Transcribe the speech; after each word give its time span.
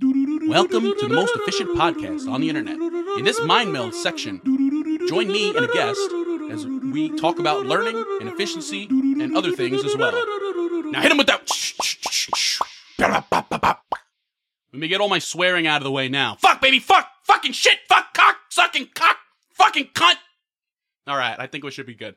Welcome 0.00 0.82
to 0.82 1.08
the 1.08 1.14
most 1.14 1.36
efficient 1.36 1.76
podcast 1.76 2.28
on 2.28 2.40
the 2.40 2.48
internet. 2.48 2.76
In 3.18 3.24
this 3.24 3.40
mind 3.42 3.72
meld 3.72 3.94
section, 3.94 4.40
join 5.08 5.28
me 5.28 5.54
and 5.56 5.64
a 5.64 5.72
guest 5.72 6.00
as 6.50 6.66
we 6.66 7.16
talk 7.16 7.38
about 7.38 7.66
learning 7.66 8.04
and 8.20 8.28
efficiency 8.28 8.86
and 8.90 9.36
other 9.36 9.52
things 9.52 9.84
as 9.84 9.96
well. 9.96 10.12
Now 10.90 11.00
hit 11.00 11.12
him 11.12 11.18
with 11.18 11.28
that. 11.28 11.48
Let 14.72 14.80
me 14.80 14.88
get 14.88 15.00
all 15.00 15.08
my 15.08 15.20
swearing 15.20 15.66
out 15.68 15.76
of 15.76 15.84
the 15.84 15.92
way 15.92 16.08
now. 16.08 16.36
Fuck, 16.40 16.60
baby, 16.60 16.80
fuck, 16.80 17.08
fucking 17.22 17.52
shit, 17.52 17.78
fuck, 17.88 18.14
cock, 18.14 18.36
sucking 18.50 18.88
cock, 18.94 19.18
fucking 19.52 19.90
cunt. 19.94 20.16
All 21.06 21.16
right, 21.16 21.38
I 21.38 21.46
think 21.46 21.62
we 21.62 21.70
should 21.70 21.86
be 21.86 21.94
good. 21.94 22.16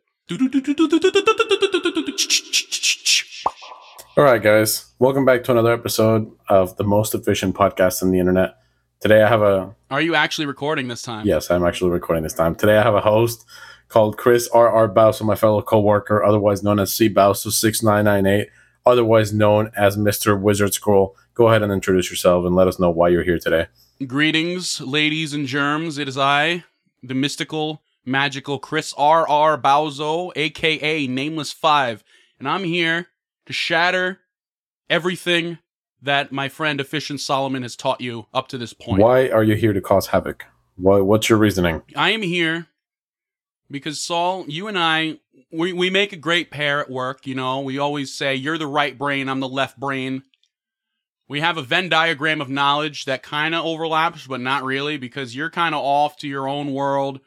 All 4.18 4.24
right, 4.24 4.42
guys. 4.42 4.94
Welcome 4.98 5.26
back 5.26 5.44
to 5.44 5.52
another 5.52 5.72
episode 5.72 6.32
of 6.50 6.76
the 6.78 6.84
most 6.84 7.14
efficient 7.14 7.56
podcast 7.56 8.02
on 8.02 8.10
the 8.10 8.18
internet. 8.18 8.56
Today 9.00 9.22
I 9.22 9.30
have 9.30 9.44
a 9.44 9.76
Are 9.92 10.02
you 10.02 10.16
actually 10.16 10.48
recording 10.48 10.88
this 10.88 11.04
time? 11.04 11.28
yes, 11.28 11.52
I'm 11.52 11.64
actually 11.64 11.92
recording 11.92 12.24
this 12.24 12.34
time. 12.34 12.56
Today 12.56 12.78
I 12.78 12.82
have 12.82 12.96
a 12.96 13.02
host 13.02 13.46
called 13.90 14.18
Chris 14.18 14.50
R. 14.50 14.70
R. 14.70 14.88
Bauso, 14.88 15.24
my 15.24 15.36
fellow 15.36 15.62
coworker, 15.62 16.24
otherwise 16.24 16.64
known 16.64 16.80
as 16.80 16.92
C. 16.92 17.08
Bauso 17.10 17.52
six 17.52 17.84
nine 17.84 18.06
nine 18.06 18.26
eight, 18.26 18.50
otherwise 18.88 19.34
known 19.34 19.70
as 19.78 19.98
Mr. 19.98 20.40
Wizard 20.40 20.74
Scroll. 20.74 21.16
Go 21.36 21.50
ahead 21.50 21.62
and 21.62 21.72
introduce 21.72 22.10
yourself 22.10 22.44
and 22.44 22.56
let 22.56 22.68
us 22.68 22.80
know 22.80 22.90
why 22.90 23.10
you're 23.10 23.24
here 23.24 23.38
today. 23.38 23.68
Greetings, 24.08 24.82
ladies 24.82 25.34
and 25.34 25.46
germs. 25.46 26.00
It 26.00 26.08
is 26.08 26.18
I, 26.18 26.64
the 27.04 27.14
mystical, 27.14 27.84
magical 28.04 28.58
Chris 28.58 28.96
R. 28.98 29.30
R. 29.30 29.60
Bauso, 29.60 30.32
aka 30.36 31.06
Nameless 31.06 31.52
Five, 31.52 32.04
and 32.40 32.50
I'm 32.50 32.64
here 32.64 33.10
to 33.48 33.54
shatter 33.54 34.20
everything 34.90 35.58
that 36.02 36.32
my 36.32 36.48
friend 36.48 36.80
Efficient 36.80 37.20
Solomon 37.20 37.64
has 37.64 37.76
taught 37.76 38.02
you 38.02 38.28
up 38.34 38.48
to 38.50 38.58
this 38.58 38.74
point. 38.74 39.02
Why 39.02 39.30
are 39.30 39.44
you 39.44 39.56
here 39.56 39.74
to 39.74 39.82
cause 39.82 40.08
havoc? 40.08 40.46
What, 40.76 41.06
what's 41.06 41.28
your 41.28 41.40
reasoning? 41.40 41.82
I 41.96 42.12
am 42.12 42.22
here 42.22 42.68
because 43.70 44.00
Saul, 44.00 44.46
you 44.48 44.68
and 44.68 44.78
I, 44.78 45.20
we, 45.52 45.74
we 45.74 45.90
make 45.90 46.14
a 46.14 46.18
great 46.18 46.52
pair 46.52 46.80
at 46.80 46.90
work. 46.90 47.26
You 47.26 47.36
know, 47.36 47.62
we 47.62 47.80
always 47.80 48.14
say 48.14 48.36
you're 48.36 48.58
the 48.58 48.68
right 48.68 48.98
brain, 48.98 49.28
I'm 49.28 49.40
the 49.40 49.50
left 49.50 49.80
brain. 49.80 50.24
We 51.30 51.42
have 51.42 51.58
a 51.58 51.62
Venn 51.62 51.90
diagram 51.90 52.40
of 52.40 52.50
knowledge 52.50 53.06
that 53.06 53.22
kind 53.22 53.54
of 53.54 53.66
overlaps, 53.66 54.28
but 54.28 54.40
not 54.40 54.64
really 54.64 54.98
because 54.98 55.36
you're 55.36 55.50
kind 55.50 55.76
of 55.76 55.84
off 55.84 56.16
to 56.18 56.28
your 56.28 56.48
own 56.48 56.74
world, 56.74 57.20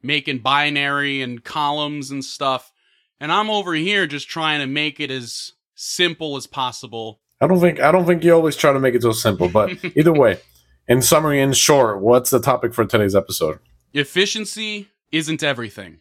making 0.00 0.38
binary 0.38 1.22
and 1.22 1.42
columns 1.42 2.12
and 2.12 2.24
stuff. 2.24 2.72
And 3.18 3.32
I'm 3.32 3.50
over 3.50 3.74
here 3.74 4.06
just 4.06 4.28
trying 4.28 4.60
to 4.60 4.66
make 4.66 5.00
it 5.00 5.10
as 5.10 5.54
simple 5.78 6.36
as 6.36 6.46
possible. 6.46 7.20
I 7.40 7.46
don't 7.46 7.60
think 7.60 7.80
I 7.80 7.92
don't 7.92 8.04
think 8.04 8.24
you 8.24 8.34
always 8.34 8.56
try 8.56 8.72
to 8.72 8.80
make 8.80 8.94
it 8.94 9.02
so 9.02 9.12
simple, 9.12 9.48
but 9.48 9.72
either 9.96 10.12
way, 10.12 10.40
in 10.88 11.02
summary, 11.02 11.40
in 11.40 11.52
short, 11.52 12.00
what's 12.00 12.30
the 12.30 12.40
topic 12.40 12.74
for 12.74 12.84
today's 12.84 13.14
episode? 13.14 13.60
Efficiency 13.92 14.88
isn't 15.12 15.42
everything. 15.42 16.00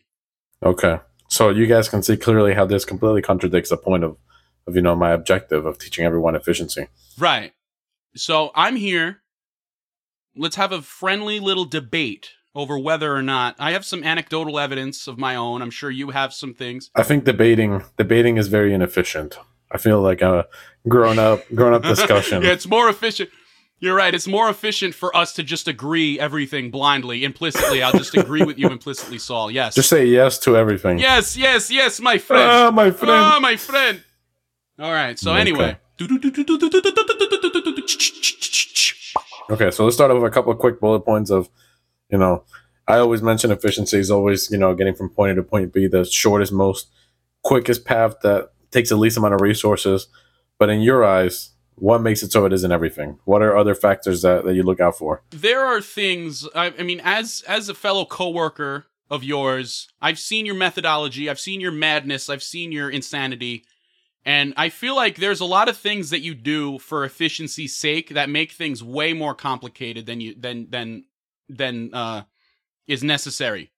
Okay. 0.64 1.00
So 1.30 1.50
you 1.50 1.67
guys 1.67 1.89
can 1.89 2.02
see 2.02 2.17
clearly 2.17 2.53
how 2.53 2.66
this 2.66 2.86
completely 2.86 3.22
contradicts 3.22 3.70
the 3.70 3.78
point 3.78 4.03
of, 4.03 4.17
of 4.66 4.75
you 4.75 4.81
know, 4.81 4.95
my 4.95 5.11
objective 5.11 5.66
of 5.66 5.78
teaching 5.78 6.05
everyone 6.05 6.36
efficiency. 6.36 6.88
Right. 7.17 7.53
So 8.16 8.52
I'm 8.55 8.75
here. 8.75 9.22
Let's 10.36 10.55
have 10.55 10.72
a 10.72 10.81
friendly 10.81 11.39
little 11.39 11.66
debate 11.66 12.31
over 12.55 12.80
whether 12.80 13.14
or 13.14 13.22
not 13.22 13.55
I 13.59 13.72
have 13.72 13.86
some 13.86 14.03
anecdotal 14.03 14.58
evidence 14.58 15.08
of 15.08 15.17
my 15.17 15.36
own. 15.36 15.61
I'm 15.61 15.70
sure 15.70 15.92
you 15.92 16.09
have 16.09 16.33
some 16.33 16.53
things. 16.53 16.89
I 16.95 17.03
think 17.03 17.25
debating 17.25 17.83
debating 17.98 18.38
is 18.38 18.48
very 18.48 18.73
inefficient. 18.73 19.38
I 19.72 19.78
feel 19.78 20.02
like 20.02 20.22
a 20.22 20.48
grown 20.88 21.20
up 21.20 21.44
grown 21.54 21.73
up 21.73 21.84
discussion. 21.84 22.42
yeah, 22.44 22.52
it's 22.52 22.68
more 22.68 22.90
efficient. 22.90 23.30
You're 23.80 23.96
right. 23.96 24.14
It's 24.16 24.28
more 24.28 24.50
efficient 24.50 24.96
for 24.96 25.16
us 25.16 25.34
to 25.34 25.44
just 25.44 25.68
agree 25.68 26.20
everything 26.20 26.72
blindly, 26.72 27.23
implicitly. 27.23 27.84
I'll 27.84 27.92
just 27.92 28.16
agree 28.18 28.44
with 28.44 28.58
you 28.58 28.70
implicitly, 28.70 29.20
Saul. 29.20 29.52
Yes. 29.52 29.76
Just 29.76 29.90
say 29.90 30.06
yes 30.08 30.40
to 30.40 30.58
everything. 30.58 30.98
yes, 30.98 31.38
yes, 31.38 31.70
yes, 31.70 32.00
my 32.00 32.17
friend. 32.17 32.44
Ah, 32.52 32.72
my 32.72 32.89
friend. 32.89 33.11
Ah, 33.11 33.39
my 33.39 33.56
friend. 33.56 34.02
All 34.80 34.92
right. 34.92 35.20
So 35.20 35.32
Okay. 35.32 35.42
anyway. 35.42 35.77
Okay, 39.50 39.72
so 39.72 39.83
let's 39.86 39.95
start 39.95 40.11
off 40.11 40.22
with 40.22 40.30
a 40.30 40.33
couple 40.33 40.52
of 40.52 40.60
quick 40.60 40.80
bullet 40.80 41.02
points 41.02 41.30
of, 41.32 41.50
you 42.10 42.17
know, 42.17 42.44
I 42.88 42.98
always 42.98 43.22
mention 43.22 43.52
efficiency 43.52 43.98
is 43.98 44.11
always, 44.11 44.50
you 44.52 44.58
know, 44.58 44.73
getting 44.76 44.94
from 44.94 45.10
point 45.10 45.32
A 45.32 45.36
to 45.36 45.44
point 45.44 45.72
B, 45.73 45.88
the 45.88 46.04
shortest, 46.06 46.52
most 46.52 46.88
quickest 47.44 47.86
path 47.86 48.16
that 48.23 48.50
takes 48.72 48.89
the 48.89 48.95
least 48.95 49.17
amount 49.17 49.33
of 49.33 49.42
resources. 49.42 50.08
But 50.60 50.70
in 50.70 50.82
your 50.82 51.05
eyes, 51.05 51.52
what 51.76 52.02
makes 52.02 52.23
it 52.23 52.32
so 52.32 52.45
it 52.45 52.54
isn't 52.54 52.72
everything? 52.72 53.20
What 53.26 53.42
are 53.44 53.55
other 53.55 53.76
factors 53.76 54.23
that, 54.23 54.44
that 54.45 54.55
you 54.55 54.64
look 54.64 54.80
out 54.80 54.98
for? 54.98 55.22
there 55.30 55.64
are 55.64 55.82
things 55.82 56.48
I, 56.55 56.73
I 56.77 56.83
mean 56.83 57.02
as 57.04 57.44
as 57.48 57.70
a 57.70 57.76
fellow 57.76 58.06
coworker 58.06 58.86
of 59.10 59.23
yours 59.23 59.88
i've 60.02 60.20
seen 60.20 60.45
your 60.45 60.56
methodology 60.56 61.30
i've 61.30 61.39
seen 61.39 61.61
your 61.61 61.72
madness 61.72 62.30
i've 62.30 62.44
seen 62.44 62.73
your 62.73 62.89
insanity 62.89 63.64
and 64.26 64.54
i 64.58 64.67
feel 64.67 64.95
like 64.95 65.16
there's 65.16 65.39
a 65.39 65.45
lot 65.45 65.70
of 65.70 65.77
things 65.77 66.10
that 66.10 66.20
you 66.20 66.36
do 66.36 66.77
for 66.80 67.06
efficiency's 67.06 67.73
sake 67.73 68.10
that 68.10 68.30
make 68.30 68.52
things 68.52 68.83
way 68.83 69.14
more 69.14 69.33
complicated 69.33 70.06
than 70.06 70.20
you 70.20 70.36
than 70.36 70.70
than 70.70 71.06
than 71.48 71.94
uh 71.94 72.23
is 72.88 73.02
necessary 73.04 73.72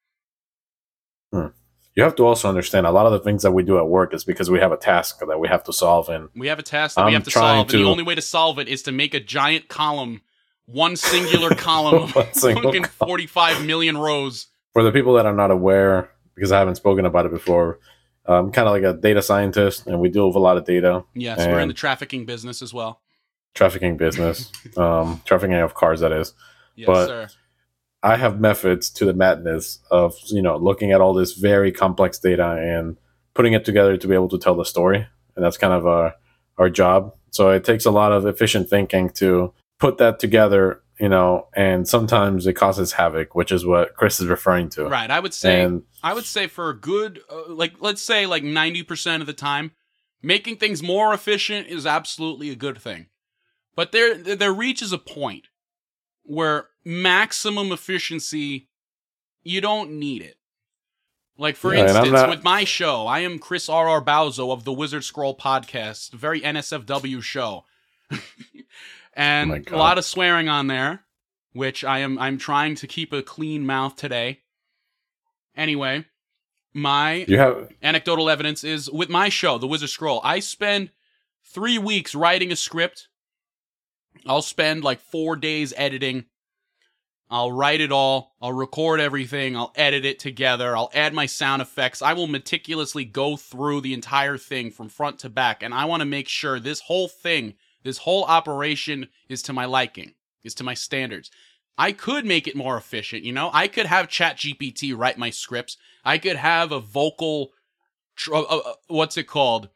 You 2.00 2.06
have 2.06 2.16
to 2.16 2.26
also 2.26 2.48
understand 2.48 2.88
a 2.88 2.92
lot 2.92 3.06
of 3.08 3.12
the 3.12 3.20
things 3.20 3.44
that 3.44 3.52
we 3.52 3.62
do 3.62 3.78
at 3.78 3.86
work 3.90 4.14
is 4.14 4.24
because 4.24 4.50
we 4.50 4.58
have 4.62 4.72
a 4.72 4.78
task 4.78 5.20
that 5.20 5.38
we 5.38 5.50
have 5.50 5.66
to 5.66 5.74
solve. 5.74 6.08
And 6.08 6.30
we 6.34 6.48
have 6.48 6.58
a 6.58 6.64
task 6.64 6.96
that 6.96 7.02
we 7.04 7.08
I'm 7.10 7.14
have 7.16 7.26
to 7.26 7.32
solve 7.32 7.70
and 7.70 7.78
the 7.78 7.84
only 7.84 8.04
way 8.04 8.16
to 8.16 8.22
solve 8.22 8.58
it 8.58 8.70
is 8.70 8.84
to 8.84 8.94
make 8.94 9.14
a 9.14 9.20
giant 9.20 9.68
column 9.68 10.22
one 10.66 10.96
singular 10.96 11.50
column 11.56 12.04
of 12.04 12.16
One 12.16 12.34
single 12.34 12.64
fucking 12.64 12.86
45 12.86 13.66
million 13.66 13.98
rows. 13.98 14.48
For 14.72 14.82
the 14.82 14.94
people 14.94 15.16
that 15.16 15.26
are 15.26 15.34
not 15.36 15.52
aware, 15.52 16.10
because 16.36 16.54
I 16.54 16.60
haven't 16.60 16.76
spoken 16.76 17.06
about 17.06 17.26
it 17.26 17.34
before, 17.34 17.80
I'm 18.26 18.54
kind 18.54 18.70
of 18.70 18.74
like 18.74 18.84
a 18.84 18.94
data 18.98 19.22
scientist 19.22 19.86
and 19.86 20.00
we 20.00 20.08
deal 20.08 20.26
with 20.28 20.38
a 20.38 20.40
lot 20.40 20.56
of 20.56 20.64
data, 20.64 21.04
yes 21.14 21.40
we're 21.40 21.60
in 21.60 21.68
the 21.68 21.74
trafficking 21.74 22.26
business 22.26 22.62
as 22.62 22.74
well. 22.74 23.02
trafficking 23.56 23.98
business, 23.98 24.50
um, 24.78 25.22
trafficking 25.26 25.56
of 25.56 25.74
cars, 25.74 26.00
that 26.00 26.14
is. 26.14 26.34
yes 26.78 26.88
But- 26.88 27.08
sir 27.08 27.28
I 28.02 28.18
have 28.18 28.40
methods 28.40 28.90
to 28.92 29.06
the 29.06 29.14
madness 29.14 29.80
of 29.92 30.16
you 30.28 30.42
know 30.42 30.58
looking 30.58 30.92
at 30.92 31.02
all 31.02 31.14
this 31.14 31.34
very 31.34 31.72
complex 31.72 32.20
data 32.20 32.58
and 32.62 32.98
putting 33.34 33.54
it 33.54 33.66
together 33.66 33.98
to 33.98 34.08
be 34.08 34.14
able 34.14 34.30
to 34.30 34.38
tell 34.38 34.56
the 34.56 34.66
story, 34.66 35.08
and 35.36 35.46
that's 35.46 35.58
kind 35.58 35.74
of 35.74 35.86
our 35.86 36.16
our 36.58 36.70
job. 36.70 37.14
So 37.32 37.50
it 37.52 37.64
takes 37.64 37.86
a 37.86 37.92
lot 37.92 38.12
of 38.12 38.26
efficient 38.26 38.70
thinking 38.70 39.10
to 39.12 39.54
put 39.80 39.98
that 39.98 40.20
together, 40.20 40.82
you 41.00 41.10
know, 41.10 41.48
and 41.56 41.88
sometimes 41.88 42.46
it 42.48 42.54
causes 42.54 42.94
havoc, 42.94 43.34
which 43.36 43.52
is 43.52 43.66
what 43.66 43.96
Chris 43.96 44.20
is 44.20 44.28
referring 44.28 44.70
to. 44.70 44.86
Right. 44.86 45.10
I 45.10 45.20
would 45.20 45.34
say 45.34 45.64
And 45.64 45.84
I 46.04 46.14
would 46.14 46.26
say 46.26 46.48
for 46.48 46.70
a 46.70 46.78
good 46.78 47.22
uh, 47.30 47.54
like 47.54 47.76
let's 47.80 48.02
say 48.02 48.26
like 48.26 48.44
90% 48.44 49.22
of 49.22 49.28
the 49.28 49.34
time 49.34 49.72
making 50.22 50.58
things 50.58 50.84
more 50.84 51.14
efficient 51.14 51.68
is 51.68 51.86
absolutely 51.86 52.50
a 52.50 52.56
good 52.56 52.78
thing. 52.78 53.08
But 53.76 53.92
there 53.92 54.16
there 54.16 54.54
reaches 54.54 54.92
a 54.92 54.98
point 54.98 55.48
where 56.24 56.68
maximum 56.86 57.72
efficiency 57.72 58.68
you 59.44 59.62
don't 59.62 59.92
need 59.92 60.22
it. 60.22 60.36
Like 61.38 61.56
for 61.56 61.74
Yeah, 61.74 61.84
instance, 61.84 62.12
not- 62.12 62.30
with 62.30 62.44
my 62.44 62.66
show, 62.66 63.08
I 63.08 63.20
am 63.20 63.40
Chris 63.40 63.70
R. 63.70 63.88
R. 63.88 64.02
Bauso 64.02 64.52
of 64.52 64.66
the 64.66 64.74
Wizard 64.74 65.04
Scroll 65.06 65.36
podcast, 65.38 66.12
very 66.12 66.42
NSFW 66.42 67.22
show. 67.24 67.64
and 69.14 69.52
Oh 69.72 69.76
a 69.76 69.78
lot 69.78 69.98
of 69.98 70.06
swearing 70.06 70.50
on 70.50 70.68
there, 70.68 71.06
which 71.54 71.84
I 71.84 72.00
am 72.00 72.20
I'm 72.20 72.38
trying 72.38 72.76
to 72.76 72.88
keep 72.88 73.14
a 73.14 73.22
clean 73.22 73.66
mouth 73.66 73.96
today. 73.96 74.42
Anyway, 75.56 76.06
my 76.74 77.26
you 77.28 77.38
have 77.38 77.70
anecdotal 77.82 78.30
evidence 78.30 78.64
is 78.64 78.90
with 78.92 79.10
my 79.10 79.30
show, 79.30 79.58
The 79.58 79.68
Wizard 79.68 79.90
Scroll. 79.90 80.22
I 80.24 80.40
spend 80.40 80.92
three 81.46 81.78
weeks 81.78 82.14
writing 82.14 82.52
a 82.52 82.56
script. 82.56 83.08
I'll 84.26 84.42
spend 84.42 84.84
like 84.84 85.00
four 85.00 85.36
days 85.38 85.74
editing. 85.78 86.26
I'll 87.30 87.52
write 87.52 87.80
it 87.80 87.92
all. 87.92 88.36
I'll 88.42 88.54
record 88.54 89.00
everything. 89.00 89.56
I'll 89.56 89.72
edit 89.76 90.04
it 90.04 90.18
together. 90.18 90.76
I'll 90.76 90.90
add 90.96 91.14
my 91.14 91.28
sound 91.28 91.62
effects. 91.62 92.02
I 92.02 92.14
will 92.14 92.28
meticulously 92.28 93.06
go 93.06 93.38
through 93.38 93.82
the 93.82 93.94
entire 93.94 94.38
thing 94.38 94.72
from 94.72 94.90
front 94.90 95.20
to 95.20 95.30
back. 95.30 95.62
And 95.62 95.74
I 95.74 95.86
want 95.86 96.02
to 96.02 96.06
make 96.06 96.28
sure 96.28 96.60
this 96.60 96.82
whole 96.82 97.08
thing, 97.08 97.54
this 97.84 98.00
whole 98.00 98.24
operation 98.26 99.10
is 99.28 99.44
to 99.44 99.54
my 99.54 99.66
liking, 99.66 100.16
is 100.44 100.56
to 100.56 100.64
my 100.64 100.74
standards. 100.74 101.30
I 101.78 101.92
could 101.92 102.26
make 102.26 102.48
it 102.48 102.56
more 102.56 102.76
efficient, 102.76 103.24
you 103.24 103.32
know? 103.32 103.52
I 103.54 103.68
could 103.68 103.86
have 103.86 104.08
ChatGPT 104.08 104.98
write 104.98 105.18
my 105.18 105.30
scripts. 105.30 105.78
I 106.04 106.18
could 106.18 106.36
have 106.36 106.72
a 106.72 106.80
vocal, 106.80 107.52
tr- 108.16 108.36
uh, 108.36 108.42
uh, 108.42 108.74
what's 108.88 109.18
it 109.18 109.28
called? 109.28 109.70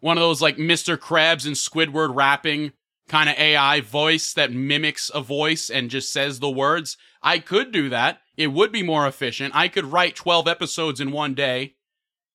One 0.00 0.18
of 0.18 0.22
those 0.22 0.42
like 0.42 0.56
Mr. 0.56 0.98
Krabs 0.98 1.46
and 1.46 1.54
Squidward 1.54 2.14
rapping 2.14 2.72
kind 3.08 3.28
of 3.28 3.36
AI 3.38 3.80
voice 3.80 4.32
that 4.34 4.52
mimics 4.52 5.10
a 5.14 5.20
voice 5.20 5.70
and 5.70 5.90
just 5.90 6.12
says 6.12 6.40
the 6.40 6.50
words. 6.50 6.96
I 7.22 7.38
could 7.38 7.72
do 7.72 7.88
that. 7.88 8.20
It 8.36 8.48
would 8.48 8.72
be 8.72 8.82
more 8.82 9.06
efficient. 9.06 9.54
I 9.54 9.68
could 9.68 9.84
write 9.86 10.16
12 10.16 10.48
episodes 10.48 11.00
in 11.00 11.12
one 11.12 11.34
day 11.34 11.74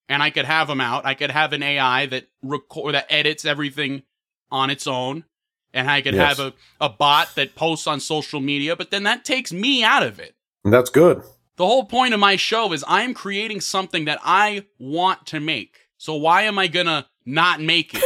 and 0.10 0.24
I 0.24 0.30
could 0.30 0.46
have 0.46 0.68
them 0.68 0.82
out. 0.82 1.06
I 1.06 1.14
could 1.14 1.32
have 1.32 1.54
an 1.54 1.64
AI 1.64 2.06
that 2.08 2.28
record 2.42 2.96
that 2.96 3.06
edits 3.10 3.46
everything 3.46 4.04
on 4.50 4.70
its 4.70 4.88
own 4.88 5.26
and 5.74 5.90
I 5.90 6.02
could 6.02 6.16
Yes. 6.16 6.38
have 6.38 6.48
a, 6.48 6.54
a 6.86 6.90
bot 6.90 7.36
that 7.36 7.56
posts 7.56 7.88
on 7.88 8.00
social 8.00 8.42
media, 8.42 8.76
but 8.76 8.92
then 8.92 9.04
that 9.04 9.24
takes 9.24 9.54
me 9.54 9.84
out 9.84 10.04
of 10.04 10.20
it. 10.20 10.36
And 10.64 10.74
that's 10.74 10.90
good. 10.90 11.24
The 11.58 11.66
whole 11.66 11.86
point 11.86 12.14
of 12.14 12.20
my 12.20 12.36
show 12.38 12.74
is 12.74 12.84
I 12.88 13.04
am 13.04 13.14
creating 13.14 13.62
something 13.62 14.06
that 14.06 14.20
I 14.24 14.66
want 14.80 15.28
to 15.28 15.40
make. 15.40 15.88
So 15.98 16.16
why 16.16 16.44
am 16.44 16.58
I 16.58 16.68
gonna 16.68 17.08
not 17.26 17.62
make 17.62 17.94
it? 17.94 18.04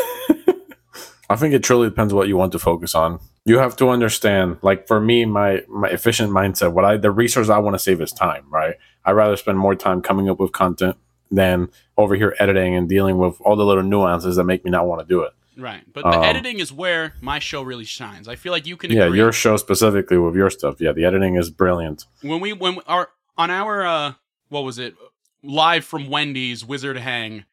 I 1.29 1.35
think 1.35 1.53
it 1.53 1.63
truly 1.63 1.89
depends 1.89 2.13
what 2.13 2.27
you 2.27 2.37
want 2.37 2.51
to 2.51 2.59
focus 2.59 2.93
on. 2.95 3.19
You 3.45 3.57
have 3.59 3.75
to 3.77 3.89
understand, 3.89 4.57
like 4.61 4.87
for 4.87 4.99
me, 4.99 5.25
my 5.25 5.63
my 5.67 5.87
efficient 5.89 6.31
mindset, 6.31 6.73
what 6.73 6.85
I 6.85 6.97
the 6.97 7.11
resource 7.11 7.49
I 7.49 7.57
want 7.59 7.73
to 7.75 7.79
save 7.79 8.01
is 8.01 8.11
time, 8.11 8.45
right? 8.49 8.75
I'd 9.03 9.11
rather 9.13 9.35
spend 9.37 9.57
more 9.59 9.75
time 9.75 10.01
coming 10.01 10.29
up 10.29 10.39
with 10.39 10.51
content 10.51 10.97
than 11.31 11.69
over 11.97 12.15
here 12.15 12.35
editing 12.39 12.75
and 12.75 12.87
dealing 12.87 13.17
with 13.17 13.39
all 13.41 13.55
the 13.55 13.65
little 13.65 13.83
nuances 13.83 14.35
that 14.35 14.43
make 14.45 14.63
me 14.63 14.71
not 14.71 14.85
want 14.87 15.01
to 15.01 15.07
do 15.07 15.21
it. 15.21 15.31
Right. 15.57 15.81
But 15.91 16.03
the 16.03 16.17
Um, 16.19 16.23
editing 16.23 16.59
is 16.59 16.71
where 16.73 17.13
my 17.21 17.39
show 17.39 17.61
really 17.63 17.85
shines. 17.85 18.27
I 18.27 18.35
feel 18.35 18.51
like 18.51 18.65
you 18.67 18.75
can 18.77 18.91
Yeah, 18.91 19.05
agree. 19.05 19.17
your 19.19 19.31
show 19.31 19.57
specifically 19.57 20.17
with 20.17 20.35
your 20.35 20.49
stuff. 20.49 20.79
Yeah, 20.81 20.91
the 20.91 21.05
editing 21.05 21.35
is 21.35 21.49
brilliant. 21.49 22.05
when 22.21 22.41
we 22.41 22.51
when 22.53 22.79
our 22.87 23.09
on 23.37 23.49
our 23.51 23.85
uh 23.85 24.13
what 24.49 24.63
was 24.63 24.77
it 24.79 24.95
live 25.43 25.85
from 25.85 26.09
Wendy's 26.09 26.65
Wizard 26.65 26.97
Hang, 26.97 27.45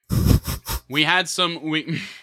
we 0.88 1.04
had 1.04 1.28
some 1.28 1.62
we 1.62 2.00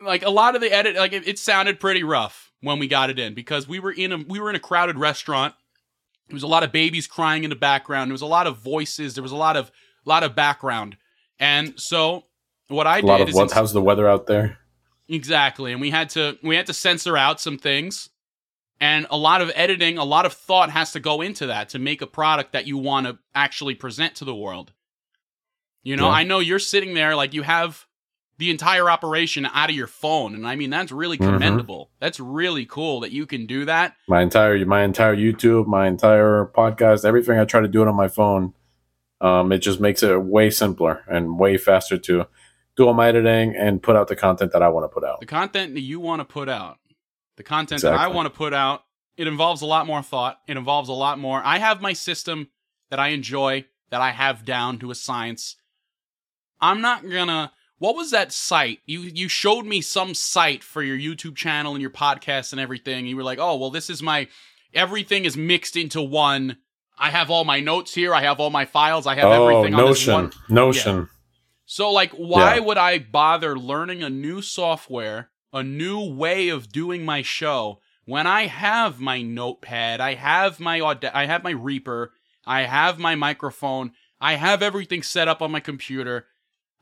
like 0.00 0.22
a 0.24 0.30
lot 0.30 0.54
of 0.54 0.60
the 0.60 0.72
edit 0.72 0.96
like 0.96 1.12
it, 1.12 1.26
it 1.28 1.38
sounded 1.38 1.80
pretty 1.80 2.02
rough 2.02 2.52
when 2.60 2.78
we 2.78 2.88
got 2.88 3.10
it 3.10 3.18
in 3.18 3.34
because 3.34 3.68
we 3.68 3.78
were 3.78 3.92
in 3.92 4.12
a 4.12 4.18
we 4.18 4.40
were 4.40 4.50
in 4.50 4.56
a 4.56 4.60
crowded 4.60 4.98
restaurant. 4.98 5.54
There 6.28 6.34
was 6.36 6.42
a 6.42 6.48
lot 6.48 6.62
of 6.62 6.72
babies 6.72 7.06
crying 7.06 7.44
in 7.44 7.50
the 7.50 7.56
background. 7.56 8.10
There 8.10 8.14
was 8.14 8.22
a 8.22 8.26
lot 8.26 8.46
of 8.46 8.58
voices. 8.58 9.14
There 9.14 9.22
was 9.22 9.32
a 9.32 9.36
lot 9.36 9.56
of 9.56 9.70
a 10.06 10.08
lot 10.08 10.22
of 10.22 10.34
background, 10.34 10.96
and 11.38 11.78
so 11.78 12.24
what 12.68 12.86
I 12.86 12.98
A 12.98 13.00
did 13.02 13.06
lot 13.08 13.20
of 13.20 13.28
is 13.28 13.34
what? 13.34 13.50
How's 13.52 13.72
the 13.72 13.82
weather 13.82 14.08
out 14.08 14.26
there? 14.26 14.58
Exactly. 15.08 15.72
And 15.72 15.80
we 15.80 15.90
had 15.90 16.10
to 16.10 16.38
we 16.42 16.54
had 16.56 16.66
to 16.66 16.74
censor 16.74 17.16
out 17.16 17.40
some 17.40 17.58
things. 17.58 18.08
And 18.82 19.06
a 19.10 19.16
lot 19.18 19.42
of 19.42 19.52
editing, 19.54 19.98
a 19.98 20.04
lot 20.04 20.24
of 20.24 20.32
thought 20.32 20.70
has 20.70 20.92
to 20.92 21.00
go 21.00 21.20
into 21.20 21.48
that 21.48 21.68
to 21.70 21.78
make 21.78 22.00
a 22.00 22.06
product 22.06 22.52
that 22.52 22.66
you 22.66 22.78
want 22.78 23.06
to 23.06 23.18
actually 23.34 23.74
present 23.74 24.14
to 24.14 24.24
the 24.24 24.34
world. 24.34 24.72
You 25.82 25.96
know, 25.96 26.06
Yeah. 26.06 26.14
I 26.14 26.22
know 26.24 26.38
you're 26.38 26.58
sitting 26.58 26.94
there 26.94 27.14
like 27.14 27.34
you 27.34 27.42
have 27.42 27.86
the 28.40 28.50
entire 28.50 28.90
operation 28.90 29.46
out 29.46 29.68
of 29.70 29.76
your 29.76 29.86
phone 29.86 30.34
and 30.34 30.46
I 30.46 30.56
mean 30.56 30.70
that's 30.70 30.90
really 30.90 31.18
Mhm. 31.18 31.32
commendable. 31.34 31.90
That's 32.00 32.18
really 32.18 32.64
cool 32.66 33.00
that 33.00 33.12
you 33.12 33.26
can 33.26 33.44
do 33.46 33.66
that. 33.66 33.94
My 34.08 34.22
entire 34.22 34.64
my 34.64 34.82
entire 34.82 35.14
YouTube, 35.14 35.66
my 35.66 35.86
entire 35.86 36.50
podcast, 36.56 37.04
everything 37.04 37.38
I 37.38 37.44
try 37.44 37.60
to 37.60 37.68
do 37.68 37.82
it 37.82 37.88
on 37.88 37.94
my 37.94 38.08
phone. 38.08 38.54
Um, 39.20 39.52
it 39.52 39.58
just 39.58 39.78
makes 39.78 40.02
it 40.02 40.18
way 40.22 40.48
simpler 40.48 41.04
and 41.06 41.38
way 41.38 41.58
faster 41.58 41.98
to 41.98 42.26
do 42.76 42.86
all 42.86 42.94
my 42.94 43.08
editing 43.08 43.54
and 43.54 43.82
put 43.82 43.94
out 43.94 44.08
the 44.08 44.16
content 44.16 44.52
that 44.52 44.62
I 44.62 44.68
want 44.70 44.84
to 44.84 44.88
put 44.88 45.04
out. 45.04 45.20
The 45.20 45.26
content 45.26 45.74
that 45.74 45.82
you 45.82 46.00
want 46.00 46.20
to 46.20 46.24
put 46.24 46.48
out, 46.48 46.78
the 47.36 47.42
content 47.42 47.82
that 47.82 47.92
I 47.92 48.08
want 48.08 48.24
to 48.24 48.30
put 48.30 48.54
out, 48.54 48.84
it 49.18 49.26
involves 49.26 49.60
a 49.60 49.66
lot 49.66 49.86
more 49.86 50.00
thought. 50.02 50.40
It 50.48 50.56
involves 50.56 50.88
a 50.88 50.94
lot 50.94 51.18
more. 51.18 51.42
I 51.44 51.58
have 51.58 51.82
my 51.82 51.92
system 51.92 52.48
that 52.88 52.98
I 52.98 53.08
enjoy, 53.08 53.66
that 53.90 54.00
I 54.00 54.12
have 54.12 54.46
down 54.46 54.78
to 54.78 54.90
a 54.90 54.94
science. 54.94 55.56
I'm 56.58 56.80
not 56.80 57.06
gonna. 57.06 57.52
What 57.80 57.96
was 57.96 58.10
that 58.10 58.30
site? 58.30 58.78
You 58.84 59.00
you 59.00 59.26
showed 59.28 59.64
me 59.64 59.80
some 59.80 60.14
site 60.14 60.62
for 60.62 60.82
your 60.82 60.98
YouTube 60.98 61.34
channel 61.34 61.72
and 61.72 61.80
your 61.80 61.90
podcast 61.90 62.52
and 62.52 62.60
everything. 62.60 63.06
You 63.06 63.16
were 63.16 63.24
like, 63.24 63.38
oh 63.40 63.56
well, 63.56 63.70
this 63.70 63.88
is 63.88 64.02
my 64.02 64.28
everything 64.74 65.24
is 65.24 65.36
mixed 65.36 65.76
into 65.76 66.02
one. 66.02 66.58
I 66.98 67.10
have 67.10 67.30
all 67.30 67.44
my 67.44 67.60
notes 67.60 67.94
here. 67.94 68.14
I 68.14 68.20
have 68.20 68.38
all 68.38 68.50
my 68.50 68.66
files. 68.66 69.06
I 69.06 69.14
have 69.14 69.24
oh, 69.24 69.48
everything 69.48 69.74
on 69.74 69.86
this 69.86 70.06
Notion, 70.06 70.14
one. 70.14 70.30
Notion. 70.50 71.08
So, 71.64 71.90
like, 71.90 72.12
why 72.12 72.56
Yeah. 72.56 72.60
would 72.60 72.76
I 72.76 72.98
bother 72.98 73.58
learning 73.58 74.02
a 74.02 74.10
new 74.10 74.42
software, 74.42 75.30
a 75.50 75.62
new 75.62 76.00
way 76.14 76.50
of 76.50 76.70
doing 76.70 77.04
my 77.04 77.22
show 77.22 77.80
when 78.04 78.26
I 78.26 78.46
have 78.46 79.00
my 79.00 79.22
notepad, 79.22 80.00
I 80.00 80.14
have 80.14 80.60
my 80.60 80.80
Aud- 80.80 81.04
I 81.14 81.26
have 81.26 81.44
my 81.44 81.52
Reaper, 81.52 82.12
I 82.44 82.62
have 82.62 82.98
my 82.98 83.14
microphone, 83.14 83.92
I 84.20 84.34
have 84.34 84.62
everything 84.62 85.02
set 85.02 85.28
up 85.28 85.40
on 85.40 85.50
my 85.52 85.60
computer, 85.60 86.26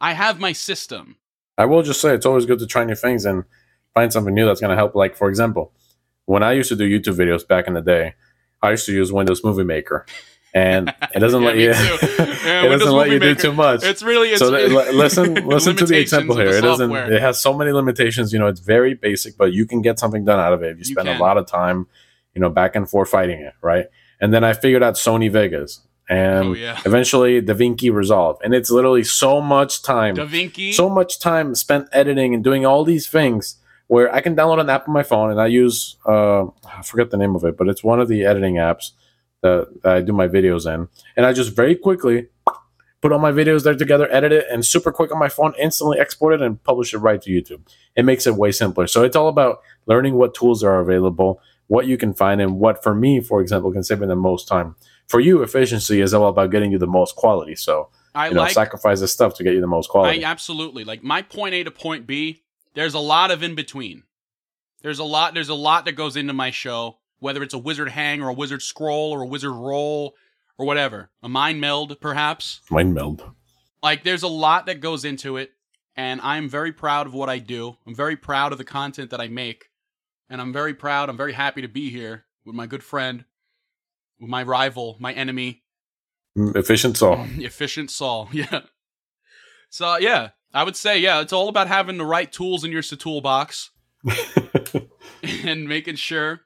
I 0.00 0.12
have 0.12 0.39
my 0.41 0.53
system. 0.53 1.17
I 1.56 1.65
will 1.65 1.83
just 1.83 2.00
say 2.00 2.15
it's 2.15 2.27
always 2.27 2.47
good 2.47 2.59
to 2.61 2.67
try 2.67 2.85
new 2.85 2.95
things 2.95 3.25
and 3.25 3.45
find 3.95 4.12
something 4.12 4.33
new 4.35 4.47
that's 4.47 4.61
going 4.61 4.71
to 4.71 4.77
help. 4.77 4.95
Like, 4.95 5.17
for 5.17 5.29
example, 5.29 5.73
when 6.27 6.43
I 6.43 6.53
used 6.53 6.69
to 6.69 6.77
do 6.77 6.89
YouTube 6.89 7.17
videos 7.17 7.47
back 7.47 7.67
in 7.67 7.75
the 7.75 7.81
day, 7.81 8.15
I 8.62 8.71
used 8.73 8.87
to 8.87 8.93
use 8.93 9.12
Windows 9.12 9.43
Movie 9.43 9.65
Maker, 9.65 10.06
and 10.55 10.89
it 11.15 11.19
doesn't 11.19 11.43
Yeah, 11.43 11.49
let 11.49 11.56
you. 11.59 11.73
Yeah, 12.49 12.62
it 12.65 12.69
doesn't 12.69 12.93
let 12.93 13.11
you 13.11 13.19
Maker, 13.19 13.35
do 13.35 13.41
too 13.43 13.53
much. 13.53 13.83
It's 13.85 14.03
really 14.03 14.31
it's 14.31 14.39
so 14.39 14.50
th- 14.50 14.71
li- 14.71 14.93
listen, 14.93 15.35
listen 15.47 15.77
to 15.77 15.85
the 15.85 15.99
example 15.99 16.37
here. 16.37 16.50
the 16.50 16.59
It 16.59 16.62
doesn't. 16.62 16.93
It 16.93 17.21
has 17.21 17.39
so 17.41 17.53
many 17.53 17.73
limitations. 17.73 18.33
You 18.33 18.39
know, 18.39 18.47
it's 18.47 18.61
very 18.61 18.95
basic, 18.95 19.37
but 19.37 19.53
you 19.53 19.67
can 19.67 19.83
get 19.83 19.99
something 19.99 20.25
done 20.25 20.39
out 20.41 20.53
of 20.55 20.62
it 20.62 20.71
if 20.71 20.77
you 20.77 20.79
You 20.79 20.85
spend 20.85 21.09
a 21.09 21.19
lot 21.19 21.37
of 21.37 21.47
time, 21.47 21.87
you 22.35 22.41
know, 22.41 22.49
back 22.49 22.75
and 22.75 22.89
forth 22.89 23.11
fighting 23.11 23.41
it, 23.41 23.53
right? 23.61 23.87
And 24.21 24.33
then 24.33 24.45
I 24.45 24.55
figured 24.55 24.83
out 24.83 24.95
Sony 24.95 25.31
Vegas, 25.31 25.81
and 26.09 26.49
oh 26.49 26.53
yeah, 26.55 26.81
eventually 26.85 27.41
DaVinci 27.43 27.93
Resolve, 27.93 28.39
and 28.43 28.55
it's 28.55 28.71
literally 28.71 29.05
so 29.05 29.41
much 29.41 29.83
time 29.83 30.17
DaVinci. 30.17 30.73
so 30.73 30.89
much 30.89 31.19
time 31.19 31.55
spent 31.55 31.89
editing 31.93 32.35
and 32.35 32.43
doing 32.43 32.65
all 32.65 32.85
these 32.85 33.07
things 33.09 33.57
where 33.89 34.15
I 34.15 34.21
can 34.21 34.37
download 34.37 34.61
an 34.61 34.71
app 34.71 34.87
on 34.87 34.95
my 34.95 35.03
phone 35.03 35.31
and 35.31 35.41
I 35.41 35.47
use 35.47 35.97
uh, 36.07 36.45
I 36.45 36.83
forget 36.83 37.11
the 37.11 37.17
name 37.17 37.35
of 37.35 37.45
it, 37.45 37.57
but 37.57 37.69
it's 37.69 37.85
one 37.85 38.01
of 38.01 38.09
the 38.09 38.25
editing 38.25 38.55
apps 38.55 38.93
that, 39.43 39.69
that 39.83 39.93
I 39.93 40.01
do 40.01 40.13
my 40.13 40.29
videos 40.29 40.73
in, 40.73 40.89
and 41.17 41.27
I 41.27 41.33
just 41.33 41.55
very 41.55 41.75
quickly 41.75 42.29
put 43.01 43.13
all 43.13 43.19
my 43.19 43.33
videos 43.33 43.65
there 43.65 43.75
together, 43.75 44.11
edit 44.13 44.33
it, 44.33 44.47
and 44.51 44.65
super 44.65 44.91
quick 44.91 45.13
on 45.13 45.19
my 45.19 45.29
phone, 45.29 45.55
instantly 45.59 45.99
export 45.99 46.35
it 46.35 46.43
and 46.43 46.63
publish 46.65 46.93
it 46.93 46.99
right 46.99 47.23
to 47.23 47.31
YouTube. 47.31 47.61
It 47.95 48.05
makes 48.05 48.27
it 48.27 48.35
way 48.35 48.51
simpler. 48.53 48.87
So 48.87 49.05
it's 49.05 49.17
all 49.17 49.29
about 49.29 49.61
learning 49.87 50.15
what 50.15 50.35
tools 50.35 50.65
are 50.65 50.81
available, 50.81 51.41
what 51.69 51.87
you 51.87 51.97
can 51.97 52.13
find, 52.13 52.41
and 52.41 52.59
what 52.59 52.83
for 52.83 52.95
me, 52.95 53.21
for 53.21 53.41
example, 53.41 53.73
can 53.73 53.85
save 53.85 54.01
me 54.01 54.07
the 54.07 54.17
most 54.17 54.49
time. 54.49 54.75
For 55.09 55.21
you, 55.21 55.43
efficiency 55.43 56.01
is 56.01 56.15
all 56.15 56.29
about 56.29 56.51
getting 56.51 56.71
you 56.71 56.79
the 56.79 56.87
most 56.87 57.17
quality. 57.17 57.57
So 57.57 57.89
I 58.15 58.29
you 58.29 58.35
know, 58.35 58.43
like 58.43 58.53
sacrifice 58.53 59.01
the 59.01 59.09
stuff 59.09 59.35
to 59.37 59.45
get 59.45 59.55
you 59.55 59.61
the 59.61 59.67
most 59.67 59.89
quality. 59.89 60.25
I 60.25 60.31
absolutely 60.31 60.85
like 60.85 61.03
my 61.03 61.23
point 61.23 61.55
A 61.55 61.65
to 61.65 61.71
point 61.71 62.07
B. 62.07 62.43
There's 62.75 62.95
a 62.95 62.99
lot 62.99 63.31
of 63.31 63.43
in 63.43 63.55
between. 63.55 64.05
There's 64.83 64.99
a 64.99 65.05
lot. 65.05 65.35
There's 65.35 65.49
a 65.49 65.55
lot 65.55 65.87
that 65.87 65.93
goes 65.93 66.17
into 66.17 66.33
my 66.33 66.51
show, 66.51 66.99
whether 67.19 67.43
it's 67.43 67.55
a 67.55 67.59
wizard 67.59 67.89
hang 67.89 68.23
or 68.23 68.29
a 68.29 68.35
wizard 68.35 68.63
scroll 68.63 69.11
or 69.13 69.23
a 69.23 69.27
wizard 69.27 69.53
roll 69.53 70.15
or 70.59 70.67
whatever, 70.67 71.11
a 71.23 71.29
mind 71.29 71.61
meld 71.61 72.01
perhaps. 72.01 72.61
Mind 72.71 72.95
meld. 72.95 73.25
Like 73.83 74.05
there's 74.05 74.25
a 74.25 74.29
lot 74.29 74.67
that 74.67 74.81
goes 74.81 75.05
into 75.05 75.37
it, 75.37 75.53
and 75.97 76.21
I'm 76.21 76.49
very 76.49 76.73
proud 76.73 77.07
of 77.07 77.15
what 77.15 77.29
I 77.29 77.39
do. 77.39 77.77
I'm 77.87 77.95
very 77.95 78.17
proud 78.17 78.53
of 78.53 78.59
the 78.59 78.65
content 78.65 79.11
that 79.11 79.21
I 79.21 79.29
make, 79.29 79.71
and 80.29 80.41
I'm 80.41 80.53
very 80.53 80.75
proud. 80.75 81.09
I'm 81.09 81.17
very 81.17 81.33
happy 81.33 81.63
to 81.63 81.69
be 81.69 81.91
here 81.91 82.25
with 82.45 82.55
my 82.55 82.67
good 82.67 82.83
friend, 82.83 83.25
my 84.21 84.43
rival, 84.43 84.97
my 85.01 85.13
enemy, 85.13 85.63
Mm, 86.37 86.55
Efficient 86.55 86.97
Saul. 86.97 87.27
efficient 87.39 87.91
Saul. 87.91 88.29
Yeah. 88.33 88.61
So 89.71 89.97
yeah, 89.97 90.31
I 90.55 90.63
would 90.65 90.77
say 90.77 90.99
yeah, 90.99 91.21
it's 91.21 91.33
all 91.33 91.49
about 91.49 91.67
having 91.69 91.99
the 91.99 92.07
right 92.07 92.31
tools 92.31 92.65
in 92.65 92.71
your 92.73 92.83
toolbox 92.83 93.71
and 95.23 95.69
making 95.69 95.97
sure 95.97 96.41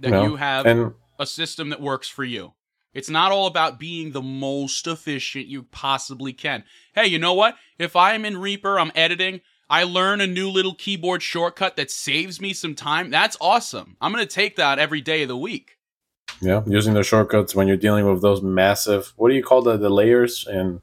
that 0.00 0.10
No, 0.10 0.24
you 0.24 0.36
have 0.36 0.66
and 0.66 0.92
a 1.18 1.26
system 1.26 1.70
that 1.70 1.80
works 1.80 2.08
for 2.08 2.24
you. 2.24 2.52
It's 2.92 3.10
not 3.10 3.32
all 3.32 3.46
about 3.46 3.78
being 3.80 4.12
the 4.12 4.22
most 4.22 4.86
efficient 4.86 5.46
you 5.46 5.64
possibly 5.64 6.32
can. 6.32 6.64
Hey, 6.94 7.06
you 7.06 7.18
know 7.18 7.34
what? 7.34 7.56
If 7.78 7.96
I'm 7.96 8.24
in 8.24 8.38
Reaper, 8.38 8.78
I'm 8.78 8.92
editing, 8.94 9.40
I 9.68 9.82
learn 9.84 10.20
a 10.20 10.26
new 10.28 10.48
little 10.48 10.74
keyboard 10.74 11.22
shortcut 11.22 11.74
that 11.76 11.90
saves 11.90 12.40
me 12.40 12.52
some 12.52 12.74
time. 12.76 13.10
That's 13.10 13.36
awesome. 13.40 13.96
I'm 14.00 14.12
going 14.12 14.24
to 14.24 14.32
take 14.32 14.56
that 14.56 14.78
every 14.78 15.00
day 15.00 15.22
of 15.22 15.28
the 15.28 15.36
week. 15.36 15.73
Yeah, 16.40 16.62
using 16.66 16.94
the 16.94 17.02
shortcuts 17.02 17.54
when 17.54 17.68
you're 17.68 17.76
dealing 17.76 18.06
with 18.06 18.22
those 18.22 18.42
massive. 18.42 19.12
What 19.16 19.28
do 19.30 19.34
you 19.34 19.42
call 19.42 19.62
the 19.62 19.76
the 19.76 19.90
layers 19.90 20.46
in 20.50 20.80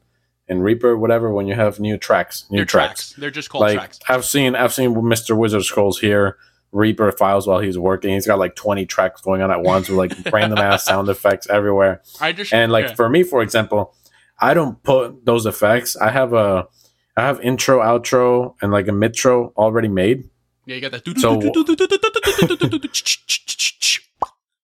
in 0.47 0.61
Reaper, 0.61 0.97
whatever? 0.97 1.31
When 1.31 1.47
you 1.47 1.55
have 1.55 1.79
new 1.79 1.97
tracks, 1.97 2.45
new 2.49 2.59
They're 2.59 2.65
tracks. 2.65 3.13
They're 3.13 3.31
just 3.31 3.49
called 3.49 3.63
Like 3.63 3.77
tracks. 3.77 3.99
I've 4.07 4.25
seen, 4.25 4.55
I've 4.55 4.73
seen 4.73 4.93
Mr. 4.95 5.37
Wizard 5.37 5.63
scrolls 5.63 5.99
here. 5.99 6.37
Reaper 6.73 7.11
files 7.11 7.47
while 7.47 7.59
he's 7.59 7.77
working. 7.77 8.13
He's 8.13 8.25
got 8.25 8.39
like 8.39 8.55
20 8.55 8.85
tracks 8.85 9.19
going 9.19 9.41
on 9.41 9.51
at 9.51 9.61
once 9.61 9.89
with 9.89 9.97
like 9.97 10.13
random 10.31 10.57
ass 10.57 10.85
sound 10.85 11.09
effects 11.09 11.45
everywhere. 11.49 12.01
I 12.21 12.31
just 12.31 12.53
And 12.53 12.71
like 12.71 12.87
yeah. 12.87 12.93
for 12.93 13.09
me, 13.09 13.23
for 13.23 13.41
example, 13.41 13.93
I 14.39 14.53
don't 14.53 14.81
put 14.81 15.25
those 15.25 15.45
effects. 15.45 15.97
I 15.97 16.11
have 16.11 16.31
a, 16.31 16.69
I 17.17 17.23
have 17.23 17.41
intro, 17.41 17.81
outro, 17.81 18.55
and 18.61 18.71
like 18.71 18.87
a 18.87 18.91
midtro 18.91 19.51
already 19.57 19.89
made. 19.89 20.29
Yeah, 20.65 20.75
you 20.75 20.81
got 20.81 20.93
that. 20.93 21.19
So- 21.19 21.41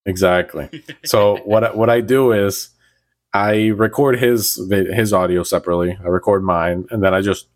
Exactly. 0.07 0.69
So 1.05 1.37
what 1.45 1.63
I- 1.63 1.75
what 1.75 1.89
I 1.89 2.01
do 2.01 2.31
is 2.31 2.69
I 3.33 3.67
record 3.67 4.17
his 4.19 4.55
his 4.69 5.13
audio 5.13 5.43
separately. 5.43 5.97
I 6.03 6.07
record 6.07 6.43
mine, 6.43 6.87
and 6.89 7.03
then 7.03 7.13
I 7.13 7.21
just 7.21 7.47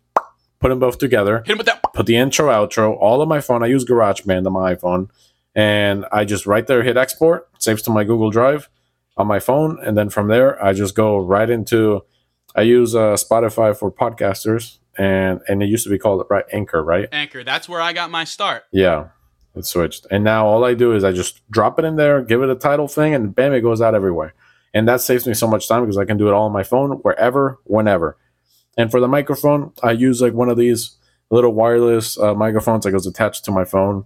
put 0.60 0.68
them 0.68 0.78
both 0.78 0.98
together. 0.98 1.38
Hit 1.38 1.52
him 1.52 1.58
with 1.58 1.66
that. 1.66 1.82
Put 1.94 2.06
the 2.06 2.16
intro, 2.16 2.46
outro, 2.48 2.96
all 3.00 3.20
on 3.22 3.28
my 3.28 3.40
phone. 3.40 3.62
I 3.64 3.66
use 3.66 3.84
GarageBand 3.84 4.46
on 4.46 4.52
my 4.52 4.74
iPhone, 4.74 5.08
and 5.54 6.04
I 6.12 6.24
just 6.24 6.46
right 6.46 6.66
there 6.66 6.82
hit 6.84 6.96
export, 6.96 7.48
saves 7.58 7.82
to 7.82 7.90
my 7.90 8.04
Google 8.04 8.30
Drive 8.30 8.68
on 9.16 9.26
my 9.26 9.40
phone, 9.40 9.78
and 9.84 9.96
then 9.96 10.08
from 10.10 10.28
there 10.28 10.62
I 10.64 10.72
just 10.72 10.94
go 10.94 11.18
right 11.18 11.48
into. 11.50 12.04
I 12.54 12.62
use 12.62 12.94
uh, 12.94 13.14
Spotify 13.14 13.74
for 13.76 13.90
podcasters, 13.90 14.78
and 14.96 15.40
and 15.48 15.62
it 15.62 15.66
used 15.70 15.84
to 15.84 15.90
be 15.90 15.98
called 15.98 16.24
right 16.30 16.44
Anchor, 16.52 16.82
right? 16.84 17.08
Anchor. 17.10 17.42
That's 17.44 17.66
where 17.68 17.80
I 17.80 17.92
got 17.94 18.10
my 18.10 18.24
start. 18.24 18.64
Yeah. 18.72 19.08
It 19.54 19.66
switched. 19.66 20.06
And 20.10 20.24
now 20.24 20.46
all 20.46 20.64
I 20.64 20.74
do 20.74 20.94
is 20.94 21.04
I 21.04 21.12
just 21.12 21.42
drop 21.50 21.78
it 21.78 21.84
in 21.84 21.96
there, 21.96 22.22
give 22.22 22.42
it 22.42 22.50
a 22.50 22.54
title 22.54 22.88
thing, 22.88 23.14
and 23.14 23.34
bam, 23.34 23.52
it 23.52 23.60
goes 23.60 23.80
out 23.80 23.94
everywhere. 23.94 24.34
And 24.74 24.88
that 24.88 25.00
saves 25.02 25.26
me 25.26 25.34
so 25.34 25.46
much 25.46 25.68
time 25.68 25.82
because 25.82 25.98
I 25.98 26.06
can 26.06 26.16
do 26.16 26.28
it 26.28 26.32
all 26.32 26.46
on 26.46 26.52
my 26.52 26.62
phone, 26.62 26.92
wherever, 27.02 27.58
whenever. 27.64 28.16
And 28.78 28.90
for 28.90 29.00
the 29.00 29.08
microphone, 29.08 29.72
I 29.82 29.92
use 29.92 30.22
like 30.22 30.32
one 30.32 30.48
of 30.48 30.56
these 30.56 30.96
little 31.30 31.52
wireless 31.52 32.18
uh, 32.18 32.34
microphones 32.34 32.84
that 32.84 32.92
goes 32.92 33.06
attached 33.06 33.44
to 33.44 33.50
my 33.50 33.64
phone. 33.64 34.04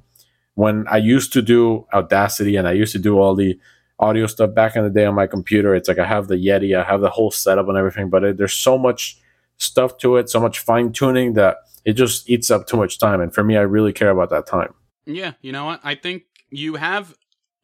When 0.55 0.87
I 0.88 0.97
used 0.97 1.33
to 1.35 1.43
do 1.43 1.87
Audacity 1.93 2.57
and 2.57 2.67
I 2.67 2.73
used 2.73 2.93
to 2.93 2.99
do 2.99 3.19
all 3.19 3.35
the 3.35 3.59
audio 3.99 4.26
stuff 4.26 4.55
back 4.55 4.75
in 4.75 4.83
the 4.83 4.91
day 4.91 5.05
on 5.05 5.15
my 5.15 5.26
computer, 5.26 5.75
it's 5.75 5.88
like 5.88 5.99
I 5.99 6.07
have 6.07 6.29
the 6.29 6.37
Yeti, 6.37 6.76
I 6.76 6.83
have 6.83 7.00
the 7.00 7.11
whole 7.11 7.31
setup 7.31 7.69
and 7.69 7.79
everything, 7.79 8.11
but 8.11 8.25
it, 8.25 8.37
there's 8.37 8.53
so 8.53 8.76
much 8.76 9.19
stuff 9.59 9.99
to 9.99 10.17
it, 10.17 10.29
so 10.29 10.41
much 10.41 10.59
fine 10.59 10.93
tuning 10.93 11.35
that 11.35 11.59
it 11.85 11.93
just 11.93 12.29
eats 12.29 12.50
up 12.50 12.67
too 12.67 12.76
much 12.76 12.99
time. 12.99 13.21
And 13.21 13.33
for 13.33 13.45
me, 13.45 13.57
I 13.57 13.62
really 13.62 13.93
care 13.93 14.11
about 14.11 14.31
that 14.31 14.47
time. 14.47 14.75
Yeah, 15.06 15.32
you 15.40 15.52
know 15.52 15.64
what? 15.66 15.80
I 15.84 15.94
think 15.94 16.25
you 16.50 16.75
have. 16.75 17.14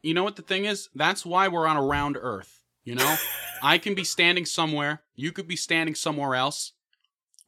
You 0.03 0.15
know 0.15 0.25
what 0.25 0.37
the 0.37 0.43
thing 0.43 0.65
is? 0.65 0.89
That's 0.95 1.25
why 1.25 1.49
we're 1.49 1.67
on 1.67 1.77
a 1.77 1.83
round 1.83 2.17
Earth. 2.21 2.61
You 2.85 2.95
know, 2.95 3.17
I 3.63 3.79
can 3.79 3.95
be 3.95 4.05
standing 4.05 4.47
somewhere, 4.47 5.03
you 5.15 5.33
could 5.33 5.47
be 5.47 5.57
standing 5.57 5.95
somewhere 5.95 6.35
else. 6.35 6.73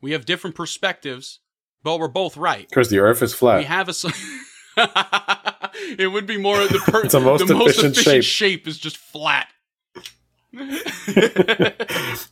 We 0.01 0.13
have 0.13 0.27
different 0.27 0.55
perspectives, 0.55 1.41
but 1.83 1.99
we're 1.99 2.09
both 2.09 2.37
right. 2.37 2.69
Because 2.69 2.91
the 2.91 2.99
Earth 2.99 3.23
is 3.23 3.33
flat. 3.33 3.59
We 3.59 3.65
have 3.65 3.89
a. 3.89 3.95
it 5.99 6.13
would 6.13 6.27
be 6.27 6.37
more 6.37 6.59
the, 6.59 6.79
per- 6.79 7.03
It's 7.05 7.13
the 7.13 7.21
most 7.21 7.49
efficient 7.49 7.97
shape. 7.97 8.25
shape 8.25 8.67
is 8.69 8.79
just 8.79 8.97
flat. 8.97 9.49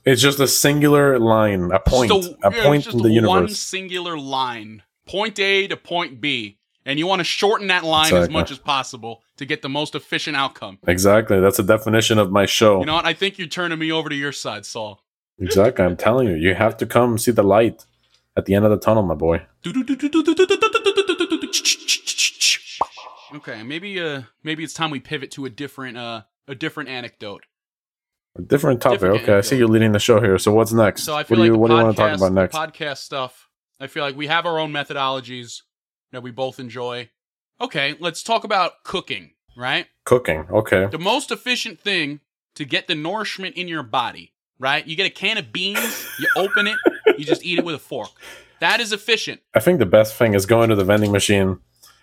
it's 0.04 0.21
just 0.21 0.38
a 0.38 0.47
singular 0.47 1.19
line, 1.19 1.73
a 1.73 1.81
point, 1.81 2.12
a 2.42 2.50
point 2.50 2.87
in 2.87 2.99
the 2.99 3.11
universe. 3.11 3.28
One 3.28 3.49
singular 3.49 4.16
line, 4.16 4.83
point 5.07 5.38
A 5.40 5.66
to 5.66 5.76
point 5.76 6.21
B, 6.21 6.59
and 6.85 6.99
you 6.99 7.07
want 7.07 7.21
to 7.21 7.25
shorten 7.25 7.69
that 7.69 7.85
line 7.85 8.12
as 8.15 8.29
much 8.29 8.51
as 8.51 8.59
possible 8.59 9.23
to 9.37 9.47
get 9.47 9.62
the 9.62 9.69
most 9.69 9.95
efficient 9.95 10.37
outcome. 10.37 10.79
Exactly. 10.87 11.41
That's 11.41 11.57
the 11.57 11.62
definition 11.62 12.19
of 12.19 12.31
my 12.31 12.47
show. 12.47 12.81
You 12.81 12.87
know 12.87 12.95
what? 12.95 13.07
I 13.07 13.15
think 13.15 13.39
you're 13.39 13.49
turning 13.49 13.79
me 13.79 13.93
over 13.93 14.09
to 14.09 14.15
your 14.15 14.33
side, 14.33 14.67
Saul. 14.67 15.03
exactly. 15.39 15.85
I'm 15.85 15.97
telling 15.97 16.29
you, 16.29 16.35
you 16.35 16.55
have 16.55 16.77
to 16.79 16.87
come 16.87 17.19
see 17.19 17.31
the 17.31 17.43
light 17.43 17.85
at 18.37 18.47
the 18.47 18.55
end 18.55 18.65
of 18.65 18.71
the 18.71 18.79
tunnel, 18.79 19.03
my 19.03 19.15
boy. 19.15 19.43
Okay, 23.35 23.62
maybe 23.62 23.99
uh 23.99 24.23
maybe 24.43 24.62
it's 24.62 24.75
time 24.75 24.91
we 24.91 25.01
pivot 25.01 25.31
to 25.33 25.47
a 25.47 25.51
different 25.51 25.97
uh 25.97 26.23
a 26.49 26.55
different 26.55 26.91
anecdote. 26.91 27.45
A 28.37 28.43
different 28.43 28.83
topic. 28.83 29.01
Different 29.01 29.23
okay, 29.23 29.39
I 29.39 29.41
see 29.41 29.57
you're 29.57 29.69
leading 29.69 29.93
the 29.93 29.99
show 29.99 30.21
here. 30.21 30.37
So 30.39 30.53
what's 30.53 30.73
next? 30.73 31.05
So 31.05 31.15
I 31.15 31.19
what 31.19 31.27
feel 31.29 31.37
do 31.37 31.41
like 31.43 31.47
you 31.47 31.53
the 31.53 31.59
What 31.59 31.69
do 31.69 31.77
you 31.77 31.83
want 31.83 31.97
to 31.97 32.03
talk 32.03 32.11
podcast- 32.12 32.17
about 32.17 32.33
next? 32.33 32.55
Podcast 32.55 32.97
stuff. 32.99 33.49
I 33.81 33.87
feel 33.87 34.05
like 34.05 34.17
we 34.17 34.27
have 34.27 34.45
our 34.45 34.59
own 34.59 34.71
methodologies 34.71 35.62
that 36.12 36.23
we 36.23 36.31
both 36.31 36.61
enjoy. 36.61 37.11
Okay, 37.61 37.97
let's 38.00 38.23
talk 38.23 38.45
about 38.45 38.85
cooking, 38.85 39.33
right? 39.57 39.87
Cooking. 40.04 40.47
Okay. 40.50 40.87
The 40.87 40.99
most 40.99 41.31
efficient 41.31 41.81
thing 41.81 42.21
to 42.54 42.64
get 42.64 42.87
the 42.87 42.95
nourishment 42.95 43.57
in 43.57 43.69
your 43.69 43.83
body, 43.83 44.33
right? 44.59 44.87
You 44.87 44.97
get 44.97 45.07
a 45.07 45.11
can 45.11 45.38
of 45.38 45.52
beans, 45.52 46.07
you 46.19 46.26
open 46.37 46.66
it, 46.66 46.76
you 47.19 47.25
just 47.25 47.45
eat 47.45 47.59
it 47.59 47.64
with 47.64 47.75
a 47.75 47.78
fork. 47.78 48.11
That 48.61 48.81
is 48.81 48.92
efficient. 48.92 49.40
I 49.54 49.61
think 49.61 49.78
the 49.78 49.87
best 49.87 50.14
thing 50.14 50.35
is 50.35 50.47
going 50.47 50.69
to 50.71 50.76
the 50.76 50.85
vending 50.85 51.11
machine 51.12 51.59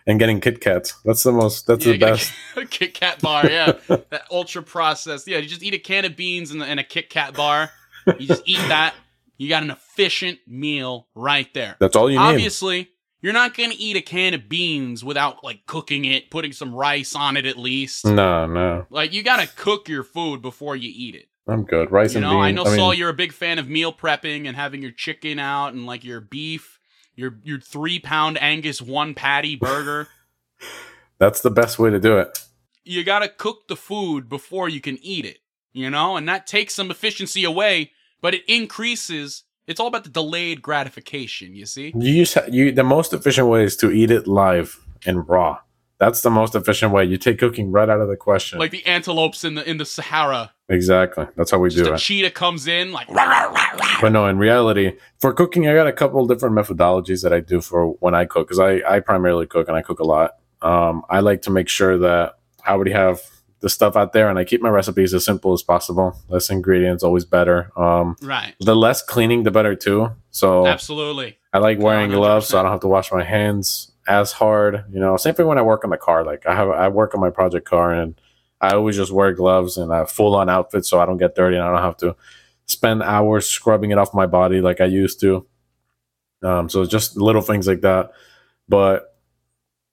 and 0.05 0.19
getting 0.19 0.41
Kit 0.41 0.59
Kats. 0.59 0.95
That's 1.05 1.23
the 1.23 1.31
most. 1.31 1.67
That's 1.67 1.85
Yeah, 1.85 1.93
the 1.93 1.99
best. 1.99 2.33
A 2.57 2.65
Kit 2.65 2.93
Kat 2.93 3.21
bar, 3.21 3.49
yeah. 3.49 3.73
that 3.87 4.23
ultra 4.31 4.63
processed. 4.63 5.27
Yeah, 5.27 5.37
you 5.37 5.47
just 5.47 5.63
eat 5.63 5.73
a 5.73 5.79
can 5.79 6.03
of 6.03 6.15
beans 6.15 6.51
and, 6.51 6.61
and 6.63 6.79
a 6.79 6.83
Kit 6.83 7.09
Kat 7.09 7.33
bar. 7.33 7.69
You 8.17 8.27
just 8.27 8.43
eat 8.45 8.57
that. 8.69 8.93
You 9.37 9.47
got 9.47 9.63
an 9.63 9.69
efficient 9.71 10.39
meal 10.47 11.07
right 11.15 11.53
there. 11.53 11.77
That's 11.79 11.95
all 11.95 12.09
you 12.09 12.17
need. 12.17 12.25
Obviously, 12.25 12.89
you're 13.21 13.33
not 13.33 13.55
going 13.55 13.71
to 13.71 13.77
eat 13.77 13.97
a 13.97 14.01
can 14.01 14.33
of 14.33 14.47
beans 14.47 15.03
without 15.03 15.43
like 15.43 15.65
cooking 15.65 16.05
it, 16.05 16.29
putting 16.29 16.51
some 16.53 16.73
rice 16.73 17.15
on 17.15 17.35
it 17.37 17.45
at 17.45 17.57
least. 17.57 18.05
No, 18.05 18.45
no. 18.45 18.85
Like 18.89 19.13
you 19.13 19.23
got 19.23 19.39
to 19.39 19.47
cook 19.55 19.87
your 19.89 20.03
food 20.03 20.41
before 20.41 20.75
you 20.75 20.91
eat 20.93 21.15
it. 21.15 21.25
I'm 21.47 21.63
good. 21.63 21.91
Rice 21.91 22.13
You 22.13 22.19
and 22.19 22.25
know, 22.25 22.41
beans. 22.41 22.43
I 22.45 22.51
know 22.51 22.63
mean, 22.65 22.75
Saul, 22.77 22.93
you're 22.93 23.09
a 23.09 23.13
big 23.13 23.33
fan 23.33 23.57
of 23.59 23.67
meal 23.67 23.91
prepping 23.91 24.47
and 24.47 24.55
having 24.55 24.81
your 24.81 24.91
chicken 24.91 25.39
out 25.39 25.73
and 25.73 25.85
like 25.85 26.03
your 26.03 26.21
beef, 26.21 26.79
your 27.15 27.39
your 27.43 27.59
three 27.59 27.99
pound 27.99 28.37
Angus 28.41 28.81
one 28.81 29.13
patty 29.15 29.55
burger. 29.55 30.07
that's 31.17 31.41
the 31.41 31.49
best 31.51 31.79
way 31.79 31.89
to 31.89 31.99
do 31.99 32.17
it. 32.19 32.39
you 32.83 33.03
got 33.03 33.19
to 33.19 33.27
cook 33.29 33.67
the 33.67 33.75
food 33.75 34.29
before 34.29 34.69
you 34.69 34.79
can 34.79 34.97
eat 35.01 35.25
it, 35.25 35.39
you 35.73 35.89
know? 35.89 36.15
And 36.17 36.29
that 36.29 36.47
takes 36.47 36.73
some 36.75 36.91
efficiency 36.91 37.43
away, 37.43 37.91
but 38.21 38.33
it 38.33 38.43
increases. 38.47 39.43
It's 39.69 39.79
all 39.79 39.85
about 39.87 40.03
the 40.03 40.09
delayed 40.09 40.63
gratification, 40.63 41.55
you 41.55 41.67
see? 41.67 41.93
You 41.95 42.11
use 42.11 42.35
you. 42.51 42.71
The 42.71 42.83
most 42.83 43.13
efficient 43.13 43.47
way 43.47 43.63
is 43.63 43.77
to 43.77 43.91
eat 43.91 44.09
it 44.09 44.27
live 44.27 44.83
and 45.05 45.29
raw. 45.29 45.59
That's 45.99 46.21
the 46.21 46.31
most 46.31 46.55
efficient 46.55 46.91
way. 46.91 47.05
You 47.05 47.17
take 47.17 47.37
cooking 47.37 47.71
right 47.71 47.87
out 47.87 47.99
of 48.01 48.07
the 48.07 48.15
question. 48.15 48.57
Like 48.57 48.71
the 48.71 48.83
antelopes 48.87 49.43
in 49.43 49.53
the 49.53 49.69
in 49.69 49.77
the 49.77 49.85
Sahara. 49.85 50.51
exactly. 50.69 51.27
That's 51.35 51.51
how 51.51 51.59
we 51.59 51.69
Just 51.69 51.83
do 51.83 51.91
a 51.91 51.95
it. 51.95 51.99
cheetah 51.99 52.31
comes 52.31 52.67
in 52.67 52.91
like 52.91 53.07
rah, 53.09 53.25
rah, 53.25 53.43
rah, 53.51 53.69
rah. 53.77 54.01
But 54.01 54.11
no, 54.13 54.25
in 54.25 54.39
reality, 54.39 54.93
for 55.19 55.33
cooking, 55.33 55.67
I 55.67 55.75
got 55.75 55.85
a 55.87 55.93
couple 55.93 56.25
different 56.25 56.55
methodologies 56.55 57.21
that 57.21 57.31
I 57.33 57.39
do 57.39 57.61
for 57.61 57.91
when 57.99 58.15
I 58.15 58.25
cook 58.25 58.47
because 58.47 58.59
I, 58.59 58.81
I 58.89 59.01
primarily 59.01 59.45
cook 59.45 59.67
and 59.67 59.77
I 59.77 59.83
cook 59.83 59.99
a 59.99 60.05
lot. 60.05 60.37
Um, 60.63 61.03
I 61.09 61.19
like 61.19 61.43
to 61.43 61.51
make 61.51 61.69
sure 61.69 61.97
that 61.99 62.39
I 62.65 62.71
already 62.71 62.91
have 62.91 63.21
the 63.61 63.69
stuff 63.69 63.95
out 63.97 64.13
there 64.13 64.29
and 64.29 64.39
I 64.39 64.45
keep 64.45 64.61
my 64.61 64.69
recipes 64.69 65.13
as 65.13 65.25
simple 65.25 65.51
as 65.53 65.61
possible. 65.63 66.17
Less 66.29 66.49
ingredients, 66.49 67.03
always 67.03 67.25
better. 67.25 67.71
Um, 67.77 68.15
Right. 68.21 68.55
the 68.59 68.75
less 68.75 69.01
cleaning, 69.01 69.43
the 69.43 69.51
better 69.51 69.75
too. 69.75 70.11
So 70.31 70.65
Absolutely. 70.65 71.37
I 71.51 71.57
like 71.57 71.79
wearing 71.79 72.09
100%. 72.11 72.13
gloves 72.15 72.47
so 72.47 72.59
I 72.59 72.61
don't 72.63 72.71
have 72.71 72.81
to 72.81 72.87
wash 72.87 73.11
my 73.11 73.23
hands 73.23 73.91
as 74.07 74.31
hard. 74.31 74.85
You 74.91 74.99
know, 74.99 75.17
same 75.17 75.33
thing 75.35 75.45
when 75.47 75.57
I 75.57 75.61
work 75.61 75.83
on 75.83 75.89
the 75.89 75.97
car. 75.97 76.23
Like 76.23 76.45
I 76.45 76.55
have, 76.55 76.69
I 76.69 76.87
work 76.87 77.13
on 77.15 77.19
my 77.21 77.29
project 77.31 77.67
car 77.67 77.91
and 77.91 78.15
I 78.61 78.71
always 78.75 78.95
just 78.95 79.11
wear 79.11 79.33
gloves 79.33 79.77
and 79.77 79.91
a 79.91 80.05
full 80.05 80.35
on 80.35 80.49
outfit 80.49 80.85
so 80.85 80.99
I 80.99 81.05
don't 81.05 81.17
get 81.17 81.35
dirty 81.35 81.55
and 81.57 81.65
I 81.65 81.71
don't 81.71 81.81
have 81.81 81.97
to 81.97 82.15
spend 82.65 83.01
hours 83.03 83.47
scrubbing 83.49 83.91
it 83.91 83.97
off 83.97 84.13
my 84.13 84.25
body 84.25 84.61
like 84.61 84.79
I 84.79 84.85
used 84.85 85.19
to. 85.21 85.45
Um, 86.43 86.69
so 86.69 86.85
just 86.85 87.17
little 87.17 87.41
things 87.41 87.67
like 87.67 87.81
that. 87.81 88.11
But 88.69 89.15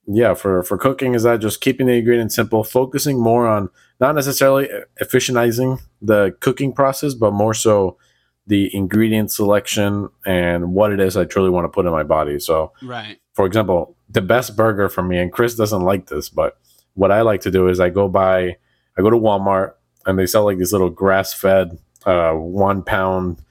yeah, 0.07 0.33
for 0.33 0.63
for 0.63 0.77
cooking, 0.77 1.13
is 1.13 1.23
that 1.23 1.41
just 1.41 1.61
keeping 1.61 1.87
the 1.87 1.93
ingredients 1.93 2.35
simple, 2.35 2.63
focusing 2.63 3.19
more 3.19 3.47
on 3.47 3.69
not 3.99 4.15
necessarily 4.15 4.69
efficientizing 5.01 5.79
the 6.01 6.35
cooking 6.39 6.71
process, 6.73 7.13
but 7.13 7.31
more 7.31 7.53
so 7.53 7.97
the 8.45 8.73
ingredient 8.73 9.31
selection 9.31 10.07
and 10.25 10.73
what 10.73 10.93
it 10.93 11.01
is 11.01 11.17
I 11.17 11.25
truly 11.25 11.49
want 11.49 11.65
to 11.65 11.69
put 11.69 11.85
in 11.85 11.91
my 11.91 12.03
body. 12.03 12.39
So 12.39 12.71
Right. 12.81 13.17
for 13.33 13.45
example, 13.45 13.95
the 14.09 14.21
best 14.21 14.55
burger 14.55 14.87
for 14.87 15.03
me, 15.03 15.17
and 15.17 15.31
Chris 15.31 15.55
doesn't 15.55 15.81
like 15.81 16.07
this, 16.07 16.29
but 16.29 16.57
what 16.93 17.11
I 17.11 17.21
like 17.21 17.41
to 17.41 17.51
do 17.51 17.67
is 17.67 17.79
I 17.79 17.89
go 17.89 18.07
buy, 18.07 18.55
I 18.97 19.01
go 19.01 19.09
to 19.09 19.17
Walmart 19.17 19.73
and 20.05 20.17
they 20.17 20.25
sell 20.25 20.45
like 20.45 20.57
these 20.57 20.71
little 20.71 20.89
grass 20.89 21.33
fed 21.33 21.77
uh, 22.05 22.31
one 22.31 22.81
pound 22.83 23.41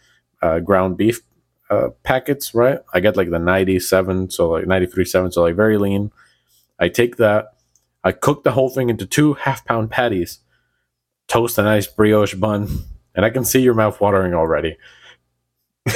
uh, 0.40 0.60
ground 0.60 0.96
beef 0.96 1.20
uh, 1.68 1.88
packets, 2.02 2.54
right? 2.54 2.78
I 2.94 3.00
get 3.00 3.16
like 3.16 3.28
the 3.30 3.38
97, 3.38 4.30
so 4.30 4.50
like 4.50 4.66
93, 4.66 5.04
7, 5.04 5.30
so 5.32 5.42
like 5.42 5.54
very 5.56 5.76
lean. 5.76 6.10
I 6.78 6.88
take 6.88 7.16
that, 7.16 7.54
I 8.04 8.12
cook 8.12 8.44
the 8.44 8.52
whole 8.52 8.68
thing 8.68 8.90
into 8.90 9.06
two 9.06 9.34
half 9.34 9.64
pound 9.64 9.90
patties, 9.90 10.40
toast 11.28 11.58
a 11.58 11.62
nice 11.62 11.86
brioche 11.86 12.34
bun, 12.34 12.84
and 13.14 13.24
I 13.24 13.30
can 13.30 13.44
see 13.44 13.60
your 13.60 13.74
mouth 13.74 14.00
watering 14.00 14.34
already. 14.34 14.76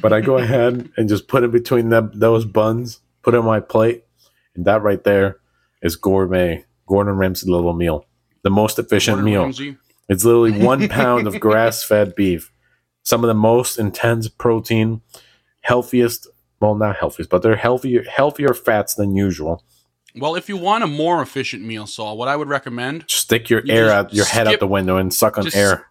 but 0.00 0.12
I 0.12 0.20
go 0.20 0.38
ahead 0.38 0.90
and 0.96 1.08
just 1.08 1.28
put 1.28 1.42
it 1.42 1.50
between 1.50 1.88
them, 1.88 2.10
those 2.14 2.44
buns, 2.44 3.00
put 3.22 3.34
it 3.34 3.38
on 3.38 3.44
my 3.44 3.60
plate, 3.60 4.04
and 4.54 4.64
that 4.64 4.82
right 4.82 5.02
there 5.02 5.38
is 5.82 5.96
gourmet 5.96 6.64
Gordon 6.86 7.16
Ramsay 7.16 7.50
level 7.50 7.72
meal, 7.72 8.06
the 8.42 8.50
most 8.50 8.78
efficient 8.78 9.16
Gordon 9.16 9.32
meal. 9.32 9.42
Ramsay. 9.44 9.76
It's 10.08 10.24
literally 10.24 10.64
one 10.64 10.88
pound 10.90 11.26
of 11.26 11.38
grass 11.40 11.84
fed 11.84 12.14
beef, 12.14 12.52
some 13.02 13.22
of 13.22 13.28
the 13.28 13.34
most 13.34 13.78
intense 13.78 14.28
protein, 14.28 15.02
healthiest. 15.62 16.28
Well, 16.60 16.74
not 16.74 16.96
healthiest, 16.96 17.30
but 17.30 17.42
they're 17.42 17.56
healthier 17.56 18.02
healthier 18.04 18.52
fats 18.54 18.94
than 18.94 19.14
usual. 19.14 19.64
Well, 20.14 20.34
if 20.34 20.48
you 20.48 20.56
want 20.56 20.84
a 20.84 20.88
more 20.88 21.22
efficient 21.22 21.62
meal, 21.62 21.86
Saul, 21.86 22.16
what 22.16 22.28
I 22.28 22.36
would 22.36 22.48
recommend 22.48 23.04
Stick 23.08 23.48
your 23.48 23.62
You 23.64 23.72
air 23.74 23.90
out, 23.90 24.12
your 24.12 24.24
head 24.26 24.48
out 24.48 24.58
the 24.58 24.66
window, 24.66 24.96
and 24.96 25.12
suck 25.14 25.38
on 25.38 25.44
just 25.44 25.56
air. 25.56 25.86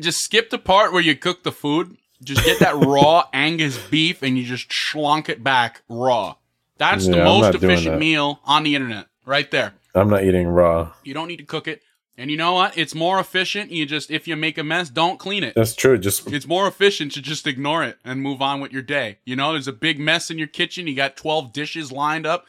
just 0.00 0.22
skip 0.22 0.50
the 0.50 0.58
part 0.58 0.92
where 0.92 1.02
you 1.02 1.14
cook 1.14 1.42
the 1.42 1.52
food. 1.52 1.96
Just 2.24 2.44
get 2.44 2.60
that 2.60 2.76
raw 2.76 3.24
Angus 3.32 3.78
beef 3.90 4.22
and 4.22 4.38
you 4.38 4.44
just 4.44 4.68
schlonk 4.70 5.28
it 5.28 5.42
back 5.44 5.82
raw. 5.88 6.36
That's 6.78 7.06
the 7.06 7.16
Yeah, 7.16 7.28
I'm 7.28 7.40
most 7.40 7.54
efficient 7.56 7.98
meal 7.98 8.40
on 8.44 8.62
the 8.62 8.74
internet, 8.74 9.06
right 9.26 9.50
there. 9.50 9.74
I'm 9.94 10.08
not 10.08 10.24
eating 10.24 10.48
raw. 10.48 10.92
You 11.04 11.14
don't 11.14 11.28
need 11.28 11.36
to 11.38 11.44
cook 11.44 11.68
it. 11.68 11.82
And 12.16 12.30
you 12.30 12.36
know 12.36 12.52
what? 12.52 12.76
It's 12.76 12.94
more 12.94 13.18
efficient. 13.18 13.70
You 13.70 13.86
just, 13.86 14.10
if 14.10 14.28
you 14.28 14.36
make 14.36 14.58
a 14.58 14.64
mess, 14.64 14.90
don't 14.90 15.18
clean 15.18 15.42
it. 15.42 15.54
That's 15.54 15.74
true. 15.74 15.96
Just 15.96 16.30
It's 16.30 16.46
more 16.46 16.66
efficient 16.68 17.12
to 17.12 17.22
just 17.22 17.46
ignore 17.46 17.82
it 17.82 17.98
and 18.04 18.20
move 18.20 18.42
on 18.42 18.60
with 18.60 18.72
your 18.72 18.82
day. 18.82 19.18
You 19.24 19.34
know, 19.34 19.52
there's 19.52 19.68
a 19.68 19.72
big 19.72 19.98
mess 19.98 20.30
in 20.30 20.38
your 20.38 20.46
kitchen. 20.46 20.86
You 20.86 20.94
got 20.94 21.16
12 21.16 21.52
dishes 21.52 21.90
lined 21.90 22.26
up. 22.26 22.44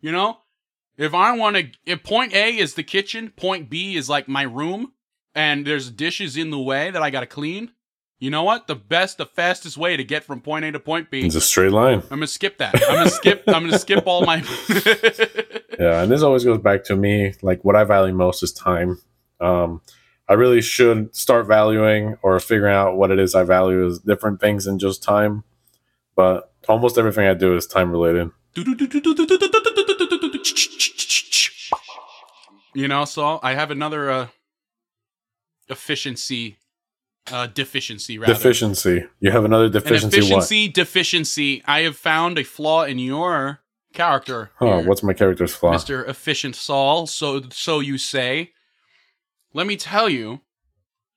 You 0.00 0.10
know, 0.10 0.38
if 0.96 1.14
I 1.14 1.36
want 1.36 1.56
to, 1.56 1.68
if 1.84 2.02
point 2.02 2.34
A 2.34 2.56
is 2.56 2.74
the 2.74 2.82
kitchen, 2.82 3.30
point 3.30 3.70
B 3.70 3.96
is 3.96 4.08
like 4.08 4.28
my 4.28 4.42
room, 4.42 4.92
and 5.34 5.66
there's 5.66 5.90
dishes 5.90 6.36
in 6.36 6.50
the 6.50 6.58
way 6.58 6.90
that 6.90 7.02
I 7.02 7.10
got 7.10 7.20
to 7.20 7.26
clean, 7.26 7.72
you 8.18 8.30
know 8.30 8.42
what? 8.44 8.66
The 8.66 8.74
best, 8.74 9.18
the 9.18 9.26
fastest 9.26 9.76
way 9.76 9.96
to 9.96 10.04
get 10.04 10.24
from 10.24 10.40
point 10.40 10.64
A 10.64 10.72
to 10.72 10.80
point 10.80 11.10
B 11.10 11.20
it's 11.20 11.34
a 11.34 11.40
straight 11.40 11.72
line. 11.72 12.02
I'm 12.04 12.18
gonna 12.18 12.26
skip 12.26 12.58
that. 12.58 12.74
I'm 12.88 12.96
gonna 12.96 13.10
skip. 13.10 13.44
I'm 13.46 13.64
gonna 13.66 13.78
skip 13.78 14.06
all 14.06 14.24
my. 14.24 14.36
yeah, 15.78 16.02
and 16.02 16.10
this 16.10 16.22
always 16.22 16.44
goes 16.44 16.58
back 16.58 16.84
to 16.84 16.96
me. 16.96 17.34
Like 17.42 17.64
what 17.64 17.76
I 17.76 17.84
value 17.84 18.14
most 18.14 18.42
is 18.42 18.52
time. 18.52 18.98
Um, 19.40 19.82
I 20.28 20.32
really 20.32 20.62
should 20.62 21.14
start 21.14 21.46
valuing 21.46 22.16
or 22.22 22.40
figuring 22.40 22.74
out 22.74 22.96
what 22.96 23.10
it 23.10 23.18
is 23.18 23.34
I 23.34 23.44
value 23.44 23.86
as 23.86 23.98
different 23.98 24.40
things 24.40 24.64
than 24.64 24.78
just 24.78 25.02
time. 25.02 25.44
But 26.14 26.52
almost 26.66 26.96
everything 26.96 27.26
I 27.26 27.34
do 27.34 27.54
is 27.54 27.66
time 27.66 27.92
related. 27.92 28.30
You 32.74 32.88
know, 32.88 33.04
so 33.04 33.40
I 33.42 33.54
have 33.54 33.70
another 33.70 34.10
uh, 34.10 34.26
efficiency 35.68 36.56
uh, 37.30 37.46
deficiency 37.46 38.18
rather. 38.18 38.34
Deficiency. 38.34 39.04
You 39.20 39.30
have 39.30 39.44
another 39.44 39.66
An 39.66 39.72
deficiency. 39.72 40.18
efficiency 40.18 40.68
deficiency. 40.68 41.62
I 41.66 41.80
have 41.80 41.96
found 41.96 42.38
a 42.38 42.44
flaw 42.44 42.84
in 42.84 42.98
your 42.98 43.60
character. 43.92 44.50
Oh, 44.60 44.78
here, 44.78 44.88
what's 44.88 45.02
my 45.02 45.12
character's 45.12 45.54
flaw? 45.54 45.72
Mr. 45.72 46.06
Efficient 46.08 46.54
Saul? 46.56 47.06
So 47.06 47.42
so 47.50 47.80
you 47.80 47.98
say. 47.98 48.52
Let 49.52 49.66
me 49.66 49.76
tell 49.76 50.10
you, 50.10 50.42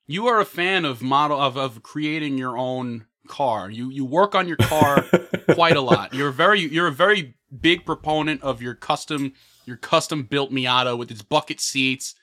you 0.07 0.27
are 0.27 0.39
a 0.39 0.45
fan 0.45 0.85
of 0.85 1.01
model 1.01 1.39
of, 1.39 1.57
of 1.57 1.83
creating 1.83 2.37
your 2.37 2.57
own 2.57 3.05
car. 3.27 3.69
You 3.69 3.89
you 3.89 4.05
work 4.05 4.33
on 4.33 4.47
your 4.47 4.57
car 4.57 5.05
quite 5.51 5.75
a 5.75 5.81
lot. 5.81 6.13
You're 6.13 6.31
very 6.31 6.61
you're 6.61 6.87
a 6.87 6.91
very 6.91 7.35
big 7.61 7.85
proponent 7.85 8.41
of 8.41 8.61
your 8.61 8.75
custom 8.75 9.33
your 9.65 9.77
custom 9.77 10.23
built 10.23 10.51
Miata 10.51 10.97
with 10.97 11.11
its 11.11 11.21
bucket 11.21 11.59
seats 11.59 12.15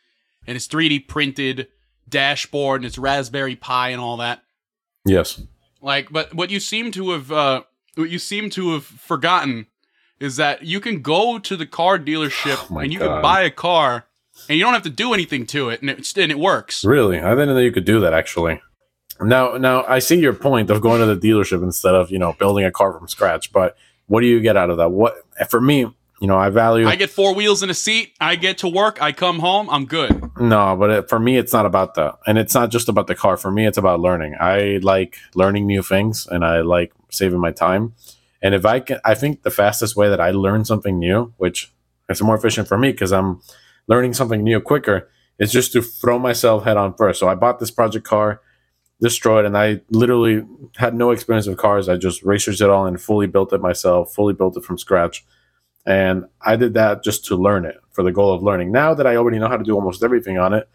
and 0.47 0.57
its 0.57 0.67
3D 0.67 1.07
printed 1.07 1.69
dashboard 2.09 2.81
and 2.81 2.87
its 2.87 2.99
Raspberry 2.99 3.57
Pi 3.57 3.91
and 3.91 4.01
all 4.01 4.19
that. 4.19 4.43
Yes. 5.05 5.43
Like, 5.81 6.11
but 6.11 6.35
what 6.35 6.51
you 6.51 6.61
seem 6.61 6.91
to 6.93 7.11
have 7.11 7.31
uh, 7.31 7.63
what 7.95 8.11
you 8.11 8.19
seem 8.19 8.51
to 8.51 8.75
have 8.75 8.85
forgotten 8.85 9.67
is 10.19 10.37
that 10.37 10.63
you 10.63 10.81
can 10.81 11.03
go 11.03 11.39
to 11.39 11.57
the 11.57 11.67
car 11.67 11.99
dealership 11.99 12.67
Oh 12.71 12.79
and 12.79 12.93
you 12.93 12.99
God. 12.99 13.07
can 13.09 13.23
buy 13.23 13.43
a 13.43 13.51
car 13.51 14.07
and 14.49 14.59
you 14.59 14.65
don't 14.65 14.75
have 14.75 14.83
to 14.83 14.91
do 14.91 15.15
anything 15.15 15.47
to 15.47 15.69
it 15.71 15.81
and 15.81 15.91
it 15.91 16.17
and 16.17 16.33
it 16.33 16.39
works. 16.39 16.85
Really? 16.85 17.21
I 17.21 17.31
didn't 17.31 17.49
know 17.49 17.59
you 17.59 17.73
could 17.73 17.85
do 17.85 18.01
that 18.01 18.13
actually. 18.13 18.61
Now 19.21 19.57
now 19.57 19.85
I 19.87 19.99
see 19.99 20.19
your 20.19 20.35
point 20.35 20.71
of 20.71 20.81
going 20.81 21.01
to 21.01 21.15
the 21.15 21.17
dealership 21.17 21.63
instead 21.63 21.95
of, 21.95 22.11
you 22.11 22.19
know, 22.19 22.35
building 22.39 22.65
a 22.65 22.71
car 22.71 22.93
from 22.93 23.09
scratch, 23.09 23.53
but 23.53 23.77
what 24.07 24.21
do 24.21 24.27
you 24.27 24.41
get 24.41 24.57
out 24.57 24.71
of 24.71 24.77
that? 24.77 24.91
What 24.91 25.17
for 25.49 25.61
me, 25.61 25.87
you 26.21 26.27
know, 26.27 26.39
I 26.39 26.49
value 26.49 26.87
I 26.87 26.97
get 26.97 27.11
four 27.11 27.35
wheels 27.35 27.63
and 27.63 27.71
a 27.71 27.75
seat. 27.75 28.15
I 28.21 28.37
get 28.37 28.59
to 28.59 28.69
work. 28.69 29.03
I 29.03 29.13
come 29.13 29.39
home. 29.39 29.69
I'm 29.71 29.85
good. 29.85 30.31
No, 30.39 30.77
but 30.77 30.91
it, 30.91 31.09
for 31.09 31.19
me, 31.19 31.37
it's 31.37 31.53
not 31.53 31.67
about 31.67 31.95
that, 31.95 32.17
and 32.27 32.39
it's 32.39 32.55
not 32.55 32.71
just 32.71 32.89
about 32.89 33.07
the 33.07 33.15
car. 33.15 33.37
For 33.37 33.51
me, 33.51 33.67
it's 33.67 33.79
about 33.79 34.01
learning. 34.01 34.35
I 34.41 34.79
like 34.83 35.19
learning 35.35 35.67
new 35.67 35.83
things, 35.83 36.27
and 36.27 36.45
I 36.45 36.61
like 36.61 36.93
saving 37.11 37.41
my 37.41 37.53
time. 37.53 37.95
And 38.43 38.55
if 38.55 38.65
I 38.65 38.81
can, 38.81 38.99
I 39.05 39.15
think 39.15 39.43
the 39.43 39.51
fastest 39.51 39.97
way 39.97 40.09
that 40.09 40.21
I 40.21 40.31
learn 40.31 40.65
something 40.65 40.99
new, 40.99 41.33
which 41.37 41.73
is 42.09 42.23
more 42.23 42.37
efficient 42.37 42.69
for 42.69 42.79
me 42.79 42.93
because 42.93 43.13
I'm 43.13 43.41
learning 43.87 44.15
something 44.15 44.43
new 44.43 44.61
quicker, 44.61 45.11
is 45.39 45.53
just 45.53 45.73
to 45.73 45.83
throw 45.83 46.19
myself 46.19 46.65
head 46.65 46.77
on 46.77 46.95
first. 46.95 47.21
So 47.21 47.29
I 47.29 47.35
bought 47.35 47.59
this 47.59 47.71
project 47.71 48.07
car, 48.07 48.41
destroyed, 49.01 49.45
and 49.45 49.57
I 49.57 49.81
literally 49.91 50.47
had 50.77 50.95
no 50.95 51.11
experience 51.11 51.47
with 51.47 51.59
cars. 51.59 51.89
I 51.89 51.97
just 51.97 52.23
researched 52.23 52.61
it 52.61 52.71
all 52.71 52.87
and 52.87 53.01
fully 53.01 53.27
built 53.27 53.53
it 53.53 53.61
myself, 53.61 54.15
fully 54.15 54.35
built 54.35 54.57
it 54.57 54.65
from 54.65 54.79
scratch. 54.79 55.25
And 55.87 56.25
I 56.41 56.57
did 56.57 56.75
that 56.75 57.05
just 57.05 57.25
to 57.27 57.37
learn 57.37 57.65
it 57.65 57.77
for 57.93 58.03
the 58.03 58.13
goal 58.13 58.33
of 58.33 58.43
learning. 58.43 58.73
Now 58.73 58.93
that 58.95 59.07
I 59.07 59.17
already 59.17 59.39
know 59.39 59.49
how 59.49 59.57
to 59.57 59.65
do 59.65 59.75
almost 59.75 60.03
everything 60.03 60.37
on 60.37 60.53
it, 60.53 60.69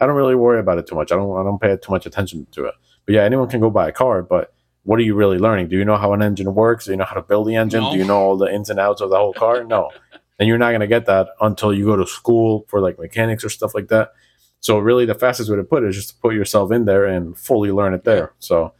I 0.00 0.06
don't 0.06 0.14
really 0.14 0.36
worry 0.36 0.60
about 0.60 0.78
it 0.78 0.86
too 0.86 0.94
much. 0.94 1.12
I 1.12 1.16
don't 1.16 1.36
I 1.36 1.42
don't 1.42 1.60
pay 1.60 1.76
too 1.76 1.92
much 1.92 2.06
attention 2.06 2.46
to 2.52 2.66
it. 2.66 2.74
But 3.04 3.14
yeah, 3.14 3.22
anyone 3.22 3.48
can 3.48 3.60
go 3.60 3.70
buy 3.70 3.88
a 3.88 3.92
car, 3.92 4.22
but 4.22 4.54
what 4.84 4.98
are 4.98 5.02
you 5.02 5.14
really 5.14 5.38
learning? 5.38 5.68
Do 5.68 5.76
you 5.76 5.84
know 5.84 5.96
how 5.96 6.12
an 6.12 6.22
engine 6.22 6.54
works? 6.54 6.84
Do 6.84 6.92
you 6.92 6.96
know 6.96 7.04
how 7.04 7.16
to 7.16 7.22
build 7.22 7.48
the 7.48 7.56
engine? 7.56 7.82
No. 7.82 7.92
Do 7.92 7.98
you 7.98 8.04
know 8.04 8.18
all 8.18 8.36
the 8.36 8.52
ins 8.52 8.70
and 8.70 8.78
outs 8.78 9.00
of 9.00 9.10
the 9.10 9.16
whole 9.16 9.32
car? 9.32 9.64
No. 9.64 9.90
and 10.38 10.48
you're 10.48 10.58
not 10.58 10.70
going 10.70 10.80
to 10.80 10.86
get 10.86 11.06
that 11.06 11.28
until 11.40 11.72
you 11.72 11.84
go 11.84 11.96
to 11.96 12.06
school 12.06 12.66
for 12.68 12.80
like 12.80 12.98
mechanics 12.98 13.44
or 13.44 13.48
stuff 13.48 13.74
like 13.74 13.88
that. 13.88 14.12
So 14.60 14.78
really 14.78 15.04
the 15.04 15.14
fastest 15.14 15.50
way 15.50 15.56
to 15.56 15.64
put 15.64 15.84
it 15.84 15.88
is 15.88 15.96
just 15.96 16.10
to 16.10 16.16
put 16.16 16.34
yourself 16.34 16.72
in 16.72 16.84
there 16.84 17.04
and 17.04 17.36
fully 17.36 17.70
learn 17.70 17.94
it 17.94 18.04
there. 18.04 18.34
So 18.38 18.72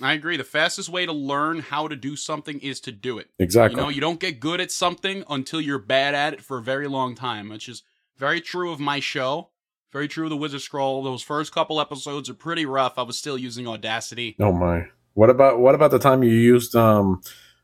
I 0.00 0.12
agree. 0.12 0.36
The 0.36 0.44
fastest 0.44 0.88
way 0.88 1.06
to 1.06 1.12
learn 1.12 1.60
how 1.60 1.88
to 1.88 1.96
do 1.96 2.14
something 2.14 2.60
is 2.60 2.80
to 2.80 2.92
do 2.92 3.18
it. 3.18 3.28
exactly. 3.38 3.78
You 3.78 3.82
know, 3.84 3.88
you 3.88 4.00
don't 4.00 4.20
get 4.20 4.40
good 4.40 4.60
at 4.60 4.70
something 4.70 5.24
until 5.28 5.60
you're 5.60 5.78
bad 5.78 6.14
at 6.14 6.34
it 6.34 6.42
for 6.42 6.58
a 6.58 6.62
very 6.62 6.86
long 6.86 7.14
time, 7.14 7.48
which 7.48 7.68
is 7.68 7.82
very 8.16 8.40
true 8.40 8.70
of 8.70 8.78
my 8.80 9.00
show. 9.00 9.50
Very 9.90 10.06
true 10.06 10.24
of 10.24 10.30
the 10.30 10.36
Wizard 10.36 10.60
Scroll. 10.60 11.02
Those 11.02 11.22
first 11.22 11.52
couple 11.52 11.80
episodes 11.80 12.28
are 12.28 12.34
pretty 12.34 12.66
rough. 12.66 12.98
I 12.98 13.02
was 13.02 13.16
still 13.16 13.38
using 13.38 13.66
Audacity. 13.66 14.36
Oh 14.38 14.52
my. 14.52 14.88
What 15.14 15.30
about 15.30 15.58
what 15.58 15.74
about 15.74 15.90
the 15.90 15.98
time 15.98 16.22
you 16.22 16.30
used 16.30 16.76
um 16.76 17.22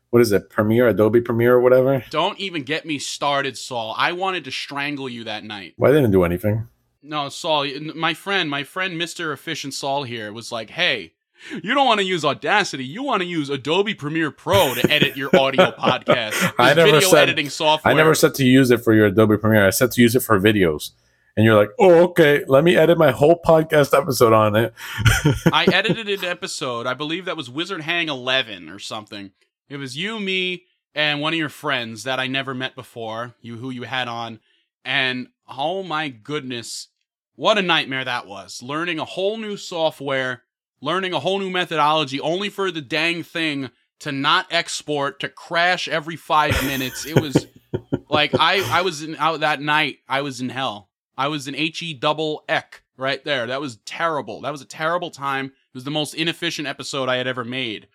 what 0.09 0.21
is 0.21 0.31
it? 0.31 0.49
Premiere, 0.49 0.87
Adobe 0.87 1.21
Premiere 1.21 1.55
or 1.55 1.61
whatever? 1.61 2.03
Don't 2.09 2.39
even 2.39 2.63
get 2.63 2.85
me 2.85 2.99
started, 2.99 3.57
Saul. 3.57 3.93
I 3.97 4.13
wanted 4.13 4.45
to 4.45 4.51
strangle 4.51 5.09
you 5.09 5.25
that 5.25 5.43
night. 5.43 5.73
Well, 5.77 5.91
I 5.91 5.95
didn't 5.95 6.11
do 6.11 6.23
anything. 6.23 6.67
No, 7.03 7.29
Saul, 7.29 7.67
my 7.93 8.13
friend, 8.13 8.49
my 8.49 8.63
friend, 8.63 8.99
Mr. 8.99 9.33
Efficient 9.33 9.73
Saul 9.73 10.03
here 10.03 10.31
was 10.31 10.51
like, 10.51 10.69
hey, 10.69 11.14
you 11.51 11.73
don't 11.73 11.85
want 11.85 11.99
to 11.99 12.05
use 12.05 12.25
Audacity. 12.25 12.85
You 12.85 13.03
want 13.03 13.21
to 13.21 13.27
use 13.27 13.49
Adobe 13.49 13.93
Premiere 13.93 14.31
Pro 14.31 14.73
to 14.75 14.91
edit 14.91 15.15
your 15.17 15.29
audio 15.35 15.71
podcast. 15.71 16.53
I 16.59 16.73
never 16.73 16.91
video 16.91 17.09
said- 17.09 17.23
editing 17.23 17.49
software. 17.49 17.93
I 17.93 17.97
never 17.97 18.15
said 18.15 18.33
to 18.35 18.45
use 18.45 18.71
it 18.71 18.83
for 18.83 18.93
your 18.93 19.07
Adobe 19.07 19.37
Premiere. 19.37 19.67
I 19.67 19.71
said 19.71 19.91
to 19.91 20.01
use 20.01 20.15
it 20.15 20.21
for 20.21 20.39
videos. 20.39 20.91
And 21.37 21.45
you're 21.45 21.55
like, 21.55 21.71
oh, 21.79 22.03
okay, 22.03 22.45
let 22.47 22.63
me 22.63 22.77
edit 22.77 22.97
my 22.97 23.11
whole 23.11 23.41
podcast 23.45 23.97
episode 23.97 24.31
on 24.31 24.55
it. 24.55 24.73
I 25.51 25.65
edited 25.71 26.07
an 26.07 26.23
episode. 26.23 26.87
I 26.87 26.93
believe 26.93 27.25
that 27.25 27.35
was 27.35 27.49
Wizard 27.49 27.81
Hang 27.81 28.07
11 28.07 28.69
or 28.69 28.79
something. 28.79 29.31
It 29.67 29.75
was 29.75 29.97
you, 29.97 30.19
me, 30.21 30.63
and 30.93 31.19
one 31.19 31.33
of 31.33 31.39
your 31.39 31.49
friends 31.49 32.03
that 32.03 32.21
I 32.21 32.27
never 32.27 32.53
met 32.53 32.73
before, 32.73 33.35
you 33.41 33.57
who 33.57 33.69
you 33.69 33.83
had 33.83 34.07
on. 34.07 34.39
And 34.85 35.27
oh 35.45 35.83
my 35.83 36.07
goodness, 36.07 36.87
what 37.35 37.57
a 37.57 37.61
nightmare 37.61 38.05
that 38.05 38.27
was. 38.27 38.63
Learning 38.63 38.99
a 38.99 39.05
whole 39.05 39.35
new 39.35 39.57
software, 39.57 40.43
learning 40.85 41.13
a 41.13 41.19
whole 41.19 41.39
new 41.39 41.49
methodology 41.49 42.21
only 42.21 42.49
for 42.49 42.71
the 42.71 42.81
dang 42.81 43.23
thing 43.23 43.71
to 43.99 44.11
not 44.11 44.45
export, 44.51 45.19
to 45.19 45.27
crash 45.27 45.87
every 45.87 46.15
5 46.15 46.63
minutes. 46.65 47.05
It 47.05 47.19
was 47.19 47.47
like 48.09 48.31
I 48.39 48.63
I 48.71 48.81
was 48.81 49.01
in 49.01 49.15
out 49.17 49.41
that 49.41 49.59
night, 49.59 49.97
I 50.07 50.21
was 50.21 50.39
in 50.39 50.49
hell. 50.49 50.89
I 51.17 51.27
was 51.27 51.47
in 51.47 51.55
H 51.55 51.81
E 51.81 51.93
double 51.93 52.43
Eck 52.47 52.83
right 52.97 53.23
there. 53.23 53.47
That 53.47 53.61
was 53.61 53.77
terrible. 53.85 54.41
That 54.41 54.51
was 54.51 54.61
a 54.61 54.65
terrible 54.65 55.09
time. 55.09 55.47
It 55.47 55.73
was 55.73 55.83
the 55.83 55.91
most 55.91 56.13
inefficient 56.13 56.67
episode 56.67 57.09
I 57.09 57.17
had 57.17 57.27
ever 57.27 57.43
made. 57.43 57.87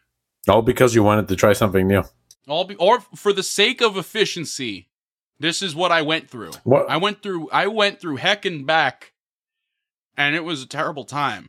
All 0.48 0.62
because 0.62 0.94
you 0.94 1.02
wanted 1.02 1.28
to 1.28 1.36
try 1.36 1.52
something 1.52 1.86
new. 1.86 2.02
All 2.48 2.64
be, 2.64 2.74
or 2.76 3.00
for 3.14 3.32
the 3.32 3.42
sake 3.42 3.80
of 3.80 3.96
efficiency, 3.96 4.88
this 5.38 5.62
is 5.62 5.74
what 5.74 5.92
I 5.92 6.02
went 6.02 6.28
through. 6.28 6.52
What 6.64 6.90
I 6.90 6.96
went 6.96 7.22
through 7.22 7.50
I 7.50 7.66
went 7.66 8.00
through 8.00 8.16
heck 8.16 8.44
and 8.44 8.66
back, 8.66 9.12
and 10.20 10.36
it 10.36 10.44
was 10.44 10.62
a 10.62 10.66
terrible 10.66 11.04
time. 11.04 11.48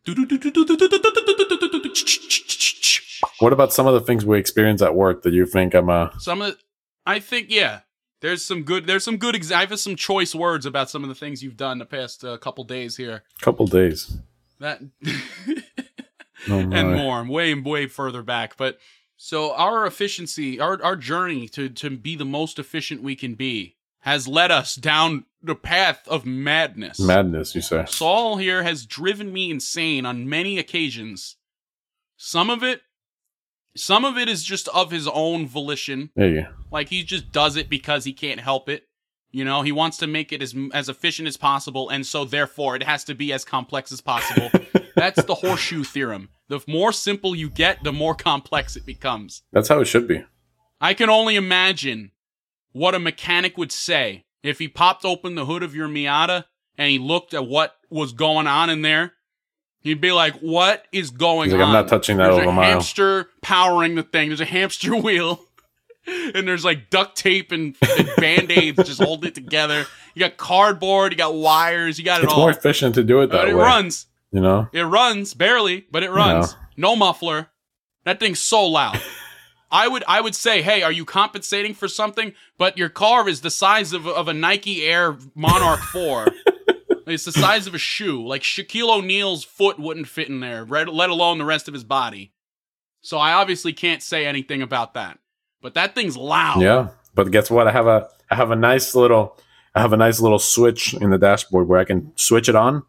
what 3.39 3.51
about 3.51 3.73
some 3.73 3.85
of 3.85 3.93
the 3.93 4.01
things 4.01 4.25
we 4.25 4.39
experience 4.39 4.81
at 4.81 4.95
work 4.95 5.23
that 5.23 5.33
you 5.33 5.45
think 5.45 5.73
I'm 5.73 5.89
uh 5.89 6.17
Some 6.19 6.41
of 6.41 6.53
the, 6.53 6.57
I 7.05 7.19
think 7.19 7.47
yeah. 7.49 7.81
There's 8.21 8.45
some 8.45 8.61
good. 8.61 8.85
There's 8.85 9.03
some 9.03 9.17
good. 9.17 9.35
Ex- 9.35 9.51
I 9.51 9.65
have 9.65 9.79
some 9.79 9.95
choice 9.95 10.35
words 10.35 10.67
about 10.67 10.91
some 10.91 11.01
of 11.01 11.09
the 11.09 11.15
things 11.15 11.41
you've 11.41 11.57
done 11.57 11.79
the 11.79 11.85
past 11.85 12.23
uh, 12.23 12.37
couple 12.37 12.63
days 12.63 12.95
here. 12.95 13.23
couple 13.41 13.65
days? 13.65 14.19
That 14.59 14.79
Oh 16.47 16.59
and 16.71 16.95
more, 16.95 17.25
way 17.25 17.55
way 17.55 17.87
further 17.87 18.21
back. 18.21 18.57
But 18.57 18.77
so 19.17 19.53
our 19.53 19.87
efficiency, 19.87 20.59
our 20.59 20.81
our 20.83 20.95
journey 20.95 21.47
to 21.49 21.67
to 21.69 21.89
be 21.89 22.15
the 22.15 22.23
most 22.23 22.59
efficient 22.59 23.01
we 23.01 23.15
can 23.15 23.33
be, 23.33 23.75
has 24.01 24.27
led 24.27 24.51
us 24.51 24.75
down 24.75 25.25
the 25.43 25.55
path 25.55 26.07
of 26.07 26.25
madness. 26.25 26.99
Madness, 26.99 27.55
you 27.55 27.61
say. 27.61 27.85
Saul 27.87 28.37
here 28.37 28.63
has 28.63 28.85
driven 28.85 29.33
me 29.33 29.51
insane 29.51 30.05
on 30.05 30.29
many 30.29 30.57
occasions. 30.57 31.37
Some 32.17 32.49
of 32.49 32.63
it, 32.63 32.81
some 33.75 34.05
of 34.05 34.17
it 34.17 34.29
is 34.29 34.43
just 34.43 34.67
of 34.69 34.91
his 34.91 35.07
own 35.07 35.47
volition. 35.47 36.11
Yeah. 36.15 36.49
Like 36.71 36.89
he 36.89 37.03
just 37.03 37.31
does 37.31 37.55
it 37.55 37.69
because 37.69 38.03
he 38.03 38.13
can't 38.13 38.39
help 38.39 38.69
it. 38.69 38.87
You 39.31 39.45
know, 39.45 39.61
he 39.61 39.71
wants 39.71 39.97
to 39.97 40.07
make 40.07 40.33
it 40.33 40.41
as 40.41 40.53
as 40.73 40.89
efficient 40.89 41.27
as 41.27 41.37
possible, 41.37 41.89
and 41.89 42.05
so 42.05 42.25
therefore 42.25 42.75
it 42.75 42.83
has 42.83 43.05
to 43.05 43.15
be 43.15 43.31
as 43.31 43.45
complex 43.45 43.91
as 43.91 44.01
possible. 44.01 44.51
That's 44.95 45.23
the 45.23 45.35
horseshoe 45.35 45.85
theorem. 45.85 46.29
The 46.49 46.59
more 46.67 46.91
simple 46.91 47.33
you 47.33 47.49
get, 47.49 47.81
the 47.83 47.93
more 47.93 48.13
complex 48.13 48.75
it 48.75 48.85
becomes. 48.85 49.43
That's 49.53 49.69
how 49.69 49.79
it 49.79 49.85
should 49.85 50.05
be. 50.05 50.25
I 50.81 50.93
can 50.93 51.09
only 51.09 51.37
imagine 51.37 52.11
what 52.73 52.93
a 52.93 52.99
mechanic 52.99 53.57
would 53.57 53.71
say 53.71 54.25
if 54.43 54.59
he 54.59 54.67
popped 54.67 55.05
open 55.05 55.35
the 55.35 55.45
hood 55.45 55.63
of 55.63 55.75
your 55.75 55.87
Miata 55.87 56.45
and 56.77 56.89
he 56.89 56.97
looked 56.99 57.33
at 57.33 57.47
what 57.47 57.75
was 57.89 58.13
going 58.13 58.47
on 58.47 58.69
in 58.69 58.81
there. 58.81 59.13
He'd 59.83 59.99
be 60.01 60.11
like, 60.11 60.35
"What 60.39 60.85
is 60.91 61.09
going 61.09 61.49
like, 61.51 61.59
on?" 61.59 61.67
I'm 61.67 61.73
not 61.73 61.87
touching 61.87 62.17
that 62.17 62.31
There's 62.31 62.47
a 62.47 62.51
mile. 62.51 62.63
hamster 62.63 63.29
powering 63.41 63.95
the 63.95 64.03
thing. 64.03 64.29
There's 64.29 64.41
a 64.41 64.45
hamster 64.45 64.95
wheel. 65.01 65.43
And 66.07 66.47
there's 66.47 66.65
like 66.65 66.89
duct 66.89 67.15
tape 67.15 67.51
and, 67.51 67.75
and 67.97 68.09
band 68.17 68.49
aids 68.51 68.77
just 68.83 69.01
holding 69.01 69.27
it 69.29 69.35
together. 69.35 69.85
You 70.15 70.19
got 70.19 70.35
cardboard, 70.35 71.11
you 71.11 71.17
got 71.17 71.35
wires, 71.35 71.99
you 71.99 72.05
got 72.05 72.21
it 72.21 72.23
It's 72.25 72.33
all. 72.33 72.39
It's 72.39 72.41
more 72.41 72.49
efficient 72.49 72.95
to 72.95 73.03
do 73.03 73.21
it 73.21 73.29
But 73.29 73.37
that 73.37 73.47
it 73.49 73.53
way. 73.55 73.61
runs. 73.61 74.07
You 74.31 74.41
know? 74.41 74.67
It 74.73 74.81
runs 74.81 75.35
barely, 75.35 75.85
but 75.91 76.01
it 76.01 76.09
runs. 76.09 76.55
No 76.75 76.95
muffler. 76.95 77.49
That 78.03 78.19
thing's 78.19 78.39
so 78.39 78.65
loud. 78.65 78.99
I 79.71 79.87
would 79.87 80.03
I 80.07 80.21
would 80.21 80.35
say, 80.35 80.61
hey, 80.61 80.83
are 80.83 80.91
you 80.91 81.05
compensating 81.05 81.73
for 81.73 81.87
something? 81.87 82.33
But 82.57 82.77
your 82.77 82.89
car 82.89 83.29
is 83.29 83.41
the 83.41 83.49
size 83.49 83.93
of, 83.93 84.05
of 84.07 84.27
a 84.27 84.33
Nike 84.33 84.85
Air 84.85 85.17
Monarch 85.33 85.79
4. 85.79 86.27
it's 87.07 87.25
the 87.25 87.31
size 87.31 87.67
of 87.67 87.73
a 87.73 87.79
shoe. 87.79 88.25
Like 88.25 88.41
Shaquille 88.41 88.97
O'Neal's 88.97 89.43
foot 89.43 89.79
wouldn't 89.79 90.07
fit 90.07 90.27
in 90.27 90.41
there, 90.41 90.65
let 90.65 90.93
let 90.93 91.09
alone 91.09 91.37
the 91.37 91.45
rest 91.45 91.67
of 91.67 91.73
his 91.73 91.83
body. 91.83 92.33
So 93.01 93.17
I 93.17 93.33
obviously 93.33 93.73
can't 93.73 94.03
say 94.03 94.25
anything 94.25 94.61
about 94.61 94.93
that. 94.93 95.19
But 95.61 95.73
that 95.75 95.95
thing's 95.95 96.17
loud. 96.17 96.61
Yeah, 96.61 96.89
but 97.15 97.31
guess 97.31 97.49
what? 97.49 97.67
I 97.67 97.71
have 97.71 97.87
a 97.87 98.09
I 98.29 98.35
have 98.35 98.51
a 98.51 98.55
nice 98.55 98.93
little 98.95 99.37
I 99.73 99.81
have 99.81 99.93
a 99.93 99.97
nice 99.97 100.19
little 100.19 100.39
switch 100.39 100.93
in 100.93 101.11
the 101.11 101.17
dashboard 101.17 101.67
where 101.67 101.79
I 101.79 101.85
can 101.85 102.11
switch 102.15 102.49
it 102.49 102.55
on, 102.55 102.83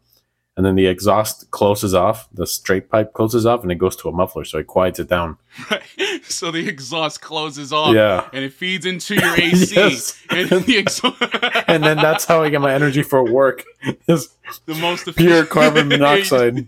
and 0.55 0.65
then 0.65 0.75
the 0.75 0.85
exhaust 0.85 1.49
closes 1.49 1.95
off, 1.95 2.27
the 2.31 2.45
straight 2.45 2.89
pipe 2.89 3.13
closes 3.13 3.45
off, 3.45 3.63
and 3.63 3.71
it 3.71 3.79
goes 3.79 3.95
to 3.97 4.09
a 4.09 4.11
muffler, 4.11 4.45
so 4.45 4.59
it 4.59 4.67
quiets 4.67 4.99
it 4.99 5.09
down. 5.09 5.37
so 6.23 6.51
the 6.51 6.67
exhaust 6.67 7.21
closes 7.21 7.73
off. 7.73 7.95
Yeah. 7.95 8.29
And 8.31 8.45
it 8.45 8.53
feeds 8.53 8.85
into 8.85 9.15
your 9.21 9.33
AC. 9.33 9.75
Yes. 9.75 10.21
And 10.29 10.49
the 10.65 10.77
exhaust. 10.77 11.21
and 11.67 11.83
then 11.83 11.97
that's 11.97 12.25
how 12.25 12.43
I 12.43 12.49
get 12.49 12.61
my 12.61 12.71
energy 12.71 13.01
for 13.01 13.23
work. 13.23 13.63
Is 14.07 14.29
the 14.65 14.75
most 14.75 15.15
pure 15.15 15.43
carbon 15.45 15.87
monoxide. 15.87 16.67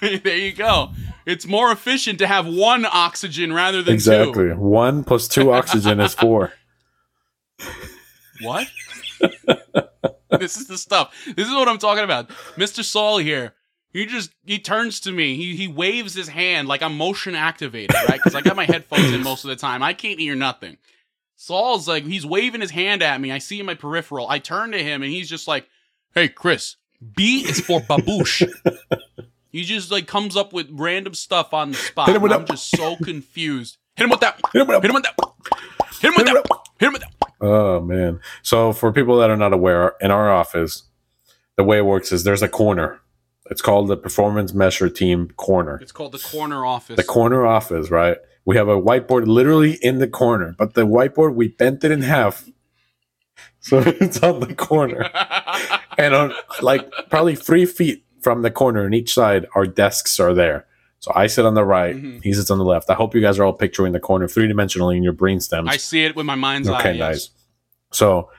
there 0.00 0.36
you 0.36 0.52
go. 0.52 0.92
It's 1.26 1.46
more 1.46 1.72
efficient 1.72 2.20
to 2.20 2.28
have 2.28 2.46
one 2.46 2.86
oxygen 2.86 3.52
rather 3.52 3.82
than 3.82 3.92
exactly 3.92 4.52
one 4.52 5.02
plus 5.02 5.26
two 5.26 5.52
oxygen 5.52 6.00
is 6.00 6.14
four. 6.14 6.52
What? 8.40 8.68
this 10.38 10.56
is 10.56 10.66
the 10.66 10.78
stuff. 10.78 11.14
This 11.36 11.48
is 11.48 11.54
what 11.54 11.68
I'm 11.68 11.78
talking 11.78 12.04
about. 12.04 12.28
Mr. 12.56 12.84
Saul 12.84 13.18
here. 13.18 13.54
He 13.90 14.04
just 14.04 14.30
he 14.44 14.58
turns 14.58 15.00
to 15.00 15.12
me. 15.12 15.34
He 15.36 15.56
he 15.56 15.66
waves 15.66 16.14
his 16.14 16.28
hand 16.28 16.68
like 16.68 16.82
I'm 16.82 16.96
motion 16.96 17.34
activated, 17.34 17.96
right? 18.08 18.20
Because 18.22 18.34
I 18.34 18.42
got 18.42 18.54
my 18.54 18.66
headphones 18.66 19.12
in 19.12 19.22
most 19.22 19.44
of 19.44 19.48
the 19.48 19.56
time. 19.56 19.82
I 19.82 19.94
can't 19.94 20.20
hear 20.20 20.34
nothing. 20.34 20.76
Saul's 21.36 21.88
like 21.88 22.04
he's 22.04 22.26
waving 22.26 22.60
his 22.60 22.70
hand 22.70 23.02
at 23.02 23.20
me. 23.20 23.32
I 23.32 23.38
see 23.38 23.60
in 23.60 23.66
my 23.66 23.74
peripheral. 23.74 24.28
I 24.28 24.40
turn 24.40 24.72
to 24.72 24.82
him 24.82 25.02
and 25.02 25.10
he's 25.10 25.28
just 25.28 25.48
like, 25.48 25.66
"Hey, 26.14 26.28
Chris, 26.28 26.76
B 27.16 27.46
is 27.48 27.60
for 27.60 27.80
baboosh." 27.80 28.46
he 29.50 29.64
just 29.64 29.90
like 29.90 30.06
comes 30.06 30.36
up 30.36 30.52
with 30.52 30.68
random 30.70 31.14
stuff 31.14 31.54
on 31.54 31.70
the 31.70 31.76
spot. 31.78 32.08
Hit 32.08 32.16
him 32.16 32.22
with 32.22 32.32
I'm 32.32 32.40
that. 32.40 32.50
just 32.50 32.70
so 32.70 32.96
confused. 32.96 33.78
Hit 33.96 34.04
him 34.04 34.10
with 34.10 34.20
that. 34.20 34.38
Hit 34.52 34.60
him 34.60 34.68
with 34.68 34.76
that. 34.76 34.82
Hit 34.82 34.90
him 34.90 34.94
with 34.94 35.04
that. 35.04 35.16
Hit 36.00 36.10
him 36.10 36.14
with 36.16 36.26
that. 36.26 36.67
Hit 36.78 36.86
him 36.86 36.92
with 36.92 37.02
that. 37.02 37.12
Oh 37.40 37.80
man! 37.80 38.20
So 38.42 38.72
for 38.72 38.92
people 38.92 39.18
that 39.18 39.30
are 39.30 39.36
not 39.36 39.52
aware, 39.52 39.94
in 40.00 40.10
our 40.10 40.32
office, 40.32 40.84
the 41.56 41.64
way 41.64 41.78
it 41.78 41.84
works 41.84 42.12
is 42.12 42.24
there's 42.24 42.42
a 42.42 42.48
corner. 42.48 43.00
It's 43.50 43.62
called 43.62 43.88
the 43.88 43.96
Performance 43.96 44.52
Measure 44.52 44.88
Team 44.88 45.30
Corner. 45.36 45.78
It's 45.80 45.92
called 45.92 46.12
the 46.12 46.18
corner 46.18 46.66
office. 46.66 46.96
The 46.96 47.04
corner 47.04 47.46
office, 47.46 47.90
right? 47.90 48.18
We 48.44 48.56
have 48.56 48.68
a 48.68 48.80
whiteboard 48.80 49.26
literally 49.26 49.78
in 49.82 49.98
the 49.98 50.08
corner, 50.08 50.54
but 50.58 50.74
the 50.74 50.86
whiteboard 50.86 51.34
we 51.34 51.48
bent 51.48 51.84
it 51.84 51.90
in 51.90 52.02
half, 52.02 52.48
so 53.60 53.78
it's 53.86 54.22
on 54.22 54.40
the 54.40 54.54
corner, 54.54 55.10
and 55.98 56.14
on 56.14 56.32
like 56.62 56.90
probably 57.10 57.36
three 57.36 57.66
feet 57.66 58.04
from 58.20 58.42
the 58.42 58.50
corner 58.50 58.84
on 58.84 58.94
each 58.94 59.12
side, 59.14 59.46
our 59.54 59.66
desks 59.66 60.20
are 60.20 60.34
there. 60.34 60.66
So 61.00 61.12
I 61.14 61.28
sit 61.28 61.46
on 61.46 61.54
the 61.54 61.64
right, 61.64 61.94
Mhm. 61.96 62.22
he 62.24 62.32
sits 62.32 62.50
on 62.50 62.58
the 62.58 62.64
left. 62.64 62.90
I 62.90 62.94
hope 62.94 63.14
you 63.14 63.20
guys 63.20 63.38
are 63.38 63.44
all 63.44 63.52
picturing 63.52 63.92
the 63.92 64.00
corner 64.00 64.26
three 64.26 64.48
dimensionally 64.48 64.96
in 64.96 65.02
your 65.02 65.12
brain 65.12 65.38
stems. 65.40 65.68
I 65.70 65.76
see 65.76 66.04
it 66.04 66.16
with 66.16 66.26
my 66.26 66.34
mind's 66.34 66.68
eye. 66.68 66.78
Okay, 66.80 66.92
yes. 66.94 66.98
nice. 66.98 67.30
So 67.92 68.30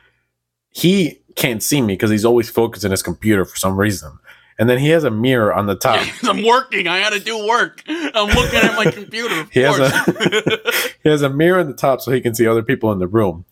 he 0.69 1.21
can't 1.35 1.63
see 1.63 1.81
me 1.81 1.93
because 1.93 2.09
he's 2.11 2.25
always 2.25 2.49
focused 2.49 2.83
on 2.85 2.91
his 2.91 3.01
computer 3.01 3.45
for 3.45 3.55
some 3.55 3.77
reason. 3.77 4.11
And 4.59 4.69
then 4.69 4.77
he 4.77 4.89
has 4.89 5.05
a 5.05 5.09
mirror 5.11 5.53
on 5.53 5.67
the 5.67 5.75
top. 5.87 6.05
I'm 6.23 6.43
working. 6.45 6.87
I 6.87 6.99
gotta 6.99 7.21
do 7.21 7.47
work. 7.47 7.81
I'm 7.87 8.27
looking 8.35 8.59
at 8.59 8.75
my 8.75 8.91
computer. 8.91 9.47
He 9.51 9.61
has 9.61 9.79
a, 9.79 10.59
he 11.03 11.09
has 11.09 11.21
a 11.21 11.29
mirror 11.29 11.59
on 11.61 11.67
the 11.67 11.73
top 11.73 12.01
so 12.01 12.11
he 12.11 12.19
can 12.19 12.35
see 12.35 12.45
other 12.45 12.61
people 12.61 12.91
in 12.91 12.99
the 12.99 13.07
room. 13.07 13.45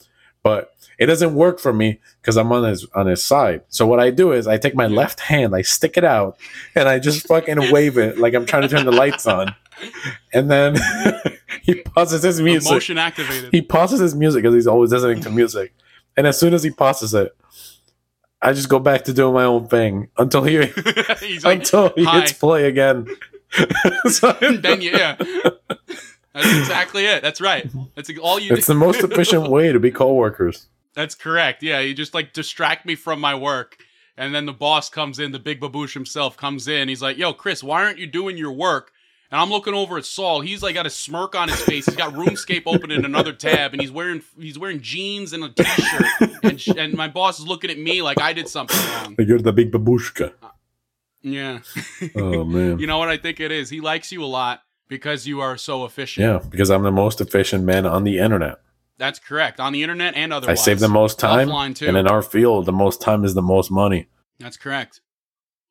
But 0.43 0.73
it 0.97 1.05
doesn't 1.07 1.35
work 1.35 1.59
for 1.59 1.73
me 1.73 1.99
because 2.21 2.37
I'm 2.37 2.51
on 2.51 2.63
his 2.63 2.85
on 2.95 3.07
his 3.07 3.21
side. 3.23 3.61
So 3.69 3.85
what 3.85 3.99
I 3.99 4.09
do 4.09 4.31
is 4.31 4.47
I 4.47 4.57
take 4.57 4.75
my 4.75 4.87
left 4.87 5.19
hand, 5.19 5.55
I 5.55 5.61
stick 5.61 5.97
it 5.97 6.03
out, 6.03 6.37
and 6.75 6.87
I 6.89 6.99
just 6.99 7.27
fucking 7.27 7.71
wave 7.71 7.97
it 7.97 8.17
like 8.17 8.33
I'm 8.33 8.45
trying 8.45 8.63
to 8.63 8.67
turn 8.67 8.85
the 8.85 8.91
lights 8.91 9.27
on. 9.27 9.53
And 10.33 10.49
then 10.49 10.75
he 11.61 11.75
pauses 11.83 12.23
his 12.23 12.41
music. 12.41 12.71
Motion 12.71 12.97
activated. 12.97 13.51
he 13.51 13.61
pauses 13.61 13.99
his 13.99 14.15
music 14.15 14.41
because 14.43 14.55
he's 14.55 14.67
always 14.67 14.91
listening 14.91 15.21
to 15.21 15.29
music. 15.29 15.73
And 16.15 16.25
as 16.25 16.39
soon 16.39 16.53
as 16.55 16.63
he 16.63 16.71
pauses 16.71 17.13
it, 17.13 17.35
I 18.41 18.53
just 18.53 18.69
go 18.69 18.79
back 18.79 19.03
to 19.05 19.13
doing 19.13 19.33
my 19.33 19.43
own 19.43 19.67
thing 19.67 20.09
until 20.17 20.43
he 20.43 20.65
He's 21.19 21.43
like, 21.45 21.59
until 21.59 21.91
he 21.95 22.05
"Hi." 22.05 22.21
hits 22.21 22.33
play 22.33 22.65
again. 22.65 23.07
So- 24.09 24.33
then 24.41 24.81
yeah. 24.81 25.15
That's 26.37 26.59
exactly 26.59 27.05
it. 27.05 27.21
That's 27.23 27.41
right. 27.41 27.69
That's 27.95 28.11
all 28.21 28.39
you. 28.39 28.53
it's 28.53 28.67
the 28.67 28.75
most 28.75 28.99
efficient 29.03 29.49
way 29.49 29.71
to 29.71 29.79
be 29.79 29.91
coworkers. 29.91 30.67
That's 30.93 31.15
correct. 31.15 31.63
Yeah, 31.63 31.79
you 31.79 31.93
just 31.93 32.13
like 32.13 32.33
distract 32.33 32.85
me 32.85 32.95
from 32.95 33.19
my 33.19 33.35
work. 33.35 33.77
And 34.19 34.33
then 34.33 34.45
the 34.47 34.53
boss 34.53 34.89
comes 34.89 35.19
in, 35.19 35.31
the 35.31 35.39
big 35.39 35.61
baboosh 35.61 35.93
himself 35.93 36.37
comes 36.37 36.67
in. 36.67 36.89
He's 36.89 37.01
like, 37.01 37.17
Yo, 37.17 37.33
Chris, 37.33 37.63
why 37.63 37.83
aren't 37.83 37.99
you 37.99 38.07
doing 38.07 38.37
your 38.37 38.51
work? 38.51 38.91
And 39.29 39.41
I'm 39.41 39.49
looking 39.49 39.73
over 39.73 39.97
at 39.97 40.05
Saul. 40.05 40.41
He's 40.41 40.63
like 40.63 40.75
got 40.75 40.85
a 40.85 40.89
smirk 40.89 41.35
on 41.35 41.49
his 41.49 41.59
face. 41.61 41.85
He's 41.85 41.95
got 41.95 42.13
RuneScape 42.13 42.63
open 42.65 42.91
in 42.91 43.03
another 43.03 43.33
tab, 43.33 43.73
and 43.73 43.81
he's 43.81 43.91
wearing 43.91 44.21
he's 44.39 44.57
wearing 44.57 44.79
jeans 44.79 45.33
and 45.33 45.43
a 45.43 45.49
t-shirt. 45.49 46.31
And, 46.43 46.61
sh- 46.61 46.69
and 46.77 46.93
my 46.93 47.09
boss 47.09 47.39
is 47.39 47.45
looking 47.45 47.69
at 47.69 47.77
me 47.77 48.01
like 48.01 48.21
I 48.21 48.31
did 48.31 48.47
something 48.47 48.77
wrong. 48.91 49.15
You're 49.19 49.39
the 49.39 49.51
big 49.51 49.71
babushka. 49.71 50.33
Yeah. 51.21 51.59
Oh 52.15 52.45
man. 52.45 52.79
You 52.79 52.87
know 52.87 52.99
what 52.99 53.09
I 53.09 53.17
think 53.17 53.39
it 53.39 53.51
is? 53.51 53.69
He 53.69 53.81
likes 53.81 54.11
you 54.11 54.23
a 54.23 54.25
lot 54.25 54.61
because 54.87 55.27
you 55.27 55.41
are 55.41 55.57
so 55.57 55.85
efficient. 55.85 56.23
Yeah, 56.25 56.49
because 56.49 56.69
I'm 56.69 56.83
the 56.83 56.91
most 56.91 57.21
efficient 57.21 57.63
man 57.63 57.85
on 57.85 58.03
the 58.03 58.19
internet. 58.19 58.59
That's 58.97 59.19
correct. 59.19 59.59
On 59.59 59.73
the 59.73 59.83
internet 59.83 60.15
and 60.15 60.33
otherwise. 60.33 60.59
I 60.59 60.61
save 60.63 60.79
the 60.79 60.87
most 60.87 61.19
time, 61.19 61.49
Offline 61.49 61.75
too. 61.75 61.87
and 61.87 61.97
in 61.97 62.07
our 62.07 62.21
field, 62.21 62.65
the 62.65 62.71
most 62.71 63.01
time 63.01 63.23
is 63.23 63.33
the 63.35 63.41
most 63.41 63.69
money. 63.69 64.07
That's 64.39 64.57
correct. 64.57 65.01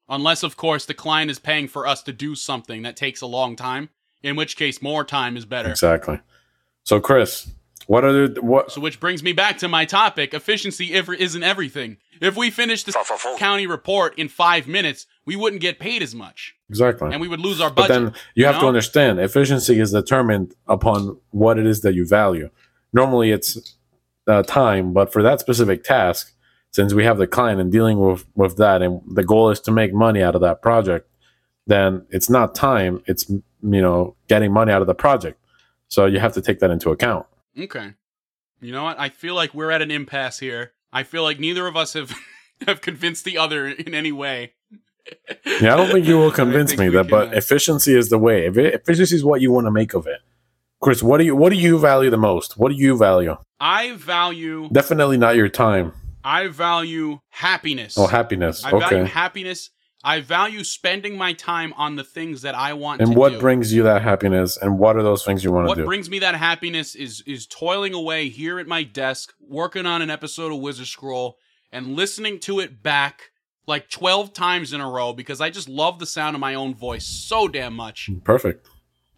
Unless, 0.09 0.43
of 0.45 0.57
course, 0.57 0.87
the 0.87 0.95
client 0.95 1.31
is 1.31 1.39
paying 1.41 1.67
for 1.67 1.87
us 1.87 2.03
to 2.05 2.13
do 2.13 2.35
something 2.37 2.83
that 2.83 2.97
takes 2.97 3.21
a 3.21 3.27
long 3.27 3.57
time, 3.57 3.89
in 4.23 4.37
which 4.37 4.57
case 4.57 4.81
more 4.81 5.05
time 5.05 5.37
is 5.37 5.45
better. 5.45 5.71
Exactly. 5.71 6.21
So, 6.85 7.01
Chris, 7.01 7.51
what 7.89 8.05
are 8.05 8.29
the 8.29 8.41
what? 8.43 8.71
So, 8.71 8.81
which 8.81 9.01
brings 9.01 9.23
me 9.25 9.33
back 9.33 9.59
to 9.59 9.69
my 9.69 9.85
topic 9.85 10.33
efficiency 10.33 10.93
if- 10.95 11.09
isn't 11.09 11.43
everything. 11.43 11.97
If 12.21 12.37
we 12.37 12.51
finished 12.51 12.87
this 12.87 12.97
county 13.39 13.67
report 13.67 14.17
in 14.17 14.29
five 14.29 14.69
minutes, 14.69 15.07
we 15.25 15.35
wouldn't 15.37 15.61
get 15.63 15.79
paid 15.81 16.03
as 16.03 16.15
much, 16.15 16.56
Exactly. 16.69 17.13
and 17.13 17.21
we 17.21 17.29
would 17.29 17.41
lose 17.41 17.61
our 17.61 17.71
budget. 17.71 17.89
But 17.89 17.95
then 17.95 18.15
you 18.35 18.45
have 18.47 18.59
to 18.61 18.67
understand 18.67 19.21
efficiency 19.21 19.79
is 19.79 19.93
determined 19.93 20.55
upon 20.67 21.19
what 21.31 21.59
it 21.59 21.67
is 21.67 21.83
that 21.83 21.95
you 21.95 22.07
value. 22.07 22.51
Normally 22.93 23.31
it's 23.31 23.77
uh, 24.27 24.43
time, 24.43 24.93
but 24.93 25.13
for 25.13 25.23
that 25.23 25.41
specific 25.41 25.85
task, 25.85 26.33
since 26.73 26.93
we 26.93 27.05
have 27.05 27.19
the 27.19 27.27
client 27.27 27.61
and 27.61 27.71
dealing 27.71 27.99
with, 27.99 28.27
with 28.35 28.57
that, 28.57 28.83
and 28.83 29.01
the 29.07 29.23
goal 29.23 29.51
is 29.51 29.61
to 29.61 29.71
make 29.71 29.95
money 29.95 30.23
out 30.23 30.35
of 30.35 30.41
that 30.41 30.61
project, 30.61 31.09
then 31.67 32.05
it's 32.11 32.29
not 32.29 32.55
time, 32.55 33.03
it's, 33.07 33.31
you 33.31 33.43
know, 33.63 34.17
getting 34.29 34.53
money 34.53 34.73
out 34.73 34.81
of 34.81 34.87
the 34.87 34.95
project. 34.95 35.39
So 35.89 36.07
you 36.07 36.19
have 36.19 36.33
to 36.35 36.43
take 36.43 36.59
that 36.61 36.71
into 36.71 36.91
account. 36.91 37.27
Okay. 37.59 37.95
You 38.61 38.73
know 38.73 38.85
what? 38.85 38.99
I 38.99 39.09
feel 39.09 39.35
like 39.35 39.55
we're 39.55 39.71
at 39.71 39.83
an 39.83 39.91
impasse 39.91 40.39
here. 40.39 40.73
I 40.93 41.03
feel 41.03 41.23
like 41.23 41.39
neither 41.39 41.67
of 41.67 41.77
us 41.77 41.93
have 41.93 42.13
have 42.67 42.81
convinced 42.81 43.25
the 43.25 43.39
other 43.39 43.69
in 43.69 43.95
any 43.95 44.13
way. 44.13 44.53
Yeah, 45.61 45.75
I 45.75 45.77
don't 45.77 45.91
think 45.91 46.07
you 46.07 46.19
will 46.19 46.31
convince 46.43 46.77
me 46.77 46.89
that, 46.91 47.09
but 47.09 47.33
efficiency 47.35 47.95
is 47.97 48.09
the 48.09 48.19
way. 48.19 48.47
If 48.47 48.57
it, 48.59 48.75
efficiency 48.75 49.17
is 49.17 49.25
what 49.25 49.41
you 49.41 49.53
want 49.53 49.67
to 49.67 49.71
make 49.71 49.95
of 49.95 50.07
it. 50.07 50.21
Chris, 50.81 51.03
what 51.03 51.19
do 51.19 51.25
you 51.25 51.35
what 51.35 51.51
do 51.51 51.57
you 51.57 51.79
value 51.79 52.11
the 52.11 52.17
most? 52.19 52.57
What 52.59 52.71
do 52.71 52.75
you 52.77 52.97
value? 52.97 53.37
I 53.59 53.93
value 53.93 54.69
Definitely 54.71 55.17
not 55.17 55.37
your 55.37 55.49
time. 55.49 55.93
I 56.23 56.49
value 56.49 57.21
happiness. 57.31 57.97
Oh, 57.97 58.07
happiness. 58.07 58.65
I 58.65 58.71
value 58.73 58.99
Okay. 58.99 59.07
happiness. 59.11 59.71
I 60.05 60.21
value 60.21 60.63
spending 60.63 61.17
my 61.17 61.33
time 61.33 61.73
on 61.77 61.97
the 61.97 62.05
things 62.05 62.43
that 62.43 62.55
I 62.55 62.75
want 62.75 63.01
And 63.01 63.17
what 63.17 63.33
do. 63.33 63.41
brings 63.41 63.73
you 63.73 63.83
that 63.85 64.03
happiness? 64.03 64.57
And 64.57 64.79
what 64.79 64.97
are 64.97 65.03
those 65.03 65.25
things 65.25 65.43
you 65.43 65.51
want 65.51 65.69
to 65.69 65.75
do? 65.75 65.81
What 65.83 65.87
brings 65.87 66.11
me 66.11 66.19
that 66.21 66.35
happiness 66.35 66.95
is 66.95 67.23
is 67.27 67.47
toiling 67.47 67.95
away 67.95 68.29
here 68.29 68.59
at 68.59 68.67
my 68.67 68.83
desk, 68.83 69.33
working 69.41 69.87
on 69.87 70.03
an 70.03 70.11
episode 70.11 70.53
of 70.53 70.59
Wizard 70.61 70.87
Scroll, 70.87 71.39
and 71.73 71.97
listening 71.97 72.39
to 72.41 72.61
it 72.61 72.83
back 72.83 73.31
like 73.67 73.89
12 73.91 74.33
times 74.33 74.73
in 74.73 74.81
a 74.81 74.89
row 74.89 75.13
because 75.13 75.41
I 75.41 75.51
just 75.51 75.69
love 75.69 75.99
the 75.99 76.07
sound 76.07 76.37
of 76.37 76.41
my 76.41 76.55
own 76.55 76.75
voice 76.75 77.05
so 77.05 77.49
damn 77.49 77.75
much. 77.75 78.11
Perfect. 78.25 78.67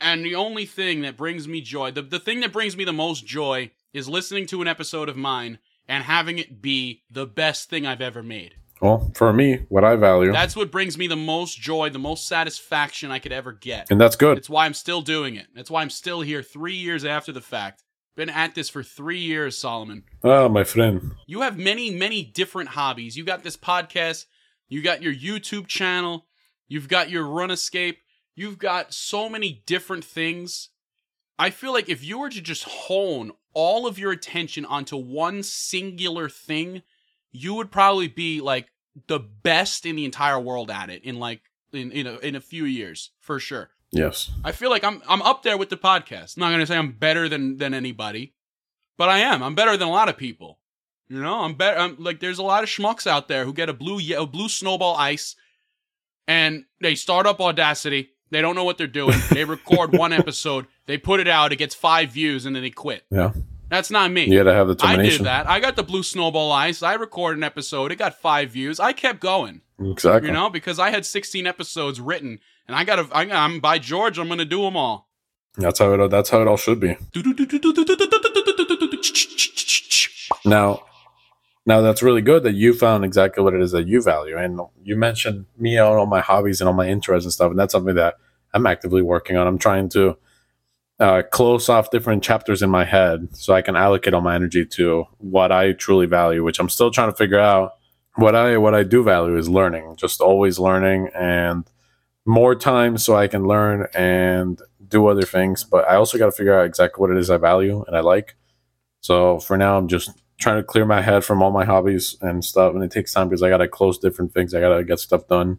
And 0.01 0.25
the 0.25 0.35
only 0.37 0.65
thing 0.65 1.03
that 1.03 1.17
brings 1.17 1.49
me 1.49 1.61
joy, 1.61 1.91
the, 1.91 2.03
the 2.03 2.21
thing 2.21 2.41
that 2.41 2.53
brings 2.53 2.77
me 2.77 2.85
the 2.85 2.93
most 2.93 3.27
joy 3.27 3.71
is 3.93 4.09
listening 4.09 4.47
to 4.47 4.63
an 4.63 4.69
episode 4.69 5.09
of 5.09 5.17
mine 5.17 5.59
and 5.89 6.05
having 6.05 6.39
it 6.39 6.63
be 6.63 7.03
the 7.11 7.27
best 7.27 7.69
thing 7.69 7.87
I've 7.87 8.01
ever 8.01 8.23
made. 8.23 8.55
Well, 8.81 9.11
for 9.17 9.33
me, 9.33 9.67
what 9.69 9.83
I 9.83 9.97
value, 9.97 10.31
That's 10.31 10.55
what 10.55 10.71
brings 10.71 10.97
me 10.97 11.09
the 11.09 11.17
most 11.17 11.61
joy, 11.61 11.91
the 11.91 11.99
most 11.99 12.29
satisfaction 12.29 13.11
I 13.11 13.19
could 13.19 13.33
ever 13.33 13.53
get. 13.53 13.91
and 13.91 14.01
that's 14.01 14.15
good. 14.15 14.39
It's 14.39 14.49
why 14.49 14.67
I'm 14.67 14.75
still 14.75 15.01
doing 15.01 15.35
it. 15.35 15.49
That's 15.55 15.71
why 15.71 15.83
I'm 15.83 15.91
still 15.91 16.21
here 16.21 16.43
three 16.45 16.77
years 16.77 17.05
after 17.05 17.33
the 17.33 17.41
fact. 17.41 17.83
Been 18.15 18.31
at 18.31 18.55
this 18.55 18.69
for 18.69 18.83
three 18.85 19.19
years, 19.19 19.59
Solomon. 19.59 20.05
Ah, 20.23 20.49
my 20.49 20.63
friend. 20.65 21.13
You 21.27 21.41
have 21.41 21.59
many, 21.59 21.91
many 21.91 22.23
different 22.25 22.71
hobbies. 22.71 23.17
You 23.17 23.25
got 23.25 23.43
this 23.43 23.57
podcast, 23.57 24.27
you 24.69 24.83
got 24.83 25.03
your 25.03 25.15
YouTube 25.15 25.67
channel, 25.67 26.27
you've 26.67 26.89
got 26.89 27.11
your 27.11 27.25
RuneScape, 27.25 27.97
you've 28.35 28.59
got 28.59 28.93
so 28.93 29.29
many 29.29 29.63
different 29.67 30.05
things. 30.05 30.71
I 31.39 31.51
feel 31.51 31.73
like 31.73 31.89
if 31.89 32.05
you 32.05 32.19
were 32.19 32.31
to 32.31 32.41
just 32.41 32.65
hone 32.65 33.33
all 33.55 33.87
of 33.87 33.99
your 33.99 34.13
attention 34.13 34.65
onto 34.65 34.97
one 34.97 35.43
singular 35.43 36.29
thing, 36.29 36.83
you 37.31 37.55
would 37.55 37.71
probably 37.71 38.09
be 38.09 38.41
like 38.41 38.69
the 39.07 39.21
best 39.21 39.87
in 39.87 39.97
the 39.97 40.05
entire 40.05 40.41
world 40.41 40.71
at 40.71 40.91
it 40.91 41.05
in 41.05 41.19
like 41.19 41.41
in 41.73 41.93
in 41.93 42.07
a, 42.07 42.19
in 42.19 42.35
a 42.35 42.41
few 42.41 42.65
years 42.65 43.11
for 43.21 43.39
sure. 43.39 43.71
Yes. 43.91 44.31
I 44.45 44.53
feel 44.53 44.71
like 44.71 44.85
I'm 44.85 45.03
I'm 45.09 45.23
up 45.23 45.43
there 45.43 45.57
with 45.57 45.71
the 45.71 45.77
podcast. 45.77 46.37
I'm 46.37 46.41
not 46.41 46.51
gonna 46.51 46.67
say 46.67 46.77
I'm 46.77 46.93
better 46.93 47.29
than 47.29 47.57
than 47.59 47.75
anybody, 47.75 48.35
but 48.97 49.09
I 49.09 49.19
am. 49.19 49.43
I'm 49.43 49.55
better 49.55 49.77
than 49.77 49.89
a 49.89 49.93
lot 49.93 50.09
of 50.09 50.17
people. 50.17 50.58
You 51.09 51.23
know, 51.23 51.41
I'm 51.41 51.55
better. 51.55 51.79
I'm 51.79 51.97
like 51.99 52.21
there's 52.21 52.39
a 52.39 52.43
lot 52.43 52.63
of 52.63 52.69
schmucks 52.69 53.07
out 53.07 53.29
there 53.29 53.45
who 53.45 53.53
get 53.53 53.69
a 53.69 53.73
blue 53.73 53.99
a 54.17 54.27
blue 54.27 54.49
snowball 54.49 54.97
ice, 54.97 55.37
and 56.27 56.65
they 56.81 56.95
start 56.95 57.27
up 57.27 57.41
Audacity. 57.41 58.11
They 58.31 58.43
don't 58.43 58.55
know 58.55 58.65
what 58.65 58.77
they're 58.77 58.87
doing. 58.87 59.19
They 59.31 59.45
record 59.45 59.97
one 59.97 60.13
episode, 60.13 60.67
they 60.87 60.99
put 60.99 61.21
it 61.21 61.29
out, 61.29 61.53
it 61.53 61.57
gets 61.57 61.75
five 61.75 62.11
views, 62.11 62.45
and 62.45 62.55
then 62.55 62.63
they 62.63 62.71
quit. 62.71 63.05
Yeah. 63.11 63.33
That's 63.71 63.91
not 63.91 64.11
me. 64.11 64.25
You 64.25 64.39
got 64.39 64.45
to 64.45 64.55
have 64.55 64.69
the 64.69 64.77
I 64.81 64.97
did 64.97 65.23
that. 65.23 65.47
I 65.47 65.61
got 65.61 65.77
the 65.77 65.83
blue 65.83 66.03
snowball 66.03 66.51
ice. 66.53 66.83
I 66.83 66.95
recorded 66.95 67.39
an 67.39 67.45
episode. 67.45 67.93
It 67.93 67.97
got 67.97 68.19
five 68.19 68.51
views. 68.51 68.81
I 68.81 68.95
kept 68.95 69.21
going. 69.21 69.61
Exactly. 69.79 70.29
You 70.29 70.35
know, 70.35 70.49
because 70.49 70.79
I 70.79 70.91
had 70.91 71.05
16 71.05 71.47
episodes 71.47 72.01
written, 72.01 72.41
and 72.67 72.75
I 72.75 72.85
got 72.85 72.97
to. 72.97 73.09
I'm 73.15 73.61
by 73.61 73.79
George. 73.79 74.19
I'm 74.19 74.29
gonna 74.29 74.45
do 74.45 74.63
them 74.63 74.77
all. 74.77 75.09
That's 75.57 75.79
how 75.79 75.93
it. 75.93 76.09
That's 76.09 76.31
how 76.31 76.41
it 76.41 76.49
all 76.49 76.57
should 76.57 76.81
be. 76.81 76.97
Now, 80.45 80.83
now 81.69 81.83
that's 81.83 82.03
really 82.03 82.23
good 82.23 82.45
that 82.45 82.55
you 82.55 82.73
found 82.73 83.05
exactly 83.05 83.45
what 83.45 83.53
it 83.53 83.61
is 83.61 83.73
that 83.73 83.87
you 83.87 84.01
value, 84.01 84.39
and 84.39 84.59
you 84.83 84.97
mentioned 84.97 85.45
me 85.59 85.77
on 85.77 85.99
all 85.99 86.07
my 86.07 86.21
hobbies 86.21 86.63
and 86.63 86.67
all 86.67 86.75
my 86.75 86.89
interests 86.89 87.27
and 87.27 87.33
stuff, 87.33 87.51
and 87.51 87.59
that's 87.59 87.73
something 87.73 87.95
that 87.95 88.15
I'm 88.55 88.67
actively 88.67 89.03
working 89.03 89.37
on. 89.37 89.47
I'm 89.47 89.59
trying 89.59 89.91
to 89.91 90.17
uh, 90.99 91.23
close 91.31 91.69
off 91.69 91.91
different 91.91 92.25
chapters 92.25 92.63
in 92.63 92.71
my 92.71 92.87
head 92.87 93.37
so 93.37 93.53
I 93.53 93.61
can 93.61 93.77
allocate 93.77 94.15
all 94.15 94.23
my 94.23 94.35
energy 94.35 94.65
to 94.65 95.05
what 95.19 95.53
I 95.53 95.73
truly 95.73 96.07
value, 96.07 96.43
which 96.43 96.59
I'm 96.59 96.71
still 96.71 96.91
trying 96.91 97.11
to 97.11 97.17
figure 97.17 97.39
out. 97.39 97.75
What 98.15 98.35
I 98.35 98.57
what 98.57 98.75
I 98.75 98.83
do 98.83 99.05
value 99.05 99.37
is 99.37 99.49
learning, 99.49 99.97
just 99.97 100.23
always 100.23 100.59
learning 100.59 101.11
and 101.15 101.71
more 102.25 102.55
time 102.55 102.97
so 102.97 103.15
I 103.15 103.29
can 103.29 103.47
learn 103.47 103.87
and 103.95 104.61
do 104.89 105.07
other 105.07 105.23
things. 105.23 105.65
But 105.65 105.87
I 105.87 105.97
also 105.97 106.17
got 106.17 106.27
to 106.27 106.33
figure 106.33 106.59
out 106.59 106.65
exactly 106.65 107.01
what 107.01 107.11
it 107.11 107.19
is 107.19 107.31
I 107.31 107.37
value 107.37 107.85
and 107.87 107.95
I 107.95 108.01
like. 108.01 108.37
So 109.01 109.39
for 109.39 109.57
now, 109.59 109.77
I'm 109.79 109.87
just 109.87 110.11
trying 110.39 110.57
to 110.57 110.63
clear 110.63 110.85
my 110.85 111.03
head 111.03 111.25
from 111.25 111.43
all 111.43 111.51
my 111.51 111.65
hobbies 111.65 112.17
and 112.21 112.45
stuff, 112.45 112.75
and 112.75 112.83
it 112.83 112.91
takes 112.91 113.13
time 113.13 113.29
because 113.29 113.43
I 113.43 113.49
got 113.49 113.59
to 113.59 113.69
close 113.69 113.99
different 113.99 114.33
things. 114.33 114.55
I 114.55 114.61
got 114.61 114.77
to 114.77 114.85
get 114.85 115.01
stuff 115.01 115.27
done, 115.27 115.59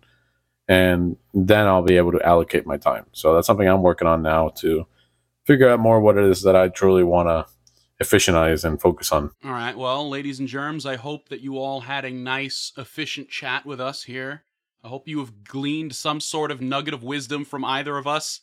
and 0.67 1.17
then 1.33 1.67
I'll 1.67 1.83
be 1.83 1.97
able 1.97 2.13
to 2.13 2.25
allocate 2.25 2.65
my 2.65 2.77
time. 2.77 3.05
So 3.11 3.35
that's 3.35 3.47
something 3.47 3.67
I'm 3.67 3.81
working 3.81 4.07
on 4.07 4.21
now 4.21 4.49
to 4.57 4.87
figure 5.45 5.69
out 5.69 5.79
more 5.79 5.99
what 5.99 6.17
it 6.17 6.23
is 6.25 6.43
that 6.43 6.55
I 6.55 6.69
truly 6.69 7.03
want 7.03 7.27
to 7.27 7.45
efficientize 8.03 8.63
and 8.63 8.79
focus 8.79 9.11
on. 9.11 9.31
All 9.43 9.51
right. 9.51 9.77
Well, 9.77 10.07
ladies 10.09 10.39
and 10.39 10.47
germs, 10.47 10.85
I 10.85 10.95
hope 10.95 11.29
that 11.29 11.41
you 11.41 11.57
all 11.57 11.81
had 11.81 12.05
a 12.05 12.11
nice, 12.11 12.71
efficient 12.77 13.29
chat 13.29 13.65
with 13.65 13.81
us 13.81 14.03
here. 14.03 14.43
I 14.83 14.87
hope 14.87 15.09
you 15.09 15.19
have 15.19 15.43
gleaned 15.43 15.93
some 15.93 16.21
sort 16.21 16.51
of 16.51 16.61
nugget 16.61 16.93
of 16.93 17.03
wisdom 17.03 17.43
from 17.43 17.65
either 17.65 17.97
of 17.97 18.07
us. 18.07 18.39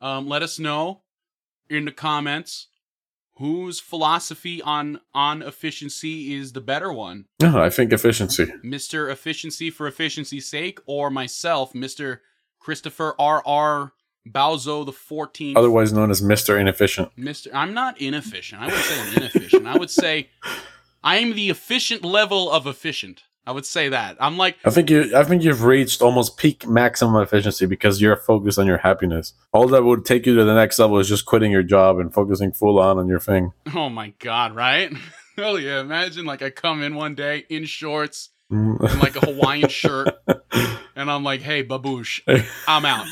Um, 0.00 0.28
let 0.28 0.42
us 0.42 0.60
know 0.60 1.02
in 1.68 1.86
the 1.86 1.90
comments 1.90 2.68
whose 3.36 3.80
philosophy 3.80 4.62
on 4.62 5.00
on 5.14 5.42
efficiency 5.42 6.34
is 6.34 6.52
the 6.52 6.60
better 6.60 6.92
one. 6.92 7.26
Yeah, 7.40 7.60
I 7.60 7.70
think 7.70 7.92
efficiency. 7.92 8.46
Mr. 8.64 9.10
Efficiency 9.10 9.70
for 9.70 9.86
efficiency's 9.86 10.48
sake, 10.48 10.80
or 10.86 11.10
myself, 11.10 11.72
Mr. 11.72 12.20
Christopher 12.58 13.14
R. 13.18 13.42
R. 13.46 13.92
Bauso 14.26 14.84
the 14.84 14.92
14th. 14.92 15.56
Otherwise 15.56 15.92
known 15.92 16.10
as 16.10 16.20
Mr. 16.20 16.58
Inefficient. 16.58 17.14
Mr. 17.16 17.48
I'm 17.54 17.72
not 17.72 18.00
inefficient. 18.00 18.60
I 18.60 18.66
would 18.66 18.74
say 18.74 19.00
I'm 19.00 19.16
inefficient. 19.16 19.66
I 19.66 19.78
would 19.78 19.90
say 19.90 20.30
I'm 21.04 21.34
the 21.34 21.50
efficient 21.50 22.04
level 22.04 22.50
of 22.50 22.66
efficient. 22.66 23.22
I 23.46 23.52
would 23.52 23.64
say 23.64 23.90
that. 23.90 24.16
I'm 24.18 24.36
like, 24.36 24.56
I 24.64 24.70
think 24.70 24.90
you 24.90 25.16
I 25.16 25.22
think 25.22 25.44
you've 25.44 25.62
reached 25.62 26.02
almost 26.02 26.36
peak 26.36 26.66
maximum 26.66 27.22
efficiency 27.22 27.64
because 27.64 28.00
you're 28.00 28.16
focused 28.16 28.58
on 28.58 28.66
your 28.66 28.78
happiness. 28.78 29.34
All 29.52 29.68
that 29.68 29.84
would 29.84 30.04
take 30.04 30.26
you 30.26 30.34
to 30.34 30.44
the 30.44 30.54
next 30.54 30.80
level 30.80 30.98
is 30.98 31.08
just 31.08 31.26
quitting 31.26 31.52
your 31.52 31.62
job 31.62 32.00
and 32.00 32.12
focusing 32.12 32.50
full 32.50 32.80
on 32.80 32.98
on 32.98 33.06
your 33.06 33.20
thing. 33.20 33.52
oh 33.74 33.88
my 33.88 34.12
god, 34.18 34.56
right? 34.56 34.92
Hell 35.36 35.60
yeah! 35.60 35.80
Imagine 35.80 36.24
like 36.24 36.42
I 36.42 36.50
come 36.50 36.82
in 36.82 36.96
one 36.96 37.14
day 37.14 37.44
in 37.48 37.66
shorts 37.66 38.30
and 38.50 38.80
like 38.80 39.16
a 39.16 39.20
Hawaiian 39.20 39.68
shirt, 39.68 40.08
and 40.96 41.10
I'm 41.10 41.22
like, 41.22 41.42
"Hey, 41.42 41.62
baboosh, 41.62 42.22
I'm 42.66 42.84
out." 42.84 43.06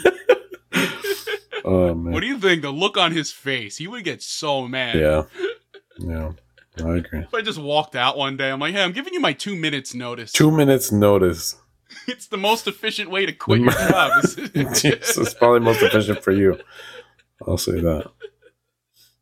oh 1.65 1.95
man. 1.95 2.13
What 2.13 2.21
do 2.21 2.27
you 2.27 2.39
think? 2.39 2.63
The 2.63 2.71
look 2.71 2.97
on 2.97 3.13
his 3.13 3.31
face, 3.31 3.77
he 3.77 3.87
would 3.87 4.05
get 4.05 4.23
so 4.23 4.67
mad. 4.67 4.97
Yeah. 4.97 5.25
Yeah. 5.99 6.33
I 6.83 6.97
agree. 6.97 7.21
If 7.21 7.35
I 7.35 7.43
just 7.43 7.59
walked 7.59 7.95
out 7.95 8.17
one 8.17 8.37
day, 8.37 8.51
I'm 8.51 8.59
like, 8.61 8.75
"Hey, 8.75 8.83
I'm 8.83 8.93
giving 8.93 9.15
you 9.15 9.21
my 9.21 9.33
two 9.33 9.55
minutes 9.55 9.95
notice. 9.95 10.33
Two 10.33 10.51
minutes 10.51 10.91
notice. 10.93 11.57
It's 12.09 12.27
the 12.27 12.37
most 12.37 12.67
efficient 12.67 13.09
way 13.11 13.25
to 13.25 13.33
quit 13.33 13.61
your 13.61 13.71
job." 13.91 14.11
It's 14.37 15.35
probably 15.35 15.61
most 15.61 15.83
efficient 15.83 16.25
for 16.25 16.33
you. 16.33 16.59
I'll 17.47 17.59
say 17.59 17.81
that. 17.81 18.11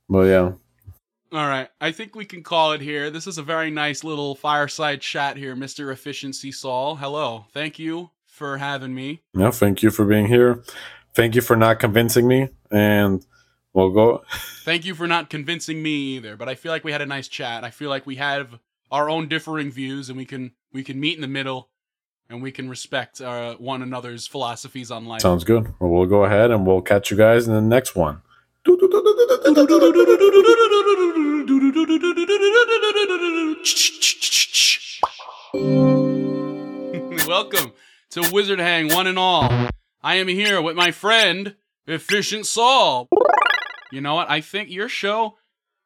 But 0.08 0.22
yeah. 0.22 0.52
All 1.32 1.48
right. 1.48 1.68
I 1.80 1.92
think 1.92 2.14
we 2.14 2.24
can 2.26 2.42
call 2.42 2.72
it 2.72 2.80
here. 2.82 3.10
This 3.10 3.26
is 3.26 3.38
a 3.38 3.42
very 3.42 3.70
nice 3.70 4.04
little 4.04 4.34
fireside 4.34 5.00
chat 5.00 5.36
here, 5.38 5.56
Mr. 5.56 5.90
Efficiency 5.90 6.52
Saul. 6.52 6.96
Hello. 6.96 7.46
Thank 7.52 7.78
you 7.78 8.10
for 8.26 8.58
having 8.58 8.94
me. 8.94 9.22
Yeah, 9.34 9.50
thank 9.50 9.82
you 9.82 9.90
for 9.90 10.04
being 10.04 10.26
here. 10.26 10.62
Thank 11.14 11.34
you 11.34 11.40
for 11.40 11.56
not 11.56 11.78
convincing 11.78 12.28
me. 12.28 12.48
And 12.70 13.24
we'll 13.72 13.90
go 13.90 14.22
Thank 14.64 14.85
you 14.85 14.94
for 14.94 15.06
not 15.08 15.28
convincing 15.28 15.82
me 15.82 16.16
either, 16.16 16.37
but 16.37 16.48
I 16.48 16.54
feel 16.54 16.70
like 16.70 16.85
we 16.85 16.92
had 16.92 17.02
a 17.02 17.06
nice 17.06 17.26
chat. 17.26 17.64
I 17.64 17.70
feel 17.70 17.90
like 17.90 18.06
we 18.06 18.16
have 18.16 18.61
our 18.92 19.11
own 19.11 19.26
differing 19.26 19.72
views 19.72 20.08
and 20.08 20.16
we 20.16 20.24
can 20.24 20.52
we 20.72 20.85
can 20.85 21.00
meet 21.00 21.16
in 21.16 21.20
the 21.20 21.28
middle 21.28 21.68
and 22.30 22.42
we 22.42 22.52
can 22.52 22.68
respect 22.68 23.20
uh, 23.20 23.56
one 23.56 23.82
another's 23.82 24.26
philosophies 24.26 24.90
on 24.90 25.06
life. 25.06 25.20
sounds 25.22 25.44
good. 25.44 25.74
Well 25.80 25.90
we'll 25.90 26.06
go 26.06 26.24
ahead 26.24 26.50
and 26.50 26.66
we'll 26.66 26.82
catch 26.82 27.11
you 27.11 27.16
guys 27.16 27.48
in 27.48 27.54
the 27.54 27.61
next 27.61 27.96
one. 27.96 28.22
Welcome 37.26 37.72
to 38.11 38.30
Wizard 38.32 38.58
Hang, 38.58 38.92
one 38.92 39.06
and 39.06 39.18
all. 39.18 39.50
I 40.02 40.16
am 40.16 40.28
here 40.28 40.61
with 40.61 40.76
my 40.76 40.90
friend, 40.90 41.56
Efficient 41.87 42.46
Saul. 42.46 43.08
You 43.92 44.00
know 44.00 44.14
what? 44.14 44.31
I 44.31 44.40
think 44.40 44.70
your 44.70 44.88
show, 44.88 45.37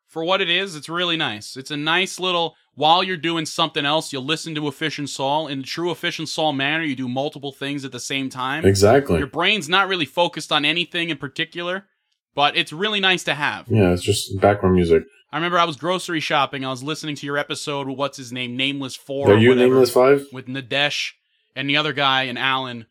for 0.07 0.25
what 0.25 0.41
it 0.41 0.49
is, 0.49 0.77
it's 0.77 0.89
really 0.89 1.17
nice. 1.17 1.57
It's 1.57 1.71
a 1.71 1.77
nice 1.77 2.21
little, 2.21 2.55
while 2.75 3.03
you're 3.03 3.17
doing 3.17 3.47
something 3.47 3.85
else, 3.85 4.13
you'll 4.13 4.25
listen 4.25 4.55
to 4.55 4.69
Efficient 4.69 5.11
Saul. 5.11 5.49
In 5.49 5.59
the 5.59 5.65
true 5.67 5.91
Efficient 5.91 6.29
Saul 6.29 6.53
manner, 6.53 6.85
you 6.85 6.95
do 6.95 7.09
multiple 7.09 7.53
things 7.53 7.85
at 7.85 7.93
the 7.93 8.01
same 8.01 8.29
time. 8.31 8.65
Exactly. 8.65 9.19
Your 9.19 9.27
brain's 9.27 9.69
not 9.69 9.89
really 9.89 10.05
focused 10.05 10.53
on 10.53 10.65
anything 10.65 11.11
in 11.11 11.19
particular, 11.19 11.87
but 12.35 12.57
it's 12.57 12.73
really 12.73 13.01
nice 13.01 13.25
to 13.25 13.35
have. 13.35 13.67
Yeah, 13.69 13.93
it's 13.93 14.03
just 14.03 14.41
background 14.41 14.77
music. 14.77 15.05
I 15.33 15.37
remember 15.39 15.59
I 15.59 15.65
was 15.65 15.77
grocery 15.77 16.21
shopping. 16.21 16.65
I 16.65 16.71
was 16.71 16.83
listening 16.83 17.17
to 17.17 17.27
your 17.27 17.37
episode 17.37 17.89
with 17.89 17.99
what's 17.99 18.17
his 18.17 18.33
name, 18.33 18.57
Nameless 18.57 18.95
Four. 18.95 19.31
Are 19.31 19.35
or 19.35 19.39
you 19.39 19.51
whatever, 19.51 19.69
nameless 19.69 19.91
five? 19.91 20.27
with 20.33 20.47
Nadesh 20.47 21.13
and 21.57 21.69
the 21.69 21.77
other 21.77 21.93
guy 21.93 22.25
and 22.25 22.39
Alan, 22.39 22.87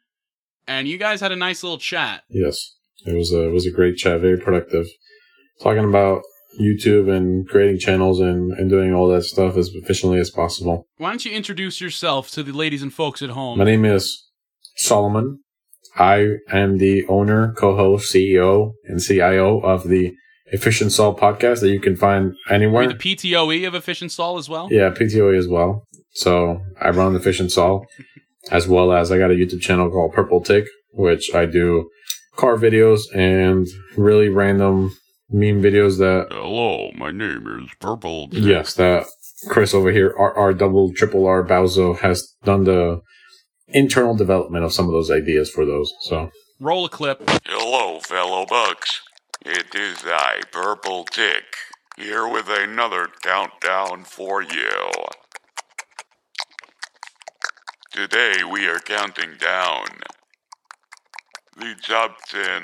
and 0.68 0.88
you 0.88 0.98
guys 0.98 1.22
had 1.22 1.32
a 1.32 1.38
nice 1.38 1.64
little 1.64 1.78
chat. 1.78 2.24
Yes. 2.28 2.74
It 3.06 3.16
was 3.16 3.32
a 3.32 3.48
it 3.48 3.52
was 3.52 3.66
a 3.66 3.72
great 3.72 3.98
chat, 3.98 4.22
very 4.22 4.38
productive. 4.38 4.88
Talking 5.62 5.86
about 5.86 6.22
YouTube 6.60 7.10
and 7.10 7.48
creating 7.48 7.80
channels 7.80 8.20
and, 8.20 8.52
and 8.54 8.70
doing 8.70 8.94
all 8.94 9.08
that 9.10 9.24
stuff 9.24 9.58
as 9.58 9.70
efficiently 9.74 10.20
as 10.20 10.30
possible. 10.30 10.88
Why 10.98 11.10
don't 11.10 11.26
you 11.26 11.32
introduce 11.32 11.82
yourself 11.82 12.32
to 12.32 12.44
the 12.44 12.52
ladies 12.52 12.82
and 12.82 12.94
folks 12.94 13.22
at 13.22 13.32
home? 13.32 13.58
My 13.58 13.66
name 13.66 13.86
is 13.86 14.30
Solomon. 14.78 15.40
I 15.98 16.38
am 16.52 16.78
the 16.78 17.06
owner, 17.08 17.54
co-host, 17.54 18.14
CEO, 18.14 18.74
and 18.86 19.02
CIO 19.02 19.60
of 19.60 19.88
the 19.88 20.14
Efficient 20.48 20.92
Saul 20.92 21.16
podcast 21.16 21.62
that 21.62 21.72
you 21.72 21.80
can 21.80 21.96
find 21.96 22.34
anywhere. 22.50 22.84
you 22.84 22.90
the 22.90 22.96
PTOE 22.96 23.68
of 23.68 23.76
Efficient 23.76 24.12
Saul 24.12 24.38
as 24.38 24.50
well? 24.50 24.68
Yeah, 24.72 24.90
PTOE 24.90 25.38
as 25.38 25.48
well. 25.48 25.86
So 26.12 26.62
I 26.80 26.90
run 26.90 27.16
Efficient 27.16 27.52
Saul, 27.52 27.86
as 28.52 28.68
well 28.68 28.94
as 28.94 29.12
I 29.12 29.18
got 29.18 29.32
a 29.32 29.34
YouTube 29.34 29.62
channel 29.62 29.90
called 29.90 30.14
Purple 30.14 30.42
Tick, 30.42 30.66
which 30.92 31.34
I 31.34 31.46
do 31.46 31.90
car 32.36 32.56
videos 32.58 33.02
and 33.16 33.68
really 33.98 34.30
random 34.30 34.96
meme 35.30 35.62
videos 35.62 35.98
that 36.00 36.28
Hello, 36.32 36.92
my 36.96 37.12
name 37.12 37.48
is 37.64 37.70
Purple. 37.80 38.30
yes, 38.32 38.74
that 38.76 39.06
Chris 39.50 39.74
over 39.74 39.92
here, 39.92 40.14
R, 40.18 40.34
R 40.36 40.54
double 40.54 40.94
triple 40.94 41.26
R 41.28 41.44
Bauso 41.44 41.94
has 42.00 42.36
done 42.44 42.64
the 42.64 43.02
internal 43.68 44.16
development 44.16 44.64
of 44.64 44.74
some 44.74 44.86
of 44.86 44.92
those 44.92 45.12
ideas 45.12 45.50
for 45.50 45.66
those. 45.66 45.92
So 46.02 46.30
Roll 46.60 46.86
a 46.86 46.90
clip. 46.90 47.22
Hello, 47.46 48.00
fellow 48.00 48.46
bucks. 48.46 49.02
It 49.46 49.76
is 49.76 49.98
I, 50.06 50.42
Purple 50.52 51.04
Tick, 51.06 51.44
here 51.98 52.28
with 52.28 52.48
another 52.50 53.10
countdown 53.22 54.04
for 54.06 54.42
you. 54.42 54.72
Today 57.92 58.44
we 58.50 58.68
are 58.68 58.80
counting 58.80 59.32
down 59.40 59.86
the 61.58 61.74
top 61.82 62.18
10 62.28 62.64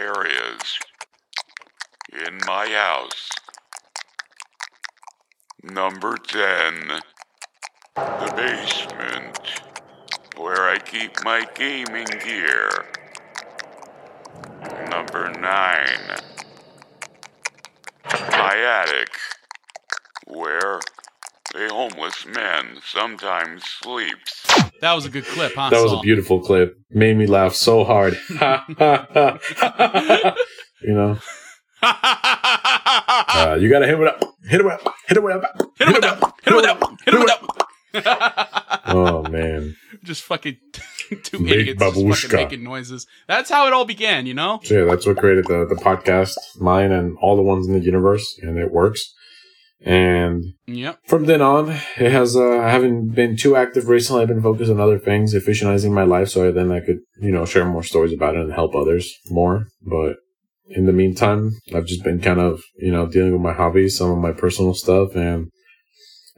areas 0.00 0.78
in 2.26 2.38
my 2.46 2.68
house. 2.68 3.30
Number 5.62 6.16
10. 6.16 7.00
The 7.94 8.32
basement, 8.36 9.38
where 10.36 10.68
I 10.68 10.78
keep 10.78 11.12
my 11.24 11.46
gaming 11.54 12.06
gear. 12.24 12.68
Number 14.90 15.30
9. 15.30 15.40
My 18.30 18.56
attic, 18.56 19.10
where 20.26 20.80
a 21.58 21.68
homeless 21.72 22.24
man 22.26 22.78
sometimes 22.84 23.64
sleeps. 23.64 24.46
That 24.80 24.94
was 24.94 25.06
a 25.06 25.10
good 25.10 25.24
clip, 25.24 25.54
huh? 25.54 25.70
That 25.70 25.82
was 25.82 25.92
a 25.92 26.00
beautiful 26.00 26.40
clip. 26.40 26.76
Made 26.90 27.16
me 27.16 27.26
laugh 27.26 27.54
so 27.54 27.84
hard. 27.84 28.16
Ha, 28.38 28.64
ha, 28.78 29.06
ha, 29.12 29.38
ha. 29.42 30.34
you 30.82 30.94
know, 30.94 31.18
uh, 31.82 33.56
you 33.60 33.68
gotta 33.68 33.86
hit 33.86 33.98
it 34.00 34.06
up. 34.06 34.22
Hit 34.44 34.60
it 34.60 34.66
up. 34.66 34.80
Hit 35.06 35.18
it 35.18 35.24
up. 35.24 35.70
Hit 35.78 35.88
him 35.88 35.94
with 35.94 36.02
that. 36.02 36.34
Hit 36.42 36.48
him 36.52 36.56
with 36.56 36.64
that. 36.64 36.96
Hit 37.04 37.14
him 37.14 37.20
with 37.20 38.04
that. 38.04 38.82
Oh 38.86 39.22
man. 39.28 39.76
just 40.04 40.22
fucking 40.22 40.56
two 41.22 41.38
Big 41.40 41.50
idiots 41.68 41.80
just 41.82 41.96
babushka. 41.96 42.22
fucking 42.22 42.36
making 42.36 42.64
noises. 42.64 43.06
That's 43.26 43.50
how 43.50 43.66
it 43.66 43.72
all 43.72 43.84
began, 43.84 44.26
you 44.26 44.34
know? 44.34 44.60
So 44.62 44.78
yeah, 44.78 44.84
that's 44.84 45.06
what 45.06 45.16
created 45.18 45.46
the 45.46 45.66
the 45.66 45.74
podcast, 45.74 46.34
mine 46.60 46.92
and 46.92 47.16
all 47.20 47.36
the 47.36 47.42
ones 47.42 47.66
in 47.66 47.74
the 47.74 47.80
universe, 47.80 48.38
and 48.42 48.58
it 48.58 48.70
works. 48.72 49.14
And 49.84 50.44
Yep. 50.66 50.98
from 51.06 51.26
then 51.26 51.40
on, 51.40 51.70
it 51.70 52.12
has. 52.12 52.36
Uh, 52.36 52.58
I 52.58 52.70
haven't 52.70 53.14
been 53.14 53.36
too 53.36 53.54
active 53.56 53.88
recently. 53.88 54.22
I've 54.22 54.28
been 54.28 54.42
focused 54.42 54.70
on 54.70 54.80
other 54.80 54.98
things, 54.98 55.34
efficientizing 55.34 55.92
my 55.92 56.02
life, 56.02 56.30
so 56.30 56.50
then 56.50 56.72
I 56.72 56.80
could, 56.80 56.98
you 57.20 57.30
know, 57.30 57.44
share 57.44 57.64
more 57.64 57.84
stories 57.84 58.12
about 58.12 58.34
it 58.34 58.40
and 58.42 58.52
help 58.52 58.74
others 58.74 59.14
more. 59.30 59.68
But 59.80 60.16
in 60.70 60.86
the 60.86 60.92
meantime, 60.92 61.52
I've 61.74 61.86
just 61.86 62.02
been 62.02 62.20
kind 62.20 62.40
of, 62.40 62.60
you 62.76 62.90
know, 62.90 63.06
dealing 63.06 63.32
with 63.32 63.40
my 63.40 63.52
hobbies, 63.52 63.96
some 63.96 64.10
of 64.10 64.18
my 64.18 64.32
personal 64.32 64.74
stuff, 64.74 65.14
and 65.14 65.50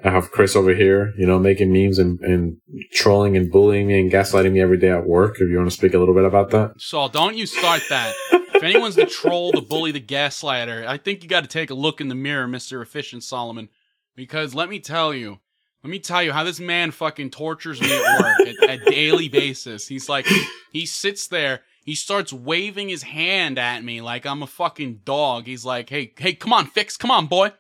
I 0.05 0.11
have 0.11 0.31
Chris 0.31 0.55
over 0.55 0.75
here, 0.75 1.13
you 1.19 1.27
know, 1.27 1.39
making 1.39 1.73
memes 1.73 1.99
and, 1.99 2.21
and 2.21 2.57
trolling 2.93 3.37
and 3.37 3.51
bullying 3.51 3.87
me 3.89 4.01
and 4.01 4.13
gaslighting 4.13 4.53
me 4.53 4.61
every 4.61 4.79
day 4.79 4.91
at 4.91 5.07
work. 5.07 5.37
If 5.41 5.49
you 5.49 5.57
want 5.57 5.71
to 5.71 5.77
speak 5.77 5.95
a 5.95 5.99
little 5.99 6.15
bit 6.15 6.25
about 6.25 6.51
that. 6.51 6.73
Saul, 6.79 7.09
don't 7.09 7.37
you 7.37 7.47
start 7.47 7.83
that. 7.89 8.15
if 8.61 8.65
anyone's 8.65 8.95
the 8.95 9.07
troll, 9.07 9.53
the 9.53 9.63
bully, 9.63 9.91
the 9.91 10.01
gaslighter, 10.01 10.87
I 10.87 10.99
think 10.99 11.23
you 11.23 11.29
got 11.29 11.43
to 11.43 11.49
take 11.49 11.71
a 11.71 11.75
look 11.75 12.01
in 12.01 12.09
the 12.09 12.15
mirror, 12.15 12.47
Mr. 12.47 12.83
Efficient 12.83 13.23
Solomon. 13.23 13.71
Because 14.15 14.55
let 14.55 14.69
me 14.69 14.81
tell 14.81 15.15
you, 15.15 15.39
let 15.83 15.91
me 15.91 15.99
tell 15.99 16.23
you 16.23 16.33
how 16.33 16.45
this 16.45 16.61
man 16.61 16.91
fucking 16.91 17.31
tortures 17.31 17.81
me 17.81 17.91
at 17.91 18.21
work 18.21 18.49
at 18.69 18.87
a 18.87 18.91
daily 18.91 19.29
basis. 19.29 19.89
He's 19.89 20.11
like, 20.11 20.27
he 20.73 20.85
sits 20.85 21.27
there, 21.29 21.63
he 21.85 21.95
starts 21.95 22.35
waving 22.35 22.91
his 22.91 23.03
hand 23.03 23.59
at 23.59 23.83
me 23.83 24.03
like 24.03 24.27
I'm 24.27 24.43
a 24.43 24.47
fucking 24.47 25.01
dog. 25.05 25.47
He's 25.47 25.65
like, 25.65 25.89
hey, 25.89 26.13
hey, 26.19 26.35
come 26.35 26.53
on, 26.53 26.67
fix, 26.67 26.99
come 26.99 27.11
on, 27.11 27.27
boy. 27.29 27.53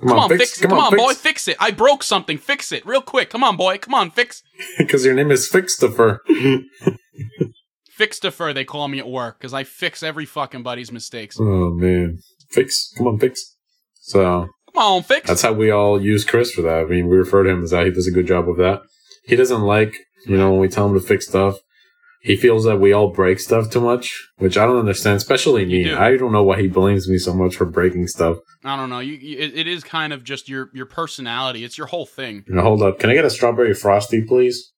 Come, 0.00 0.18
on, 0.18 0.28
fix, 0.30 0.58
come, 0.58 0.72
on, 0.72 0.96
boy, 0.96 1.12
fix 1.12 1.46
it. 1.46 1.56
I 1.60 1.70
broke 1.70 2.02
something, 2.02 2.38
fix 2.38 2.72
it 2.72 2.84
real 2.86 3.02
quick. 3.02 3.28
Come 3.28 3.44
on, 3.44 3.56
boy, 3.56 3.76
come 3.76 3.94
on, 3.94 4.10
fix. 4.10 4.42
Because 4.78 5.04
your 5.04 5.14
name 5.14 5.30
is 5.30 5.50
Fixtifer. 5.50 6.20
Fixtifer, 7.98 8.54
they 8.54 8.64
call 8.64 8.88
me 8.88 8.98
at 8.98 9.08
work 9.08 9.38
because 9.38 9.52
I 9.52 9.64
fix 9.64 10.02
every 10.02 10.24
fucking 10.24 10.62
buddy's 10.62 10.90
mistakes. 10.92 11.36
Oh 11.38 11.70
man, 11.70 12.18
fix! 12.50 12.92
Come 12.96 13.06
on, 13.06 13.18
fix! 13.18 13.56
So 13.94 14.48
Come 14.72 14.82
on, 14.82 15.02
fix. 15.02 15.28
that's 15.28 15.42
how 15.42 15.52
we 15.52 15.70
all 15.70 16.00
use 16.00 16.24
Chris 16.24 16.52
for 16.52 16.62
that. 16.62 16.80
I 16.80 16.84
mean, 16.84 17.08
we 17.08 17.16
refer 17.16 17.42
to 17.42 17.50
him 17.50 17.62
as 17.62 17.70
that. 17.70 17.84
He 17.86 17.92
does 17.92 18.06
a 18.06 18.12
good 18.12 18.26
job 18.26 18.48
of 18.48 18.56
that. 18.56 18.82
He 19.24 19.36
doesn't 19.36 19.60
like, 19.62 19.94
you 20.26 20.36
know, 20.36 20.50
when 20.52 20.60
we 20.60 20.68
tell 20.68 20.86
him 20.86 20.94
to 20.94 21.00
fix 21.00 21.28
stuff. 21.28 21.58
He 22.24 22.36
feels 22.36 22.64
that 22.66 22.78
we 22.78 22.92
all 22.92 23.08
break 23.10 23.40
stuff 23.40 23.68
too 23.68 23.80
much, 23.80 24.28
which 24.36 24.56
I 24.56 24.64
don't 24.64 24.78
understand. 24.78 25.16
Especially 25.16 25.64
me. 25.66 25.84
Do. 25.84 25.98
I 25.98 26.16
don't 26.16 26.30
know 26.30 26.44
why 26.44 26.60
he 26.60 26.68
blames 26.68 27.08
me 27.08 27.18
so 27.18 27.34
much 27.34 27.56
for 27.56 27.64
breaking 27.64 28.06
stuff. 28.06 28.38
I 28.62 28.76
don't 28.76 28.90
know. 28.90 29.00
You, 29.00 29.14
you 29.14 29.38
it, 29.38 29.58
it 29.58 29.66
is 29.66 29.82
kind 29.82 30.12
of 30.12 30.22
just 30.22 30.48
your 30.48 30.70
your 30.72 30.86
personality. 30.86 31.64
It's 31.64 31.76
your 31.76 31.88
whole 31.88 32.06
thing. 32.06 32.44
You 32.46 32.54
know, 32.54 32.62
hold 32.62 32.80
up. 32.80 33.00
Can 33.00 33.10
I 33.10 33.14
get 33.14 33.24
a 33.24 33.30
strawberry 33.30 33.74
frosty, 33.74 34.22
please? 34.22 34.72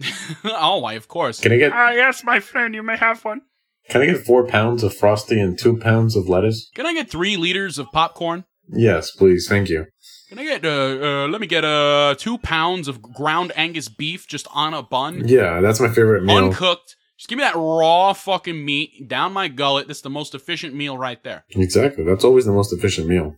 oh, 0.44 0.78
why? 0.78 0.94
Of 0.94 1.08
course. 1.08 1.40
Can 1.40 1.52
I 1.52 1.56
get 1.58 1.72
Ah, 1.72 1.90
yes, 1.90 2.24
my 2.24 2.40
friend, 2.40 2.74
you 2.74 2.82
may 2.82 2.96
have 2.96 3.24
one. 3.24 3.42
Can 3.90 4.02
I 4.02 4.06
get 4.06 4.24
four 4.24 4.46
pounds 4.46 4.82
of 4.82 4.94
frosty 4.94 5.38
and 5.38 5.58
two 5.58 5.76
pounds 5.76 6.16
of 6.16 6.28
lettuce? 6.28 6.70
Can 6.74 6.86
I 6.86 6.94
get 6.94 7.10
three 7.10 7.36
liters 7.36 7.78
of 7.78 7.92
popcorn? 7.92 8.44
Yes, 8.68 9.10
please. 9.10 9.46
Thank 9.48 9.68
you. 9.68 9.86
Can 10.28 10.38
I 10.38 10.44
get 10.44 10.64
uh, 10.64 10.68
uh 10.68 11.28
let 11.28 11.40
me 11.40 11.46
get 11.46 11.64
uh 11.64 12.14
two 12.18 12.38
pounds 12.38 12.88
of 12.88 13.02
ground 13.02 13.52
Angus 13.56 13.88
beef 13.88 14.26
just 14.26 14.48
on 14.54 14.72
a 14.72 14.82
bun, 14.82 15.28
Yeah, 15.28 15.60
that's 15.60 15.80
my 15.80 15.88
favorite 15.88 16.24
meal. 16.24 16.46
uncooked. 16.46 16.96
Just 17.18 17.28
give 17.28 17.36
me 17.36 17.44
that 17.44 17.54
raw 17.54 18.12
fucking 18.14 18.64
meat 18.64 19.06
down 19.06 19.32
my 19.32 19.48
gullet. 19.48 19.86
That's 19.86 20.00
the 20.00 20.10
most 20.10 20.34
efficient 20.34 20.74
meal 20.74 20.98
right 20.98 21.22
there. 21.22 21.44
Exactly. 21.50 22.04
That's 22.04 22.24
always 22.24 22.46
the 22.46 22.52
most 22.52 22.72
efficient 22.72 23.06
meal. 23.06 23.36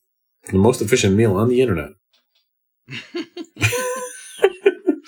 The 0.50 0.58
most 0.58 0.80
efficient 0.80 1.14
meal 1.16 1.36
on 1.36 1.48
the 1.48 1.60
internet. 1.60 1.90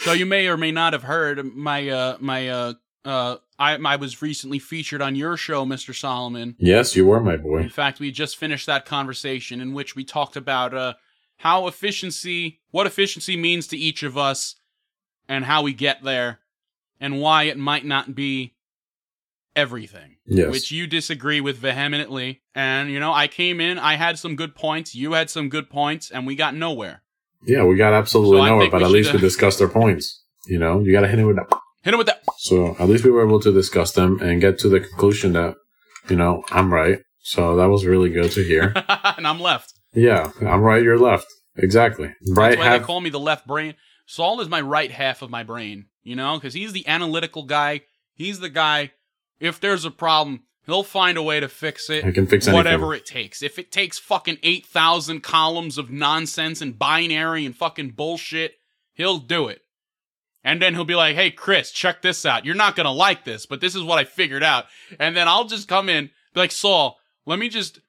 So 0.09 0.14
you 0.14 0.25
may 0.25 0.49
or 0.49 0.57
may 0.57 0.73
not 0.73 0.94
have 0.94 1.03
heard 1.03 1.55
my 1.55 1.87
uh 1.90 2.16
my 2.18 2.49
uh 2.49 2.73
uh 3.05 3.37
I 3.59 3.75
I 3.75 3.97
was 3.97 4.23
recently 4.23 4.59
featured 4.59 5.03
on 5.03 5.14
your 5.14 5.37
show, 5.37 5.66
Mr. 5.66 5.94
Solomon. 5.94 6.57
Yes, 6.59 6.97
you 6.97 7.05
were 7.05 7.21
my 7.21 7.37
boy. 7.37 7.59
In 7.59 7.68
fact, 7.68 8.01
we 8.01 8.11
just 8.11 8.38
finished 8.38 8.66
that 8.66 8.87
conversation 8.87 9.61
in 9.61 9.75
which 9.75 9.94
we 9.94 10.05
talked 10.05 10.35
about 10.35 10.73
uh, 10.73 10.94
how 11.37 11.66
efficiency, 11.66 12.61
what 12.71 12.87
efficiency 12.87 13.37
means 13.37 13.66
to 13.66 13.77
each 13.77 14.03
of 14.03 14.16
us, 14.16 14.55
and 15.29 15.44
how 15.44 15.62
we 15.62 15.75
get 15.75 16.03
there, 16.03 16.38
and 16.99 17.21
why 17.21 17.42
it 17.42 17.59
might 17.59 17.85
not 17.85 18.14
be 18.14 18.55
everything. 19.55 20.16
Yes. 20.25 20.51
Which 20.51 20.71
you 20.71 20.87
disagree 20.87 21.42
with 21.42 21.59
vehemently. 21.59 22.40
And, 22.55 22.90
you 22.90 23.01
know, 23.01 23.12
I 23.12 23.27
came 23.27 23.61
in, 23.61 23.79
I 23.79 23.97
had 23.97 24.18
some 24.18 24.37
good 24.37 24.55
points, 24.55 24.94
you 24.94 25.12
had 25.12 25.29
some 25.29 25.49
good 25.49 25.68
points, 25.68 26.11
and 26.11 26.27
we 26.27 26.35
got 26.35 26.55
nowhere. 26.55 27.03
Yeah, 27.42 27.64
we 27.64 27.77
got 27.77 27.92
absolutely 27.92 28.38
So 28.40 28.46
nowhere, 28.46 28.70
but 28.70 28.83
at 28.83 28.90
least 28.90 29.12
we 29.12 29.18
uh, 29.18 29.22
discussed 29.22 29.61
our 29.61 29.68
points. 29.68 30.24
You 30.46 30.59
know, 30.59 30.81
you 30.81 30.92
got 30.92 31.03
to 31.03 31.09
hit 31.09 31.18
it 31.18 31.24
with 31.24 31.37
that. 31.37 31.48
Hit 31.83 31.94
him 31.94 31.98
with 31.98 32.07
that. 32.09 32.22
So 32.38 32.77
at 32.79 32.88
least 32.88 33.05
we 33.05 33.11
were 33.11 33.24
able 33.27 33.40
to 33.40 33.53
discuss 33.53 33.92
them 33.92 34.20
and 34.20 34.40
get 34.40 34.59
to 34.61 34.68
the 34.68 34.81
conclusion 34.81 35.33
that, 35.35 35.55
you 36.09 36.16
know, 36.16 36.42
I'm 36.51 36.72
right. 36.72 37.01
So 37.20 37.57
that 37.57 37.68
was 37.68 37.85
really 37.87 38.11
good 38.11 38.31
to 38.33 38.42
hear. 38.42 38.72
and 39.16 39.27
I'm 39.27 39.40
left. 39.40 39.72
yeah, 39.94 40.31
I'm 40.40 40.61
right. 40.62 40.83
You're 40.83 40.98
left. 40.98 41.27
Exactly. 41.57 42.14
Right 42.31 42.51
That's 42.51 42.59
why 42.59 42.64
half. 42.64 42.81
they 42.81 42.87
call 42.87 43.01
me 43.01 43.11
the 43.11 43.20
left 43.20 43.46
brain. 43.46 43.74
Saul 44.07 44.40
is 44.40 44.48
my 44.48 44.61
right 44.61 44.90
half 44.90 45.22
of 45.22 45.31
my 45.31 45.42
brain, 45.42 45.87
you 46.03 46.16
know, 46.16 46.37
because 46.37 46.55
he's 46.55 46.72
the 46.72 46.87
analytical 46.87 47.44
guy. 47.44 47.83
He's 48.14 48.40
the 48.40 48.48
guy. 48.48 48.92
If 49.40 49.61
there's 49.61 49.85
a 49.85 49.90
problem, 49.90 50.44
he'll 50.68 50.85
find 50.85 51.18
a 51.18 51.22
way 51.22 51.40
to 51.40 51.48
fix 51.48 51.90
it. 51.90 52.04
I 52.04 52.12
can 52.12 52.26
fix 52.26 52.46
anything. 52.46 52.54
whatever 52.54 52.94
it 52.94 53.04
takes. 53.04 53.42
If 53.42 53.59
it 53.59 53.72
takes 53.72 53.98
fucking 53.98 54.38
eight 54.44 54.66
thousand 54.66 55.22
columns 55.22 55.78
of 55.78 55.90
nonsense 55.90 56.61
and 56.61 56.78
binary 56.78 57.44
and 57.44 57.57
fucking 57.57 57.90
bullshit, 57.90 58.54
he'll 58.92 59.18
do 59.18 59.48
it. 59.48 59.62
And 60.44 60.62
then 60.62 60.74
he'll 60.74 60.85
be 60.85 60.94
like, 60.94 61.16
"Hey, 61.16 61.33
Chris, 61.33 61.72
check 61.72 62.02
this 62.02 62.24
out. 62.24 62.44
You're 62.44 62.54
not 62.54 62.76
gonna 62.76 62.92
like 62.92 63.24
this, 63.24 63.46
but 63.46 63.61
this 63.61 63.74
is 63.74 63.83
what 63.83 63.98
I 63.98 64.04
figured 64.04 64.44
out." 64.44 64.66
And 65.00 65.16
then 65.16 65.26
I'll 65.26 65.44
just 65.46 65.66
come 65.66 65.88
in, 65.88 66.11
be 66.35 66.40
like, 66.40 66.52
"Saul, 66.52 66.98
let 67.26 67.40
me 67.40 67.48
just." 67.48 67.81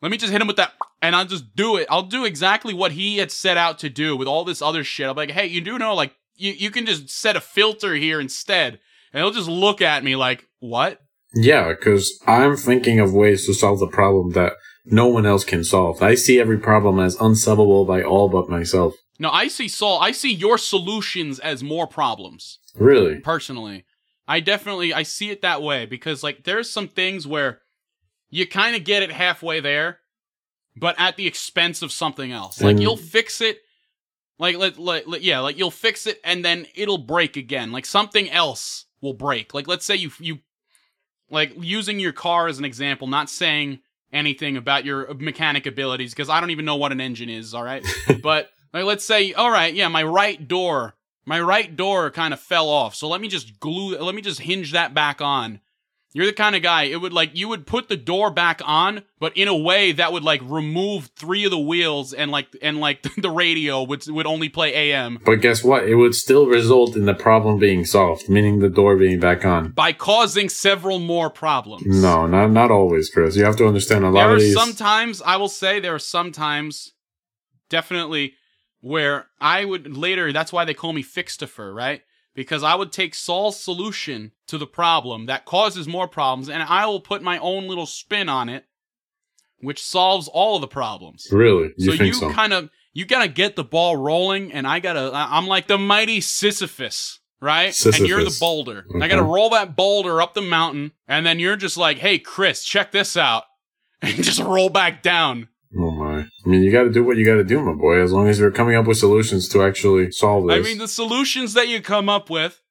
Let 0.00 0.10
me 0.10 0.16
just 0.16 0.32
hit 0.32 0.40
him 0.40 0.48
with 0.48 0.56
that, 0.56 0.72
and 1.00 1.14
I'll 1.14 1.24
just 1.24 1.54
do 1.54 1.76
it. 1.76 1.86
I'll 1.88 2.02
do 2.02 2.24
exactly 2.24 2.74
what 2.74 2.90
he 2.90 3.18
had 3.18 3.30
set 3.30 3.56
out 3.56 3.78
to 3.78 3.88
do 3.88 4.16
with 4.16 4.26
all 4.26 4.42
this 4.42 4.60
other 4.60 4.82
shit. 4.82 5.06
I'll 5.06 5.14
be 5.14 5.20
like, 5.20 5.30
hey, 5.30 5.46
you 5.46 5.60
do 5.60 5.78
know, 5.78 5.94
like, 5.94 6.12
you, 6.34 6.50
you 6.50 6.72
can 6.72 6.86
just 6.86 7.08
set 7.08 7.36
a 7.36 7.40
filter 7.40 7.94
here 7.94 8.20
instead. 8.20 8.80
And 9.12 9.22
he'll 9.22 9.30
just 9.30 9.48
look 9.48 9.80
at 9.80 10.02
me 10.02 10.16
like, 10.16 10.48
what? 10.58 11.00
Yeah, 11.34 11.68
because 11.70 12.20
I'm 12.26 12.56
thinking 12.56 13.00
of 13.00 13.14
ways 13.14 13.46
to 13.46 13.54
solve 13.54 13.78
the 13.80 13.86
problem 13.86 14.32
that 14.32 14.54
no 14.84 15.06
one 15.06 15.26
else 15.26 15.44
can 15.44 15.64
solve. 15.64 16.02
I 16.02 16.14
see 16.14 16.40
every 16.40 16.58
problem 16.58 16.98
as 16.98 17.16
unsolvable 17.20 17.84
by 17.84 18.02
all 18.02 18.28
but 18.28 18.48
myself. 18.48 18.94
No, 19.18 19.30
I 19.30 19.48
see 19.48 19.68
Saul. 19.68 20.00
I 20.00 20.10
see 20.12 20.32
your 20.32 20.58
solutions 20.58 21.38
as 21.38 21.62
more 21.62 21.86
problems. 21.86 22.58
Really? 22.74 23.20
Personally, 23.20 23.84
I 24.26 24.40
definitely 24.40 24.92
I 24.92 25.04
see 25.04 25.30
it 25.30 25.42
that 25.42 25.62
way 25.62 25.86
because 25.86 26.22
like 26.22 26.44
there's 26.44 26.68
some 26.70 26.88
things 26.88 27.26
where 27.26 27.60
you 28.30 28.46
kind 28.46 28.74
of 28.74 28.84
get 28.84 29.02
it 29.02 29.12
halfway 29.12 29.60
there, 29.60 29.98
but 30.76 30.96
at 30.98 31.16
the 31.16 31.26
expense 31.26 31.82
of 31.82 31.92
something 31.92 32.32
else. 32.32 32.60
Like 32.60 32.72
And- 32.72 32.82
you'll 32.82 32.96
fix 32.96 33.40
it, 33.40 33.58
like 34.38 34.56
let, 34.56 34.78
let, 34.78 35.06
let- 35.08 35.22
yeah, 35.22 35.38
like 35.40 35.56
you'll 35.58 35.70
fix 35.70 36.06
it 36.06 36.18
and 36.24 36.44
then 36.44 36.66
it'll 36.74 36.98
break 36.98 37.36
again. 37.36 37.70
Like 37.72 37.86
something 37.86 38.28
else 38.30 38.86
will 39.00 39.14
break. 39.14 39.54
Like 39.54 39.68
let's 39.68 39.84
say 39.84 39.96
you 39.96 40.10
you 40.18 40.38
like 41.32 41.52
using 41.58 41.98
your 41.98 42.12
car 42.12 42.46
as 42.46 42.58
an 42.58 42.64
example, 42.64 43.06
not 43.06 43.28
saying 43.28 43.80
anything 44.12 44.56
about 44.56 44.84
your 44.84 45.12
mechanic 45.14 45.66
abilities 45.66 46.12
because 46.12 46.28
I 46.28 46.40
don't 46.40 46.50
even 46.50 46.64
know 46.64 46.76
what 46.76 46.92
an 46.92 47.00
engine 47.00 47.28
is. 47.28 47.54
All 47.54 47.64
right, 47.64 47.84
but 48.22 48.50
like 48.72 48.84
let's 48.84 49.04
say, 49.04 49.32
all 49.32 49.50
right, 49.50 49.74
yeah, 49.74 49.88
my 49.88 50.02
right 50.02 50.46
door, 50.46 50.94
my 51.24 51.40
right 51.40 51.74
door 51.74 52.10
kind 52.10 52.32
of 52.32 52.40
fell 52.40 52.68
off, 52.68 52.94
so 52.94 53.08
let 53.08 53.20
me 53.20 53.28
just 53.28 53.58
glue, 53.58 53.98
let 53.98 54.14
me 54.14 54.22
just 54.22 54.40
hinge 54.40 54.72
that 54.72 54.94
back 54.94 55.20
on, 55.20 55.60
You're 56.14 56.26
the 56.26 56.32
kind 56.34 56.54
of 56.54 56.62
guy 56.62 56.82
it 56.84 57.00
would 57.00 57.14
like 57.14 57.30
you 57.34 57.48
would 57.48 57.66
put 57.66 57.88
the 57.88 57.96
door 57.96 58.30
back 58.30 58.60
on, 58.66 59.02
but 59.18 59.34
in 59.34 59.48
a 59.48 59.56
way 59.56 59.92
that 59.92 60.12
would 60.12 60.22
like 60.22 60.42
remove 60.44 61.06
three 61.16 61.44
of 61.46 61.50
the 61.50 61.58
wheels 61.58 62.12
and 62.12 62.30
like 62.30 62.48
and 62.60 62.80
like 62.80 63.02
the 63.16 63.30
radio 63.30 63.82
would 63.82 64.06
would 64.08 64.26
only 64.26 64.50
play 64.50 64.74
AM 64.74 65.18
But 65.24 65.36
guess 65.40 65.64
what? 65.64 65.88
It 65.88 65.94
would 65.94 66.14
still 66.14 66.46
result 66.46 66.96
in 66.96 67.06
the 67.06 67.14
problem 67.14 67.58
being 67.58 67.86
solved, 67.86 68.28
meaning 68.28 68.58
the 68.58 68.68
door 68.68 68.96
being 68.96 69.20
back 69.20 69.44
on. 69.46 69.70
by 69.72 69.92
causing 69.94 70.50
several 70.50 70.98
more 70.98 71.30
problems. 71.30 71.84
No, 71.86 72.26
not 72.26 72.50
not 72.50 72.70
always, 72.70 73.08
Chris. 73.08 73.34
You 73.36 73.44
have 73.44 73.56
to 73.56 73.66
understand 73.66 74.04
a 74.04 74.08
lot 74.10 74.20
There 74.24 74.30
of 74.32 74.36
are 74.36 74.40
these. 74.40 74.54
sometimes 74.54 75.22
I 75.22 75.36
will 75.36 75.48
say 75.48 75.80
there 75.80 75.94
are 75.94 75.98
sometimes 75.98 76.92
definitely 77.70 78.34
where 78.80 79.28
I 79.40 79.64
would 79.64 79.96
later 79.96 80.32
that's 80.32 80.52
why 80.52 80.64
they 80.64 80.74
call 80.74 80.92
me 80.92 81.02
Fixtifer, 81.02 81.74
right? 81.74 82.02
Because 82.34 82.62
I 82.62 82.74
would 82.74 82.92
take 82.92 83.14
Saul's 83.14 83.60
solution 83.60 84.32
to 84.46 84.56
the 84.58 84.66
problem 84.66 85.26
that 85.26 85.44
causes 85.44 85.86
more 85.86 86.08
problems 86.08 86.48
and 86.48 86.62
I 86.62 86.86
will 86.86 87.00
put 87.00 87.22
my 87.22 87.38
own 87.38 87.66
little 87.68 87.86
spin 87.86 88.28
on 88.28 88.48
it 88.48 88.64
which 89.62 89.82
solves 89.82 90.28
all 90.28 90.56
of 90.56 90.60
the 90.60 90.66
problems. 90.68 91.28
really, 91.30 91.72
you 91.78 91.96
so 91.96 92.02
you 92.04 92.12
so? 92.12 92.30
kind 92.32 92.52
of 92.52 92.68
you 92.92 93.06
gotta 93.06 93.28
get 93.28 93.56
the 93.56 93.64
ball 93.64 93.96
rolling, 93.96 94.52
and 94.52 94.66
I 94.66 94.80
gotta. 94.80 95.10
I- 95.14 95.38
I'm 95.38 95.46
like 95.46 95.66
the 95.68 95.78
mighty 95.78 96.20
Sisyphus, 96.20 97.20
right? 97.40 97.66
And 97.86 97.98
you're 98.06 98.18
the 98.18 98.24
Sisyphus. 98.26 98.38
boulder. 98.40 98.86
I 99.00 99.08
gotta 99.08 99.22
roll 99.22 99.50
that 99.50 99.76
boulder 99.76 100.20
up 100.20 100.34
the 100.34 100.42
mountain, 100.42 100.92
and 101.08 101.24
then 101.24 101.38
you're 101.38 101.56
just 101.56 101.76
like, 101.76 101.98
"Hey, 101.98 102.18
Chris, 102.18 102.64
check 102.64 102.90
this 102.92 103.16
out," 103.16 103.44
and 104.02 104.22
just 104.22 104.40
roll 104.40 104.68
back 104.68 105.02
down. 105.02 105.48
I 106.44 106.48
mean, 106.48 106.62
you 106.62 106.72
got 106.72 106.84
to 106.84 106.90
do 106.90 107.04
what 107.04 107.16
you 107.16 107.24
got 107.24 107.34
to 107.34 107.44
do, 107.44 107.60
my 107.60 107.72
boy. 107.72 108.00
As 108.00 108.12
long 108.12 108.28
as 108.28 108.38
you're 108.38 108.50
coming 108.50 108.76
up 108.76 108.86
with 108.86 108.98
solutions 108.98 109.48
to 109.50 109.62
actually 109.62 110.10
solve 110.10 110.46
this. 110.48 110.56
I 110.56 110.60
mean, 110.60 110.78
the 110.78 110.88
solutions 110.88 111.54
that 111.54 111.68
you 111.68 111.80
come 111.80 112.08
up 112.08 112.30
with, 112.30 112.62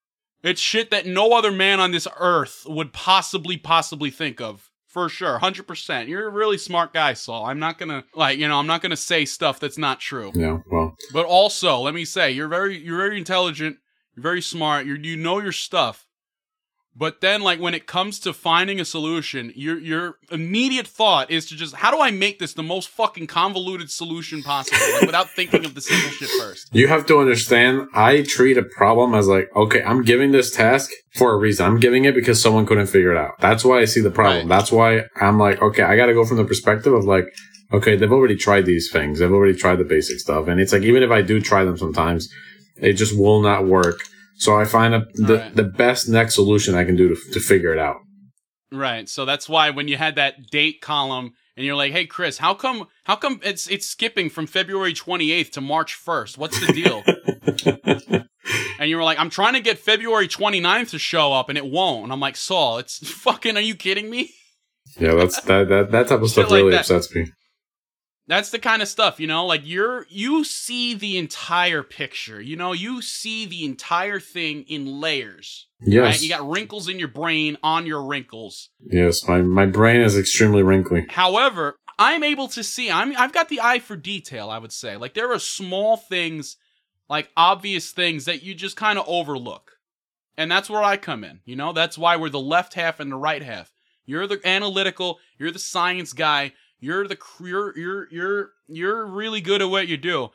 it's 0.44 0.62
shit 0.62 0.92
that 0.92 1.06
no 1.06 1.34
other 1.34 1.52
man 1.52 1.80
on 1.80 1.92
this 1.92 2.08
earth 2.20 2.64
would 2.68 2.94
possibly, 2.94 3.58
possibly 3.58 4.10
think 4.10 4.42
of. 4.42 4.68
For 4.88 5.08
sure, 5.08 5.40
hundred 5.40 5.68
percent. 5.68 6.10
You're 6.10 6.28
a 6.28 6.32
really 6.32 6.58
smart 6.58 6.92
guy, 6.92 7.14
Saul. 7.14 7.46
I'm 7.46 7.60
not 7.60 7.78
gonna 7.78 8.04
like, 8.14 8.38
you 8.38 8.46
know, 8.46 8.60
I'm 8.60 8.68
not 8.68 8.82
gonna 8.82 8.98
say 8.98 9.24
stuff 9.24 9.58
that's 9.58 9.78
not 9.78 10.02
true. 10.02 10.34
yeah. 10.36 10.58
Well, 10.70 10.98
But 11.14 11.26
also, 11.26 11.80
let 11.80 11.94
me 11.94 12.04
say, 12.04 12.32
you're 12.32 12.50
very 12.50 12.78
you're 12.78 12.98
very 12.98 13.18
intelligent, 13.18 13.78
you're 14.14 14.22
very 14.24 14.42
smart, 14.42 14.86
you 14.86 14.96
you 14.96 15.16
know 15.16 15.40
your 15.40 15.54
stuff. 15.54 16.08
But 16.96 17.22
then 17.22 17.42
like 17.42 17.60
when 17.60 17.74
it 17.74 17.88
comes 17.88 18.20
to 18.20 18.34
finding 18.34 18.80
a 18.80 18.86
solution, 18.86 19.54
your 19.56 19.80
your 19.80 20.18
immediate 20.30 20.88
thought 20.88 21.32
is 21.32 21.46
to 21.48 21.56
just 21.56 21.76
how 21.76 21.90
do 21.90 22.02
I 22.02 22.12
make 22.12 22.40
this 22.40 22.54
the 22.54 22.64
most 22.64 22.90
fucking 22.90 23.28
convoluted 23.28 23.90
solution 23.90 24.44
possible 24.44 24.78
like, 24.94 25.04
without 25.04 25.30
thinking 25.36 25.64
of 25.64 25.74
the 25.74 25.82
simple 25.82 26.10
shit 26.10 26.30
first. 26.40 26.68
you 26.74 26.88
have 26.90 27.06
to 27.06 27.20
understand. 27.20 27.88
I 27.94 28.24
treat 28.24 28.58
a 28.58 28.64
problem 28.64 29.16
as 29.16 29.28
like, 29.28 29.50
okay, 29.56 29.82
I'm 29.84 30.04
giving 30.04 30.32
this 30.32 30.52
task 30.52 30.90
for 31.16 31.34
a 31.34 31.38
reason. 31.38 31.66
I'm 31.66 31.80
giving 31.80 32.04
it 32.04 32.14
because 32.14 32.42
someone 32.42 32.66
couldn't 32.66 32.88
figure 32.88 33.12
it 33.12 33.18
out. 33.18 33.40
That's 33.40 33.64
why 33.64 33.80
I 33.80 33.86
see 33.86 34.02
the 34.02 34.12
problem. 34.12 34.50
Right. 34.50 34.50
That's 34.50 34.72
why 34.72 35.04
I'm 35.20 35.40
like, 35.40 35.62
okay, 35.62 35.84
I 35.84 35.96
got 35.96 36.08
to 36.08 36.14
go 36.14 36.26
from 36.26 36.38
the 36.38 36.46
perspective 36.46 36.94
of 36.94 37.06
like, 37.06 37.26
okay, 37.72 37.96
they've 37.96 38.12
already 38.12 38.36
tried 38.36 38.66
these 38.66 38.92
things. 38.92 39.20
They've 39.20 39.32
already 39.32 39.58
tried 39.58 39.78
the 39.78 39.86
basic 39.86 40.20
stuff, 40.20 40.48
and 40.50 40.60
it's 40.60 40.74
like 40.74 40.84
even 40.84 41.04
if 41.04 41.12
I 41.12 41.22
do 41.22 41.40
try 41.40 41.64
them 41.64 41.78
sometimes, 41.78 42.30
it 42.76 42.94
just 42.94 43.18
will 43.18 43.42
not 43.42 43.66
work. 43.66 44.02
So 44.42 44.60
I 44.60 44.66
find 44.66 44.96
a, 44.96 45.06
the 45.14 45.38
Right. 45.38 45.56
the 45.56 45.64
best 45.64 46.10
next 46.10 46.34
solution 46.36 46.74
I 46.74 46.84
can 46.84 46.96
do 46.96 47.10
to 47.14 47.32
to 47.34 47.40
figure 47.40 47.72
it 47.72 47.80
out. 47.80 47.98
Right. 48.72 49.08
So 49.08 49.24
that's 49.26 49.48
why 49.48 49.70
when 49.70 49.88
you 49.88 49.98
had 49.98 50.16
that 50.16 50.50
date 50.50 50.82
column 50.82 51.34
and 51.56 51.66
you're 51.66 51.76
like, 51.76 51.92
"Hey 51.92 52.06
Chris, 52.08 52.40
how 52.40 52.54
come 52.56 52.88
how 53.04 53.16
come 53.18 53.40
it's 53.44 53.68
it's 53.70 53.86
skipping 53.86 54.30
from 54.32 54.48
February 54.48 54.94
28th 54.94 55.52
to 55.52 55.62
March 55.62 55.94
1st? 56.06 56.38
What's 56.40 56.60
the 56.66 56.74
deal?" 56.74 57.04
and 58.80 58.90
you 58.90 58.96
were 58.98 59.04
like, 59.04 59.20
"I'm 59.20 59.30
trying 59.30 59.54
to 59.54 59.60
get 59.62 59.78
February 59.78 60.28
29th 60.28 60.90
to 60.92 61.00
show 61.00 61.34
up 61.34 61.50
and 61.50 61.58
it 61.58 61.66
won't." 61.66 62.06
And 62.06 62.12
I'm 62.14 62.20
like, 62.20 62.36
"Saul, 62.38 62.80
it's 62.80 62.98
fucking 63.26 63.58
are 63.58 63.62
you 63.62 63.76
kidding 63.76 64.10
me?" 64.10 64.32
Yeah, 65.00 65.14
that's 65.14 65.40
that 65.42 65.70
that 65.70 65.92
that 65.92 66.08
type 66.08 66.22
of 66.22 66.30
stuff 66.32 66.50
like 66.50 66.60
really 66.60 66.72
that. 66.72 66.80
upsets 66.82 67.14
me. 67.14 67.28
That's 68.32 68.50
the 68.50 68.60
kind 68.60 68.82
of 68.82 68.88
stuff, 68.88 69.20
you 69.20 69.28
know, 69.28 69.46
like 69.46 69.64
you're 69.66 70.06
you 70.08 70.46
see 70.46 70.94
the 70.94 71.18
entire 71.18 71.84
picture. 71.84 72.40
You 72.40 72.56
know, 72.56 72.72
you 72.72 73.02
see 73.02 73.46
the 73.46 73.66
entire 73.66 74.22
thing 74.22 74.64
in 74.70 75.02
layers. 75.02 75.68
Yes, 75.82 76.02
Right? 76.02 76.22
You 76.22 76.30
got 76.30 76.50
wrinkles 76.50 76.88
in 76.88 76.98
your 76.98 77.10
brain 77.10 77.58
on 77.62 77.86
your 77.86 78.02
wrinkles. 78.02 78.70
yes. 78.90 79.28
My 79.28 79.42
my 79.42 79.66
brain 79.66 80.00
is 80.00 80.18
extremely 80.18 80.64
wrinkly. 80.64 81.08
However, 81.10 81.76
I'm 82.00 82.24
able 82.24 82.48
to 82.48 82.64
see. 82.64 82.90
I'm 82.90 83.14
I've 83.18 83.34
got 83.34 83.50
the 83.50 83.60
eye 83.60 83.80
for 83.80 83.98
detail. 83.98 84.50
I 84.50 84.60
would 84.60 84.72
say, 84.72 84.96
like 84.96 85.14
there 85.14 85.34
are 85.34 85.38
small 85.40 85.98
things, 85.98 86.56
like 87.10 87.32
obvious 87.36 87.92
things 87.92 88.24
that 88.24 88.44
you 88.44 88.56
just 88.56 88.78
kind 88.78 88.98
of 88.98 89.04
overlook, 89.10 89.74
and 90.38 90.50
that's 90.50 90.70
where 90.70 90.84
I 90.84 90.96
come 90.96 91.26
in. 91.26 91.42
You 91.44 91.58
know, 91.58 91.74
that's 91.74 91.98
why 91.98 92.16
we're 92.16 92.30
the 92.30 92.40
left 92.40 92.76
half 92.76 93.02
and 93.02 93.12
the 93.12 93.18
right 93.18 93.44
half. 93.44 93.74
You're 94.06 94.26
the 94.26 94.40
analytical. 94.46 95.20
You're 95.38 95.52
the 95.52 95.60
science 95.60 96.14
guy. 96.14 96.54
You're 96.82 97.08
the 97.08 97.18
you're 97.40 97.78
you're 97.78 98.08
you're 98.12 98.50
you're 98.68 99.06
really 99.06 99.40
good 99.40 99.62
at 99.62 99.70
what 99.70 99.88
you 99.88 99.96
do. 99.98 100.30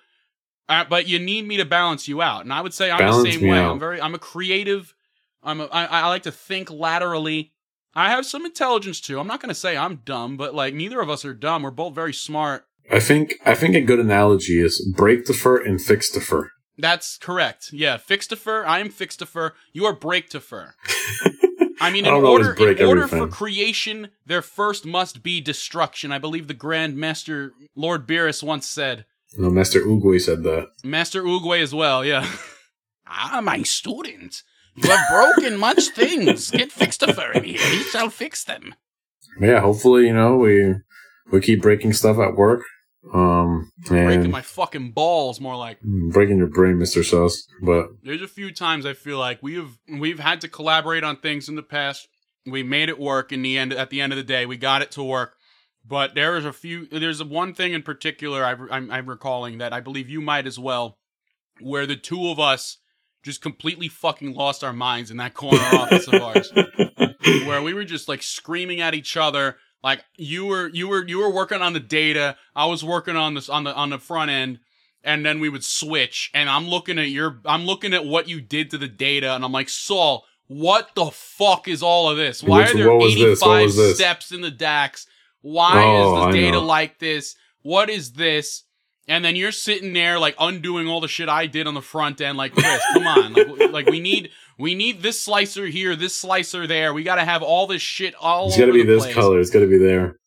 Uh, 0.68 0.84
but 0.88 1.06
you 1.06 1.18
need 1.18 1.46
me 1.46 1.56
to 1.58 1.64
balance 1.64 2.08
you 2.08 2.22
out, 2.22 2.42
and 2.42 2.52
I 2.52 2.60
would 2.60 2.74
say 2.74 2.90
I'm 2.90 2.98
Balance 2.98 3.24
the 3.24 3.32
same 3.32 3.48
way. 3.48 3.58
out. 3.58 3.72
I'm 3.72 3.78
very 3.78 4.00
I'm 4.00 4.14
a 4.14 4.18
creative. 4.18 4.94
I'm 5.42 5.60
a, 5.60 5.64
I, 5.66 5.84
I 5.84 6.08
like 6.08 6.22
to 6.24 6.32
think 6.32 6.70
laterally. 6.70 7.52
I 7.94 8.10
have 8.10 8.26
some 8.26 8.44
intelligence 8.44 9.00
too. 9.00 9.18
I'm 9.18 9.26
not 9.26 9.40
going 9.40 9.48
to 9.48 9.54
say 9.54 9.76
I'm 9.76 9.96
dumb, 10.04 10.36
but 10.36 10.54
like 10.54 10.74
neither 10.74 11.00
of 11.00 11.08
us 11.10 11.24
are 11.24 11.34
dumb. 11.34 11.62
We're 11.62 11.70
both 11.70 11.94
very 11.94 12.12
smart. 12.12 12.66
I 12.90 13.00
think 13.00 13.34
I 13.44 13.54
think 13.54 13.74
a 13.74 13.80
good 13.80 13.98
analogy 14.00 14.60
is 14.60 14.86
break 14.96 15.26
the 15.26 15.32
fur 15.34 15.56
and 15.56 15.80
fix 15.80 16.10
the 16.10 16.20
fur. 16.20 16.50
That's 16.78 17.16
correct. 17.18 17.70
Yeah, 17.72 17.96
fix 17.96 18.26
the 18.26 18.36
fur. 18.36 18.64
I 18.64 18.80
am 18.80 18.90
fix 18.90 19.16
the 19.16 19.26
fur. 19.26 19.54
You 19.72 19.84
are 19.86 19.94
break 19.94 20.30
the 20.30 20.40
fur. 20.40 20.74
I 21.80 21.90
mean, 21.90 22.06
in 22.06 22.12
don't 22.12 22.24
order, 22.24 22.54
in 22.70 22.86
order 22.86 23.06
for 23.06 23.28
creation, 23.28 24.08
there 24.24 24.42
first 24.42 24.86
must 24.86 25.22
be 25.22 25.40
destruction. 25.40 26.12
I 26.12 26.18
believe 26.18 26.48
the 26.48 26.54
Grand 26.54 26.96
Master 26.96 27.52
Lord 27.74 28.06
Beerus 28.06 28.42
once 28.42 28.66
said. 28.66 29.04
Know, 29.36 29.50
Master 29.50 29.82
Oogway 29.82 30.20
said 30.20 30.42
that. 30.44 30.68
Master 30.82 31.22
Oogway 31.22 31.60
as 31.62 31.74
well, 31.74 32.04
yeah. 32.04 32.26
ah, 33.06 33.40
my 33.42 33.62
student. 33.62 34.42
You 34.76 34.90
have 34.90 35.08
broken 35.10 35.58
much 35.58 35.88
things. 35.94 36.50
Get 36.50 36.72
fixed 36.72 37.02
in 37.02 37.14
here. 37.14 37.42
He 37.42 37.82
shall 37.84 38.10
fix 38.10 38.44
them. 38.44 38.74
Yeah, 39.40 39.60
hopefully, 39.60 40.06
you 40.06 40.14
know, 40.14 40.36
we 40.36 40.76
we 41.30 41.40
keep 41.40 41.62
breaking 41.62 41.92
stuff 41.92 42.18
at 42.18 42.36
work. 42.36 42.62
Um 43.12 43.70
Breaking 43.78 44.30
my 44.30 44.42
fucking 44.42 44.92
balls, 44.92 45.40
more 45.40 45.56
like. 45.56 45.80
breaking 45.82 46.38
your 46.38 46.48
brain, 46.48 46.76
Mr. 46.76 47.04
Sauce. 47.04 47.46
But 47.62 47.88
There's 48.02 48.22
a 48.22 48.28
few 48.28 48.52
times 48.52 48.84
I 48.84 48.94
feel 48.94 49.18
like 49.18 49.42
we've 49.42 49.78
we've 49.88 50.18
had 50.18 50.40
to 50.42 50.48
collaborate 50.48 51.04
on 51.04 51.16
things 51.16 51.48
in 51.48 51.54
the 51.56 51.62
past. 51.62 52.08
We 52.44 52.62
made 52.62 52.88
it 52.88 52.98
work 52.98 53.32
in 53.32 53.42
the 53.42 53.58
end. 53.58 53.72
At 53.72 53.90
the 53.90 54.00
end 54.00 54.12
of 54.12 54.16
the 54.16 54.22
day, 54.24 54.46
we 54.46 54.56
got 54.56 54.82
it 54.82 54.90
to 54.92 55.02
work. 55.02 55.36
But 55.88 56.14
there 56.14 56.36
is 56.36 56.44
a 56.44 56.52
few. 56.52 56.86
There's 56.86 57.22
one 57.22 57.54
thing 57.54 57.72
in 57.72 57.82
particular 57.82 58.44
I, 58.44 58.56
I'm, 58.74 58.90
I'm 58.90 59.08
recalling 59.08 59.58
that 59.58 59.72
I 59.72 59.80
believe 59.80 60.08
you 60.08 60.20
might 60.20 60.46
as 60.46 60.58
well, 60.58 60.98
where 61.60 61.86
the 61.86 61.96
two 61.96 62.28
of 62.28 62.40
us 62.40 62.78
just 63.22 63.42
completely 63.42 63.88
fucking 63.88 64.34
lost 64.34 64.62
our 64.62 64.72
minds 64.72 65.10
in 65.10 65.16
that 65.16 65.34
corner 65.34 65.62
office 65.72 66.06
of 66.08 66.22
ours, 66.22 66.52
where 67.46 67.62
we 67.62 67.74
were 67.74 67.84
just 67.84 68.08
like 68.08 68.22
screaming 68.22 68.80
at 68.80 68.94
each 68.94 69.16
other. 69.16 69.56
Like 69.86 70.04
you 70.16 70.46
were 70.46 70.68
you 70.68 70.88
were 70.88 71.06
you 71.06 71.18
were 71.18 71.30
working 71.32 71.62
on 71.62 71.72
the 71.72 71.80
data. 71.80 72.36
I 72.56 72.66
was 72.66 72.82
working 72.84 73.14
on 73.14 73.34
this 73.34 73.48
on 73.48 73.62
the 73.64 73.72
on 73.74 73.90
the 73.90 73.98
front 73.98 74.30
end. 74.32 74.58
And 75.04 75.24
then 75.24 75.38
we 75.38 75.48
would 75.48 75.62
switch. 75.62 76.32
And 76.34 76.50
i'm 76.50 76.66
looking 76.66 76.98
at 76.98 77.08
your 77.10 77.38
i'm 77.44 77.64
looking 77.66 77.94
at 77.94 78.04
what 78.04 78.28
you 78.28 78.40
did 78.40 78.72
to 78.72 78.78
the 78.78 78.88
data. 78.88 79.32
And 79.34 79.44
i'm 79.44 79.52
like 79.52 79.68
saul 79.68 80.24
what 80.48 80.90
the 80.96 81.06
fuck 81.12 81.68
is 81.68 81.82
all 81.82 82.10
of 82.10 82.16
this? 82.16 82.42
Why 82.42 82.62
Which- 82.62 82.74
are 82.74 82.76
there 82.78 82.88
what 82.90 83.02
was 83.02 83.14
this? 83.14 83.40
What 83.40 83.62
85 83.62 83.94
steps 83.96 84.32
in 84.32 84.40
the 84.40 84.50
DAX? 84.50 85.06
Why 85.42 85.72
Oh, 85.84 86.16
is 86.16 86.22
I 86.22 86.26
the 86.32 86.38
data 86.38 86.52
know. 86.52 86.64
like 86.64 86.98
this? 86.98 87.36
What 87.62 87.88
is 87.88 88.12
this? 88.12 88.64
And 89.08 89.24
then 89.24 89.36
you're 89.36 89.52
sitting 89.52 89.92
there 89.92 90.18
like 90.18 90.34
undoing 90.40 90.88
all 90.88 91.00
the 91.00 91.06
shit 91.06 91.28
i 91.28 91.46
did 91.46 91.68
on 91.68 91.74
the 91.74 91.80
front 91.82 92.20
end 92.20 92.36
like 92.36 92.52
chris 92.54 92.82
come 92.92 93.06
on. 93.06 93.32
Like, 93.34 93.70
like 93.72 93.86
we 93.86 94.00
need 94.00 94.30
we 94.58 94.74
need 94.74 95.02
this 95.02 95.20
slicer 95.20 95.66
here 95.66 95.96
this 95.96 96.16
slicer 96.16 96.66
there 96.66 96.94
we 96.94 97.02
gotta 97.02 97.24
have 97.24 97.42
all 97.42 97.66
this 97.66 97.82
shit 97.82 98.14
all 98.16 98.48
it's 98.48 98.56
got 98.56 98.66
to 98.66 98.72
be 98.72 98.82
this 98.82 99.04
place. 99.04 99.14
color. 99.14 99.40
It's 99.40 99.50
got 99.50 99.60
to 99.60 99.66
be 99.66 99.78
there. 99.78 100.18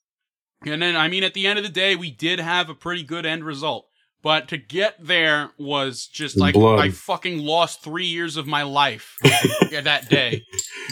And 0.66 0.82
then, 0.82 0.96
I 0.96 1.08
mean, 1.08 1.24
at 1.24 1.34
the 1.34 1.48
end 1.48 1.58
of 1.58 1.64
the 1.64 1.72
day, 1.72 1.96
we 1.96 2.12
did 2.12 2.40
have 2.40 2.70
a 2.70 2.76
pretty 2.76 3.04
good 3.04 3.26
end 3.26 3.44
result. 3.44 3.88
But 4.22 4.50
to 4.50 4.58
get 4.58 4.96
there 5.00 5.52
was 5.58 6.06
just 6.06 6.36
like 6.36 6.54
Blood. 6.54 6.80
I 6.80 6.90
fucking 6.90 7.40
lost 7.40 7.82
three 7.82 8.06
years 8.06 8.36
of 8.36 8.46
my 8.48 8.64
life 8.64 9.16
yeah, 9.72 9.80
that 9.82 10.10
day. 10.10 10.44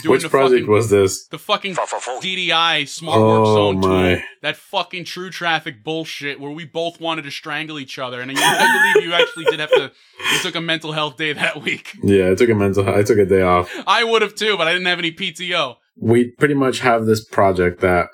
Doing 0.02 0.14
Which 0.14 0.24
the 0.24 0.30
project 0.30 0.62
fucking, 0.62 0.72
was 0.72 0.90
this? 0.90 1.28
the 1.28 1.38
fucking 1.38 1.76
DDI 1.76 2.88
Smart 2.88 3.18
oh 3.18 3.28
Work 3.28 3.48
Oh 3.48 3.56
Zone 3.56 3.82
tool? 3.82 4.22
That 4.42 4.56
fucking 4.56 5.04
true 5.06 5.30
traffic 5.30 5.84
bullshit 5.84 6.40
where 6.40 6.52
we 6.52 6.64
both 6.66 7.02
wanted 7.02 7.24
to 7.24 7.32
strangle 7.32 7.80
each 7.80 8.00
other. 8.00 8.22
And 8.22 8.32
I, 8.32 8.36
I 8.38 8.94
believe 8.94 9.08
you 9.10 9.14
actually 9.14 9.46
did 9.46 9.60
have 9.60 9.72
to. 9.72 9.92
You 10.32 10.40
took 10.42 10.56
a 10.56 10.62
mental 10.62 10.94
health 10.94 11.18
day 11.18 11.34
that 11.34 11.62
week. 11.62 11.96
Yeah, 12.04 12.32
I 12.32 12.36
took 12.36 12.50
a 12.50 12.56
mental. 12.56 12.88
I 12.88 13.04
took 13.04 13.18
a 13.18 13.26
day 13.26 13.42
off. 13.42 13.70
I 13.86 14.04
would 14.04 14.22
have 14.22 14.36
too, 14.36 14.56
but 14.58 14.68
I 14.68 14.72
didn't 14.74 14.88
have 14.88 15.00
any 15.00 15.12
PTO. 15.12 15.76
we 16.00 16.30
pretty 16.32 16.54
much 16.54 16.80
have 16.80 17.06
this 17.06 17.26
project 17.26 17.82
that 17.82 18.08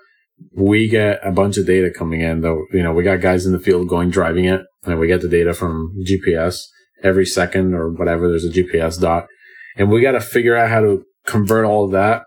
we 0.52 0.88
get 0.88 1.20
a 1.24 1.32
bunch 1.32 1.58
of 1.58 1.66
data 1.66 1.90
coming 1.90 2.22
in 2.22 2.42
though 2.42 2.66
you 2.72 2.84
know 2.84 2.94
we 2.94 3.04
got 3.04 3.22
guys 3.22 3.46
in 3.46 3.54
the 3.54 3.60
field 3.60 3.88
going 3.88 4.10
driving 4.10 4.46
it 4.46 4.62
and 4.84 5.00
we 5.00 5.08
get 5.08 5.22
the 5.22 5.30
data 5.30 5.54
from 5.54 5.96
gps 6.08 6.60
every 7.04 7.26
second 7.26 7.74
or 7.74 7.92
whatever 7.92 8.30
there's 8.30 8.46
a 8.46 8.50
gps 8.50 9.00
dot 9.00 9.28
and 9.76 9.92
we 9.92 10.02
got 10.02 10.12
to 10.12 10.22
figure 10.22 10.56
out 10.56 10.70
how 10.70 10.80
to 10.80 11.04
convert 11.26 11.66
all 11.66 11.86
of 11.86 11.92
that 11.92 12.24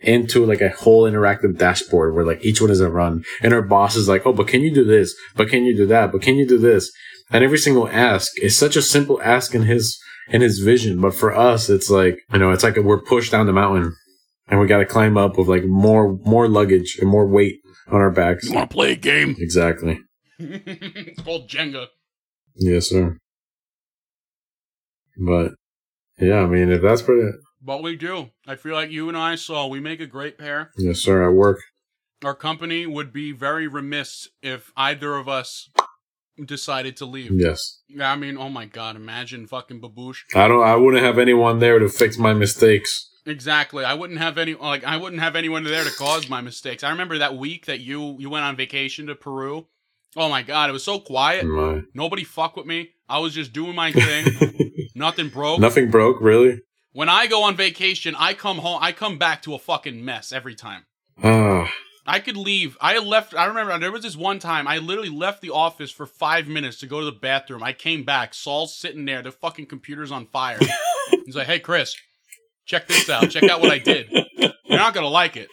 into 0.00 0.46
like 0.46 0.60
a 0.60 0.70
whole 0.70 1.04
interactive 1.04 1.58
dashboard 1.58 2.14
where 2.14 2.24
like 2.24 2.44
each 2.44 2.60
one 2.60 2.70
is 2.70 2.80
a 2.80 2.88
run 2.88 3.24
and 3.42 3.52
our 3.52 3.62
boss 3.62 3.96
is 3.96 4.08
like, 4.08 4.24
Oh, 4.24 4.32
but 4.32 4.48
can 4.48 4.62
you 4.62 4.72
do 4.72 4.84
this? 4.84 5.14
But 5.34 5.48
can 5.48 5.64
you 5.64 5.76
do 5.76 5.86
that? 5.86 6.12
But 6.12 6.22
can 6.22 6.36
you 6.36 6.46
do 6.46 6.58
this? 6.58 6.90
And 7.30 7.44
every 7.44 7.58
single 7.58 7.88
ask 7.88 8.32
is 8.40 8.56
such 8.56 8.76
a 8.76 8.82
simple 8.82 9.20
ask 9.22 9.54
in 9.54 9.62
his, 9.62 9.98
in 10.28 10.40
his 10.40 10.60
vision. 10.60 11.00
But 11.00 11.14
for 11.14 11.34
us, 11.34 11.68
it's 11.68 11.90
like, 11.90 12.20
you 12.32 12.38
know, 12.38 12.52
it's 12.52 12.62
like 12.62 12.76
we're 12.76 13.00
pushed 13.00 13.32
down 13.32 13.46
the 13.46 13.52
mountain 13.52 13.94
and 14.48 14.60
we 14.60 14.66
got 14.66 14.78
to 14.78 14.86
climb 14.86 15.16
up 15.16 15.36
with 15.38 15.48
like 15.48 15.64
more, 15.64 16.18
more 16.24 16.48
luggage 16.48 16.98
and 17.00 17.08
more 17.08 17.26
weight 17.26 17.60
on 17.88 18.00
our 18.00 18.10
backs. 18.10 18.44
You 18.48 18.54
want 18.54 18.70
to 18.70 18.74
play 18.74 18.92
a 18.92 18.96
game? 18.96 19.36
Exactly. 19.38 20.00
it's 20.38 21.20
called 21.22 21.48
Jenga. 21.48 21.86
Yes, 22.56 22.88
sir. 22.88 23.18
But 25.18 25.52
yeah, 26.18 26.40
I 26.40 26.46
mean, 26.46 26.70
if 26.70 26.82
that's 26.82 27.02
it, 27.02 27.34
But 27.62 27.82
we 27.82 27.96
do. 27.96 28.30
I 28.46 28.56
feel 28.56 28.74
like 28.74 28.90
you 28.90 29.08
and 29.08 29.16
I 29.16 29.34
Saul 29.34 29.70
we 29.70 29.80
make 29.80 30.00
a 30.00 30.06
great 30.06 30.38
pair. 30.38 30.70
yes, 30.76 30.98
sir, 30.98 31.24
I 31.24 31.28
work. 31.28 31.58
Our 32.24 32.34
company 32.34 32.86
would 32.86 33.12
be 33.12 33.30
very 33.32 33.68
remiss 33.68 34.28
if 34.42 34.72
either 34.76 35.14
of 35.14 35.28
us 35.28 35.70
decided 36.44 36.96
to 36.96 37.04
leave. 37.06 37.30
Yes. 37.32 37.80
Yeah, 37.88 38.10
I 38.12 38.16
mean, 38.16 38.36
oh 38.36 38.48
my 38.48 38.64
god, 38.66 38.96
imagine 38.96 39.46
fucking 39.46 39.80
baboosh. 39.80 40.20
I 40.34 40.48
don't, 40.48 40.62
I 40.62 40.76
wouldn't 40.76 41.04
have 41.04 41.18
anyone 41.18 41.58
there 41.58 41.78
to 41.78 41.88
fix 41.88 42.18
my 42.18 42.32
mistakes. 42.34 43.08
Exactly. 43.28 43.84
I 43.84 43.94
wouldn't 43.94 44.18
have 44.18 44.38
any 44.38 44.54
like 44.54 44.84
I 44.84 44.96
wouldn't 44.96 45.20
have 45.22 45.36
anyone 45.36 45.64
there 45.64 45.84
to 45.84 45.90
cause 45.90 46.28
my 46.28 46.40
mistakes. 46.40 46.82
I 46.82 46.90
remember 46.90 47.18
that 47.18 47.36
week 47.36 47.66
that 47.66 47.80
you 47.80 48.16
you 48.18 48.30
went 48.30 48.44
on 48.44 48.56
vacation 48.56 49.06
to 49.06 49.14
Peru. 49.14 49.66
Oh 50.16 50.28
my 50.28 50.42
god, 50.42 50.70
it 50.70 50.72
was 50.72 50.84
so 50.84 50.98
quiet. 50.98 51.44
My. 51.44 51.82
Nobody 51.94 52.24
fuck 52.24 52.56
with 52.56 52.66
me. 52.66 52.90
I 53.08 53.18
was 53.18 53.34
just 53.34 53.52
doing 53.52 53.74
my 53.74 53.92
thing. 53.92 54.72
Nothing 54.94 55.28
broke. 55.28 55.60
Nothing 55.60 55.90
broke, 55.90 56.20
really? 56.20 56.62
When 56.92 57.08
I 57.08 57.26
go 57.26 57.44
on 57.44 57.56
vacation, 57.56 58.14
I 58.18 58.34
come 58.34 58.58
home 58.58 58.78
I 58.80 58.92
come 58.92 59.18
back 59.18 59.42
to 59.42 59.54
a 59.54 59.58
fucking 59.58 60.04
mess 60.04 60.32
every 60.32 60.54
time. 60.54 60.86
Ah, 61.22 61.70
I 62.06 62.20
could 62.20 62.36
leave. 62.36 62.78
I 62.80 62.98
left. 62.98 63.34
I 63.34 63.44
remember 63.44 63.78
there 63.78 63.92
was 63.92 64.02
this 64.02 64.16
one 64.16 64.38
time 64.38 64.66
I 64.66 64.78
literally 64.78 65.10
left 65.10 65.42
the 65.42 65.50
office 65.50 65.90
for 65.90 66.06
five 66.06 66.48
minutes 66.48 66.78
to 66.80 66.86
go 66.86 67.00
to 67.00 67.04
the 67.04 67.12
bathroom. 67.12 67.62
I 67.62 67.74
came 67.74 68.04
back. 68.04 68.32
Saul's 68.32 68.74
sitting 68.74 69.04
there. 69.04 69.22
The 69.22 69.32
fucking 69.32 69.66
computer's 69.66 70.10
on 70.10 70.26
fire. 70.26 70.58
He's 71.26 71.36
like, 71.36 71.46
"Hey, 71.46 71.60
Chris, 71.60 71.94
check 72.68 72.86
this 72.86 73.10
out. 73.10 73.30
Check 73.30 73.44
out 73.44 73.60
what 73.60 73.72
I 73.72 73.78
did. 73.78 74.08
You're 74.10 74.78
not 74.78 74.94
gonna 74.94 75.08
like 75.08 75.34
it." 75.36 75.48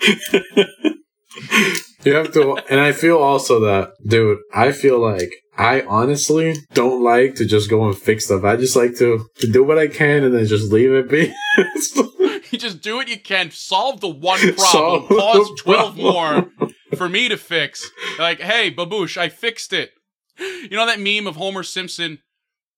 you 2.06 2.14
have 2.14 2.32
to, 2.34 2.58
and 2.70 2.80
I 2.80 2.92
feel 2.92 3.18
also 3.18 3.60
that, 3.62 3.94
dude, 4.06 4.38
I 4.54 4.72
feel 4.72 5.00
like 5.00 5.30
I 5.58 5.82
honestly 5.82 6.56
don't 6.74 7.04
like 7.04 7.36
to 7.36 7.46
just 7.46 7.70
go 7.70 7.86
and 7.86 7.98
fix 7.98 8.26
stuff. 8.26 8.44
I 8.44 8.58
just 8.58 8.76
like 8.76 8.96
to, 8.98 9.26
to 9.40 9.52
do 9.52 9.64
what 9.64 9.80
I 9.80 9.88
can 9.88 10.24
and 10.24 10.36
then 10.36 10.46
just 10.46 10.72
leave 10.72 10.92
it 10.92 11.10
be. 11.10 11.34
You 12.52 12.60
just 12.60 12.82
do 12.82 12.96
what 12.96 13.10
you 13.10 13.20
can. 13.20 13.52
Solve 13.52 14.00
the 14.00 14.08
one 14.08 14.40
problem. 14.40 14.58
Solve 14.58 15.10
Cause 15.10 15.52
twelve 15.60 15.96
problem. 15.98 16.52
more 16.58 16.70
for 16.96 17.10
me 17.10 17.28
to 17.28 17.36
fix. 17.36 17.90
Like, 18.18 18.40
hey, 18.40 18.72
baboosh, 18.72 19.18
I 19.18 19.28
fixed 19.28 19.74
it. 19.74 19.92
You 20.40 20.70
know 20.70 20.86
that 20.86 21.00
meme 21.00 21.28
of 21.28 21.36
Homer 21.36 21.64
Simpson 21.64 22.20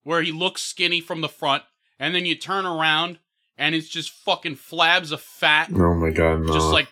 where 0.04 0.24
he 0.24 0.32
looks 0.32 0.64
skinny 0.64 1.00
from 1.00 1.22
the 1.22 1.30
front, 1.30 1.64
and 2.00 2.16
then 2.16 2.26
you 2.26 2.34
turn 2.34 2.66
around 2.66 3.20
and 3.58 3.74
it's 3.76 3.90
just 3.90 4.12
fucking 4.12 4.56
flabs 4.56 5.12
of 5.12 5.22
fat, 5.22 5.70
oh 5.74 5.94
my 5.96 6.12
god, 6.12 6.42
no. 6.42 6.54
just 6.54 6.68
like 6.72 6.88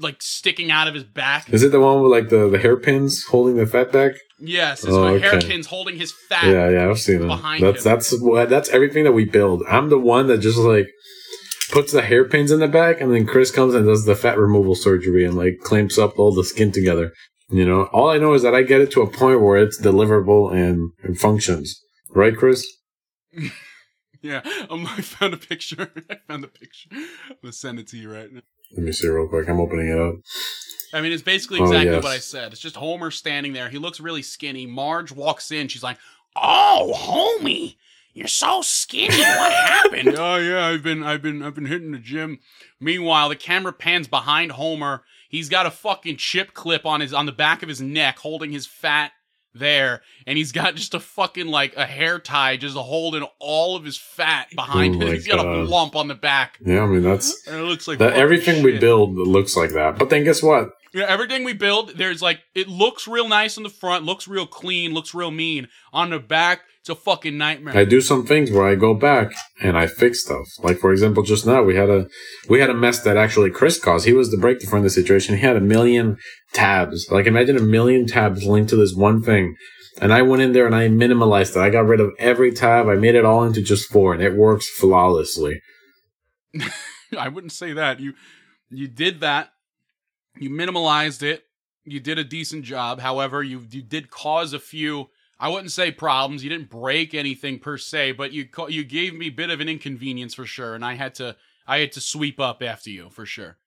like 0.00 0.22
sticking 0.22 0.70
out 0.70 0.86
of 0.86 0.94
his 0.94 1.02
back. 1.04 1.50
Is 1.50 1.62
it 1.64 1.72
the 1.72 1.80
one 1.80 2.00
with 2.02 2.12
like 2.12 2.28
the, 2.28 2.48
the 2.48 2.58
hairpins 2.58 3.24
holding 3.24 3.56
the 3.56 3.66
fat 3.66 3.90
back? 3.90 4.12
Yes, 4.38 4.84
it's 4.84 4.92
Oh, 4.92 5.02
my 5.02 5.10
okay. 5.14 5.28
hairpins 5.28 5.66
holding 5.66 5.96
his 5.96 6.12
fat. 6.28 6.46
Yeah, 6.46 6.68
yeah, 6.70 6.88
I've 6.88 7.00
seen 7.00 7.22
it. 7.22 7.26
behind 7.26 7.64
That's 7.64 7.84
him. 7.84 7.92
that's 7.92 8.20
what 8.20 8.48
that's 8.48 8.68
everything 8.68 9.02
that 9.04 9.12
we 9.12 9.24
build. 9.24 9.62
I'm 9.68 9.88
the 9.88 9.98
one 9.98 10.28
that 10.28 10.38
just 10.38 10.58
like 10.58 10.86
puts 11.72 11.92
the 11.92 12.02
hairpins 12.02 12.50
in 12.52 12.60
the 12.60 12.68
back, 12.68 13.00
and 13.00 13.12
then 13.12 13.26
Chris 13.26 13.50
comes 13.50 13.74
and 13.74 13.86
does 13.86 14.04
the 14.04 14.14
fat 14.14 14.38
removal 14.38 14.74
surgery 14.76 15.24
and 15.24 15.34
like 15.36 15.58
clamps 15.64 15.98
up 15.98 16.18
all 16.18 16.32
the 16.32 16.44
skin 16.44 16.70
together. 16.70 17.12
You 17.50 17.64
know, 17.64 17.84
all 17.92 18.08
I 18.10 18.18
know 18.18 18.34
is 18.34 18.42
that 18.42 18.54
I 18.54 18.62
get 18.62 18.80
it 18.80 18.90
to 18.92 19.02
a 19.02 19.10
point 19.10 19.40
where 19.40 19.56
it's 19.56 19.80
deliverable 19.80 20.52
and, 20.52 20.92
and 21.02 21.18
functions. 21.18 21.80
Right, 22.10 22.36
Chris? 22.36 22.64
Yeah, 24.22 24.40
um, 24.70 24.86
I 24.86 25.00
found 25.00 25.34
a 25.34 25.38
picture. 25.38 25.90
I 26.10 26.16
found 26.26 26.44
a 26.44 26.48
picture. 26.48 26.88
I'm 26.92 27.36
gonna 27.42 27.52
send 27.52 27.78
it 27.78 27.86
to 27.88 27.96
you 27.96 28.12
right 28.12 28.32
now. 28.32 28.40
Let 28.72 28.82
me 28.84 28.92
see 28.92 29.08
real 29.08 29.28
quick. 29.28 29.48
I'm 29.48 29.60
opening 29.60 29.88
it 29.88 29.98
up. 29.98 30.16
I 30.92 31.00
mean, 31.00 31.12
it's 31.12 31.22
basically 31.22 31.60
Oh, 31.60 31.64
exactly 31.64 31.92
yes. 31.94 32.02
what 32.02 32.12
I 32.12 32.18
said. 32.18 32.52
It's 32.52 32.60
just 32.60 32.76
Homer 32.76 33.10
standing 33.10 33.52
there. 33.52 33.68
He 33.68 33.78
looks 33.78 34.00
really 34.00 34.22
skinny. 34.22 34.66
Marge 34.66 35.12
walks 35.12 35.50
in. 35.50 35.68
She's 35.68 35.82
like, 35.82 35.98
"Oh, 36.36 36.92
homie, 36.96 37.76
you're 38.14 38.26
so 38.26 38.62
skinny. 38.62 39.16
What 39.18 39.52
happened?" 39.66 40.14
oh 40.18 40.36
yeah, 40.36 40.66
I've 40.66 40.82
been, 40.82 41.02
I've 41.02 41.22
been, 41.22 41.42
I've 41.42 41.54
been 41.54 41.66
hitting 41.66 41.92
the 41.92 41.98
gym. 41.98 42.40
Meanwhile, 42.80 43.28
the 43.28 43.36
camera 43.36 43.72
pans 43.72 44.08
behind 44.08 44.52
Homer. 44.52 45.04
He's 45.30 45.50
got 45.50 45.66
a 45.66 45.70
fucking 45.70 46.16
chip 46.16 46.54
clip 46.54 46.86
on 46.86 47.02
his 47.02 47.12
on 47.12 47.26
the 47.26 47.32
back 47.32 47.62
of 47.62 47.68
his 47.68 47.82
neck, 47.82 48.18
holding 48.18 48.50
his 48.50 48.66
fat 48.66 49.12
there, 49.54 50.02
and 50.26 50.38
he's 50.38 50.52
got 50.52 50.74
just 50.74 50.94
a 50.94 51.00
fucking 51.00 51.46
like 51.46 51.76
a 51.76 51.86
hair 51.86 52.18
tie, 52.18 52.56
just 52.56 52.76
holding 52.76 53.26
all 53.38 53.76
of 53.76 53.84
his 53.84 53.96
fat 53.96 54.48
behind 54.54 55.02
Oh 55.02 55.06
him. 55.06 55.14
He's 55.14 55.26
got 55.26 55.44
a 55.44 55.62
lump 55.62 55.96
on 55.96 56.08
the 56.08 56.14
back. 56.14 56.58
Yeah, 56.64 56.82
I 56.82 56.86
mean 56.86 57.02
that's 57.02 57.46
And 57.46 57.60
it 57.60 57.64
looks 57.64 57.88
like 57.88 57.98
that. 57.98 58.14
Everything 58.14 58.62
we 58.62 58.78
build 58.78 59.14
looks 59.14 59.56
like 59.56 59.70
that. 59.70 59.98
But 59.98 60.10
then 60.10 60.24
guess 60.24 60.42
what? 60.42 60.70
Yeah, 60.98 61.04
everything 61.06 61.44
we 61.44 61.52
build, 61.52 61.96
there's 61.96 62.20
like 62.20 62.40
it 62.56 62.66
looks 62.66 63.06
real 63.06 63.28
nice 63.28 63.56
on 63.56 63.62
the 63.62 63.70
front, 63.70 64.04
looks 64.04 64.26
real 64.26 64.46
clean, 64.46 64.92
looks 64.92 65.14
real 65.14 65.30
mean. 65.30 65.68
On 65.92 66.10
the 66.10 66.18
back, 66.18 66.62
it's 66.80 66.88
a 66.88 66.94
fucking 66.96 67.38
nightmare. 67.38 67.76
I 67.76 67.84
do 67.84 68.00
some 68.00 68.26
things 68.26 68.50
where 68.50 68.66
I 68.66 68.74
go 68.74 68.94
back 68.94 69.30
and 69.62 69.78
I 69.78 69.86
fix 69.86 70.22
stuff. 70.22 70.46
Like 70.58 70.78
for 70.78 70.90
example, 70.90 71.22
just 71.22 71.46
now 71.46 71.62
we 71.62 71.76
had 71.76 71.88
a 71.88 72.08
we 72.48 72.58
had 72.58 72.68
a 72.68 72.74
mess 72.74 73.00
that 73.02 73.16
actually 73.16 73.50
Chris 73.50 73.78
caused. 73.78 74.06
He 74.06 74.12
was 74.12 74.32
the 74.32 74.38
breakthrough 74.38 74.78
in 74.78 74.84
the 74.84 74.90
situation. 74.90 75.36
He 75.36 75.42
had 75.42 75.56
a 75.56 75.60
million 75.60 76.16
tabs. 76.52 77.08
Like 77.12 77.26
imagine 77.26 77.56
a 77.56 77.62
million 77.62 78.06
tabs 78.06 78.44
linked 78.44 78.70
to 78.70 78.76
this 78.76 78.94
one 78.94 79.22
thing. 79.22 79.54
And 80.00 80.12
I 80.12 80.22
went 80.22 80.42
in 80.42 80.52
there 80.52 80.66
and 80.66 80.74
I 80.74 80.88
minimalized 80.88 81.56
it. 81.56 81.60
I 81.60 81.70
got 81.70 81.86
rid 81.86 82.00
of 82.00 82.10
every 82.18 82.52
tab. 82.52 82.88
I 82.88 82.94
made 82.94 83.14
it 83.14 83.24
all 83.24 83.44
into 83.44 83.62
just 83.62 83.90
four, 83.90 84.14
and 84.14 84.22
it 84.22 84.36
works 84.36 84.68
flawlessly. 84.68 85.60
I 87.18 87.28
wouldn't 87.28 87.52
say 87.52 87.72
that. 87.72 88.00
You 88.00 88.14
you 88.70 88.88
did 88.88 89.20
that. 89.20 89.50
You 90.38 90.50
minimalized 90.50 91.22
it. 91.22 91.44
You 91.84 92.00
did 92.00 92.18
a 92.18 92.24
decent 92.24 92.64
job. 92.64 93.00
However, 93.00 93.42
you 93.42 93.66
you 93.70 93.82
did 93.82 94.10
cause 94.10 94.52
a 94.52 94.58
few 94.58 95.08
I 95.40 95.48
wouldn't 95.48 95.72
say 95.72 95.90
problems. 95.92 96.42
You 96.42 96.50
didn't 96.50 96.70
break 96.70 97.14
anything 97.14 97.60
per 97.60 97.78
se, 97.78 98.12
but 98.12 98.32
you 98.32 98.46
ca- 98.46 98.66
you 98.66 98.84
gave 98.84 99.14
me 99.14 99.26
a 99.26 99.30
bit 99.30 99.50
of 99.50 99.60
an 99.60 99.68
inconvenience 99.68 100.34
for 100.34 100.44
sure, 100.44 100.74
and 100.74 100.84
I 100.84 100.94
had 100.94 101.14
to 101.16 101.36
I 101.66 101.78
had 101.78 101.92
to 101.92 102.00
sweep 102.00 102.40
up 102.40 102.62
after 102.62 102.90
you 102.90 103.10
for 103.10 103.24
sure. 103.24 103.58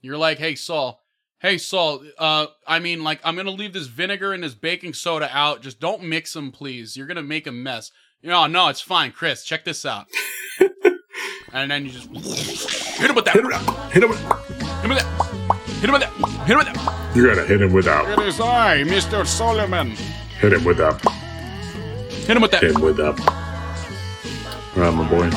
You're 0.00 0.18
like, 0.18 0.38
"Hey 0.38 0.54
Saul, 0.54 1.02
hey 1.40 1.58
Saul, 1.58 2.04
uh 2.18 2.46
I 2.66 2.78
mean 2.78 3.02
like 3.02 3.20
I'm 3.24 3.34
going 3.34 3.46
to 3.46 3.52
leave 3.52 3.72
this 3.72 3.88
vinegar 3.88 4.32
and 4.32 4.42
this 4.42 4.54
baking 4.54 4.94
soda 4.94 5.28
out. 5.32 5.62
Just 5.62 5.80
don't 5.80 6.04
mix 6.04 6.32
them, 6.32 6.52
please. 6.52 6.96
You're 6.96 7.06
going 7.06 7.16
to 7.16 7.22
make 7.22 7.46
a 7.46 7.52
mess." 7.52 7.90
No, 8.22 8.46
no, 8.46 8.68
it's 8.68 8.80
fine, 8.80 9.12
Chris. 9.12 9.44
Check 9.44 9.64
this 9.64 9.84
out. 9.84 10.06
and 11.52 11.70
then 11.70 11.84
you 11.84 11.90
just 11.90 12.08
hit 12.96 13.10
him 13.10 13.16
with 13.16 13.26
that. 13.26 13.34
Hit 13.34 13.44
him. 13.44 13.50
Hit 13.90 14.02
him 14.02 14.08
with 14.08 14.98
that. 14.98 15.33
Hit 15.84 15.90
him 15.90 16.00
with 16.00 16.02
that. 16.02 16.12
Hit 16.46 16.48
him 16.48 16.56
with 16.56 16.72
that. 16.72 16.80
You 17.14 17.28
gotta 17.28 17.44
hit 17.44 17.60
him 17.60 17.70
with 17.74 17.84
that. 17.84 18.18
It 18.18 18.26
is 18.26 18.40
I, 18.40 18.84
Mr. 18.84 19.26
Solomon. 19.26 19.90
Hit 20.40 20.54
him 20.54 20.64
with 20.64 20.78
that. 20.78 20.98
Hit 22.26 22.36
him 22.36 22.40
with 22.40 22.52
that. 22.52 22.62
Hit 22.62 22.74
him 22.74 22.80
with 22.80 22.96
that. 22.96 23.20
All 24.76 24.82
right, 24.82 24.94
my 24.94 25.06
boy. 25.10 25.28